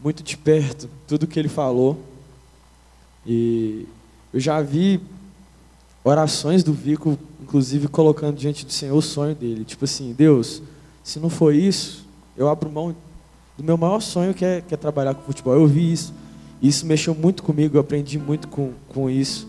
muito 0.00 0.22
de 0.22 0.36
perto 0.36 0.88
tudo 1.06 1.26
que 1.26 1.38
ele 1.38 1.48
falou. 1.48 1.98
E 3.26 3.86
eu 4.32 4.40
já 4.40 4.60
vi 4.60 5.00
orações 6.04 6.62
do 6.62 6.72
Vico, 6.72 7.18
inclusive 7.42 7.88
colocando 7.88 8.36
diante 8.36 8.64
do 8.64 8.72
Senhor 8.72 8.96
o 8.96 9.02
sonho 9.02 9.34
dele. 9.34 9.64
Tipo 9.64 9.84
assim, 9.84 10.12
Deus, 10.12 10.62
se 11.02 11.18
não 11.18 11.30
for 11.30 11.54
isso, 11.54 12.06
eu 12.36 12.48
abro 12.48 12.70
mão 12.70 12.94
do 13.56 13.64
meu 13.64 13.76
maior 13.76 14.00
sonho, 14.00 14.34
que 14.34 14.44
é, 14.44 14.60
que 14.60 14.74
é 14.74 14.76
trabalhar 14.76 15.14
com 15.14 15.22
futebol. 15.22 15.54
Eu 15.54 15.66
vi 15.66 15.92
isso. 15.92 16.12
Isso 16.60 16.86
mexeu 16.86 17.14
muito 17.14 17.42
comigo, 17.42 17.76
eu 17.76 17.80
aprendi 17.80 18.18
muito 18.18 18.48
com, 18.48 18.72
com 18.88 19.08
isso. 19.08 19.46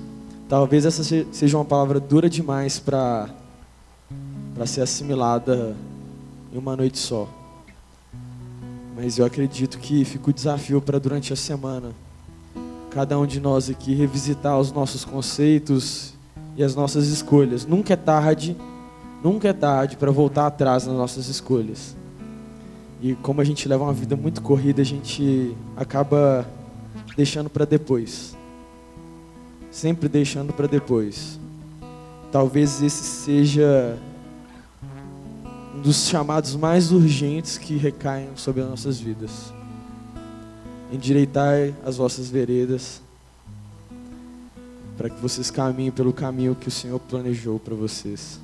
Talvez 0.47 0.85
essa 0.85 1.03
seja 1.03 1.57
uma 1.57 1.65
palavra 1.65 1.99
dura 1.99 2.29
demais 2.29 2.79
para 2.79 3.29
ser 4.65 4.81
assimilada 4.81 5.75
em 6.51 6.57
uma 6.57 6.75
noite 6.75 6.97
só. 6.97 7.27
Mas 8.95 9.17
eu 9.17 9.25
acredito 9.25 9.77
que 9.79 10.03
fica 10.03 10.29
o 10.29 10.33
desafio 10.33 10.81
para 10.81 10.99
durante 10.99 11.31
a 11.31 11.35
semana 11.35 11.93
cada 12.89 13.17
um 13.19 13.25
de 13.25 13.39
nós 13.39 13.69
aqui 13.69 13.93
revisitar 13.93 14.59
os 14.59 14.71
nossos 14.71 15.05
conceitos 15.05 16.13
e 16.57 16.63
as 16.63 16.75
nossas 16.75 17.07
escolhas. 17.07 17.65
Nunca 17.65 17.93
é 17.93 17.95
tarde, 17.95 18.57
nunca 19.23 19.47
é 19.47 19.53
tarde 19.53 19.95
para 19.95 20.11
voltar 20.11 20.47
atrás 20.47 20.85
nas 20.85 20.95
nossas 20.95 21.27
escolhas. 21.27 21.95
E 23.01 23.15
como 23.15 23.39
a 23.39 23.43
gente 23.43 23.67
leva 23.67 23.83
uma 23.83 23.93
vida 23.93 24.15
muito 24.15 24.41
corrida, 24.41 24.81
a 24.81 24.85
gente 24.85 25.55
acaba 25.77 26.45
deixando 27.15 27.49
para 27.49 27.63
depois. 27.63 28.35
Sempre 29.71 30.09
deixando 30.09 30.51
para 30.51 30.67
depois. 30.67 31.39
Talvez 32.31 32.81
esse 32.81 33.03
seja 33.03 33.97
um 35.75 35.81
dos 35.81 36.07
chamados 36.07 36.55
mais 36.55 36.91
urgentes 36.91 37.57
que 37.57 37.77
recaiam 37.77 38.35
sobre 38.35 38.61
as 38.61 38.69
nossas 38.69 38.99
vidas 38.99 39.53
endireitai 40.91 41.75
as 41.85 41.97
vossas 41.97 42.29
veredas, 42.29 43.01
para 44.97 45.09
que 45.09 45.21
vocês 45.21 45.49
caminhem 45.49 45.91
pelo 45.91 46.11
caminho 46.11 46.55
que 46.55 46.67
o 46.67 46.71
Senhor 46.71 46.99
planejou 46.99 47.59
para 47.59 47.75
vocês. 47.75 48.39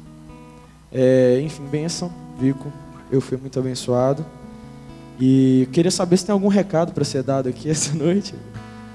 É, 0.91 1.39
enfim, 1.41 1.65
bênção, 1.65 2.11
Vico, 2.39 2.71
eu 3.11 3.19
fui 3.19 3.38
muito 3.38 3.59
abençoado. 3.59 4.26
E 5.19 5.67
queria 5.71 5.91
saber 5.91 6.17
se 6.17 6.26
tem 6.26 6.34
algum 6.34 6.47
recado 6.47 6.93
para 6.93 7.03
ser 7.03 7.23
dado 7.23 7.49
aqui 7.49 7.67
essa 7.69 7.93
noite. 7.93 8.36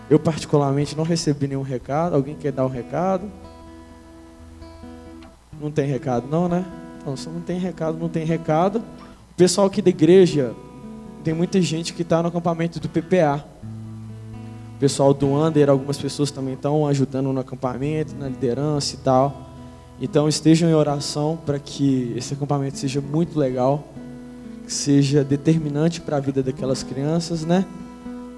Eu, 0.08 0.18
particularmente, 0.18 0.96
não 0.96 1.04
recebi 1.04 1.46
nenhum 1.46 1.62
recado. 1.62 2.14
Alguém 2.14 2.34
quer 2.34 2.52
dar 2.52 2.64
um 2.64 2.68
recado? 2.68 3.30
Não 5.60 5.70
tem 5.70 5.86
recado, 5.86 6.26
não, 6.26 6.48
né? 6.48 6.64
Então, 7.00 7.16
se 7.16 7.28
não 7.28 7.40
tem 7.40 7.58
recado, 7.58 7.98
não 7.98 8.08
tem 8.08 8.24
recado. 8.24 8.78
O 8.78 9.34
pessoal 9.36 9.66
aqui 9.66 9.80
da 9.80 9.90
igreja, 9.90 10.54
tem 11.24 11.34
muita 11.34 11.60
gente 11.60 11.92
que 11.92 12.02
está 12.02 12.22
no 12.22 12.28
acampamento 12.28 12.78
do 12.78 12.88
PPA. 12.88 13.44
O 14.76 14.78
pessoal 14.80 15.12
do 15.12 15.28
Under, 15.34 15.68
algumas 15.68 15.98
pessoas 15.98 16.30
também 16.30 16.54
estão 16.54 16.86
ajudando 16.86 17.32
no 17.32 17.40
acampamento, 17.40 18.14
na 18.16 18.28
liderança 18.28 18.94
e 18.94 18.98
tal. 18.98 19.50
Então 20.00 20.26
estejam 20.26 20.68
em 20.68 20.74
oração 20.74 21.38
para 21.44 21.58
que 21.58 22.14
esse 22.16 22.32
acampamento 22.32 22.78
seja 22.78 23.02
muito 23.02 23.38
legal, 23.38 23.86
que 24.64 24.72
seja 24.72 25.22
determinante 25.22 26.00
para 26.00 26.16
a 26.16 26.20
vida 26.20 26.42
daquelas 26.42 26.82
crianças, 26.82 27.44
né? 27.44 27.66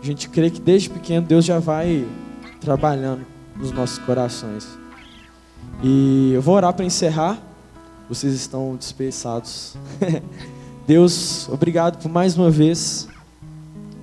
A 0.03 0.05
gente 0.05 0.29
crê 0.29 0.51
que 0.51 0.61
desde 0.61 0.91
pequeno 0.91 1.25
Deus 1.25 1.45
já 1.45 1.61
vai 1.61 2.05
trabalhando 2.61 3.25
nos 3.57 3.71
nossos 3.71 3.99
corações. 3.99 4.67
E 5.81 6.33
eu 6.35 6.43
vou 6.43 6.57
orar 6.57 6.73
para 6.75 6.85
encerrar. 6.85 7.39
Vocês 8.13 8.35
estão 8.35 8.77
dispensados. 8.79 9.75
Deus, 10.87 11.49
obrigado 11.49 11.97
por 11.97 12.11
mais 12.11 12.37
uma 12.37 12.51
vez 12.51 13.09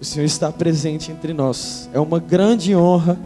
o 0.01 0.03
Senhor 0.03 0.26
estar 0.26 0.51
presente 0.51 1.12
entre 1.12 1.32
nós. 1.32 1.88
É 1.93 1.99
uma 1.99 2.18
grande 2.18 2.76
honra, 2.76 3.20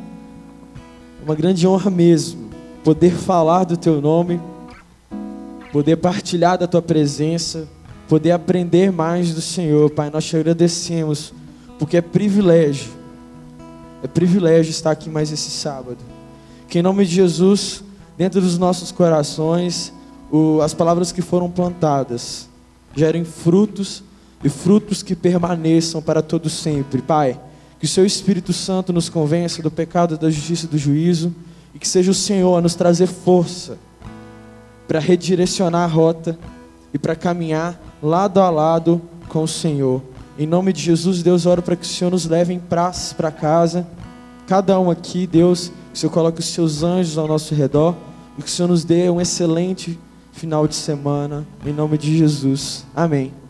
uma 1.24 1.36
grande 1.36 1.66
honra 1.66 1.90
mesmo, 1.90 2.50
poder 2.84 3.14
falar 3.14 3.64
do 3.64 3.78
Teu 3.78 4.02
nome, 4.02 4.42
poder 5.72 5.96
partilhar 5.96 6.58
da 6.58 6.68
Tua 6.68 6.82
presença, 6.82 7.66
poder 8.10 8.32
aprender 8.32 8.92
mais 8.92 9.34
do 9.34 9.40
Senhor. 9.40 9.90
Pai, 9.90 10.10
nós 10.10 10.26
te 10.26 10.36
agradecemos, 10.36 11.34
porque 11.80 11.96
é 11.96 12.02
privilégio, 12.02 12.92
é 14.04 14.08
privilégio 14.08 14.72
estar 14.72 14.92
aqui 14.92 15.10
mais 15.10 15.32
esse 15.32 15.50
sábado. 15.50 16.00
Que 16.68 16.80
em 16.80 16.82
nome 16.82 17.06
de 17.06 17.16
Jesus, 17.16 17.82
dentro 18.18 18.42
dos 18.42 18.58
nossos 18.58 18.92
corações, 18.92 19.94
o, 20.34 20.62
as 20.62 20.74
palavras 20.74 21.12
que 21.12 21.22
foram 21.22 21.48
plantadas, 21.48 22.50
gerem 22.96 23.24
frutos 23.24 24.04
e 24.44 24.50
frutos 24.50 25.04
que 25.04 25.16
permaneçam 25.16 26.02
para 26.02 26.24
todo 26.24 26.50
sempre. 26.50 27.04
Pai, 27.04 27.40
que 27.80 27.86
o 27.86 27.88
seu 27.88 28.04
Espírito 28.04 28.52
Santo 28.52 28.92
nos 28.92 29.10
convença 29.10 29.62
do 29.62 29.70
pecado, 29.70 30.18
da 30.18 30.32
justiça 30.32 30.66
e 30.66 30.70
do 30.70 30.78
juízo 30.78 31.32
e 31.76 31.78
que 31.78 31.88
seja 31.88 32.10
o 32.10 32.16
Senhor 32.16 32.58
a 32.58 32.62
nos 32.62 32.74
trazer 32.74 33.06
força 33.06 33.78
para 34.88 34.98
redirecionar 34.98 35.84
a 35.84 35.94
rota 35.94 36.38
e 36.92 36.98
para 36.98 37.16
caminhar 37.16 37.80
lado 38.02 38.40
a 38.40 38.50
lado 38.50 39.00
com 39.30 39.44
o 39.44 39.48
Senhor. 39.48 40.02
Em 40.36 40.48
nome 40.48 40.74
de 40.74 40.82
Jesus, 40.82 41.22
Deus, 41.22 41.46
oro 41.46 41.62
para 41.62 41.76
que 41.76 41.86
o 41.86 41.88
Senhor 41.88 42.10
nos 42.10 42.26
leve 42.26 42.52
em 42.52 42.60
paz 42.60 43.14
para 43.14 43.30
casa. 43.30 43.86
Cada 44.48 44.80
um 44.80 44.90
aqui, 44.90 45.28
Deus, 45.28 45.68
que 45.68 45.94
o 45.94 45.98
Senhor 45.98 46.12
coloque 46.12 46.40
os 46.40 46.48
seus 46.48 46.82
anjos 46.82 47.20
ao 47.20 47.28
nosso 47.28 47.54
redor 47.54 47.96
e 48.36 48.42
que 48.42 48.48
o 48.48 48.52
Senhor 48.52 48.68
nos 48.68 48.84
dê 48.84 49.12
um 49.12 49.22
excelente 49.22 50.00
final 50.34 50.68
de 50.68 50.76
semana, 50.76 51.46
em 51.66 51.72
nome 51.72 51.98
de 51.98 52.18
Jesus. 52.18 52.86
Amém. 52.94 53.43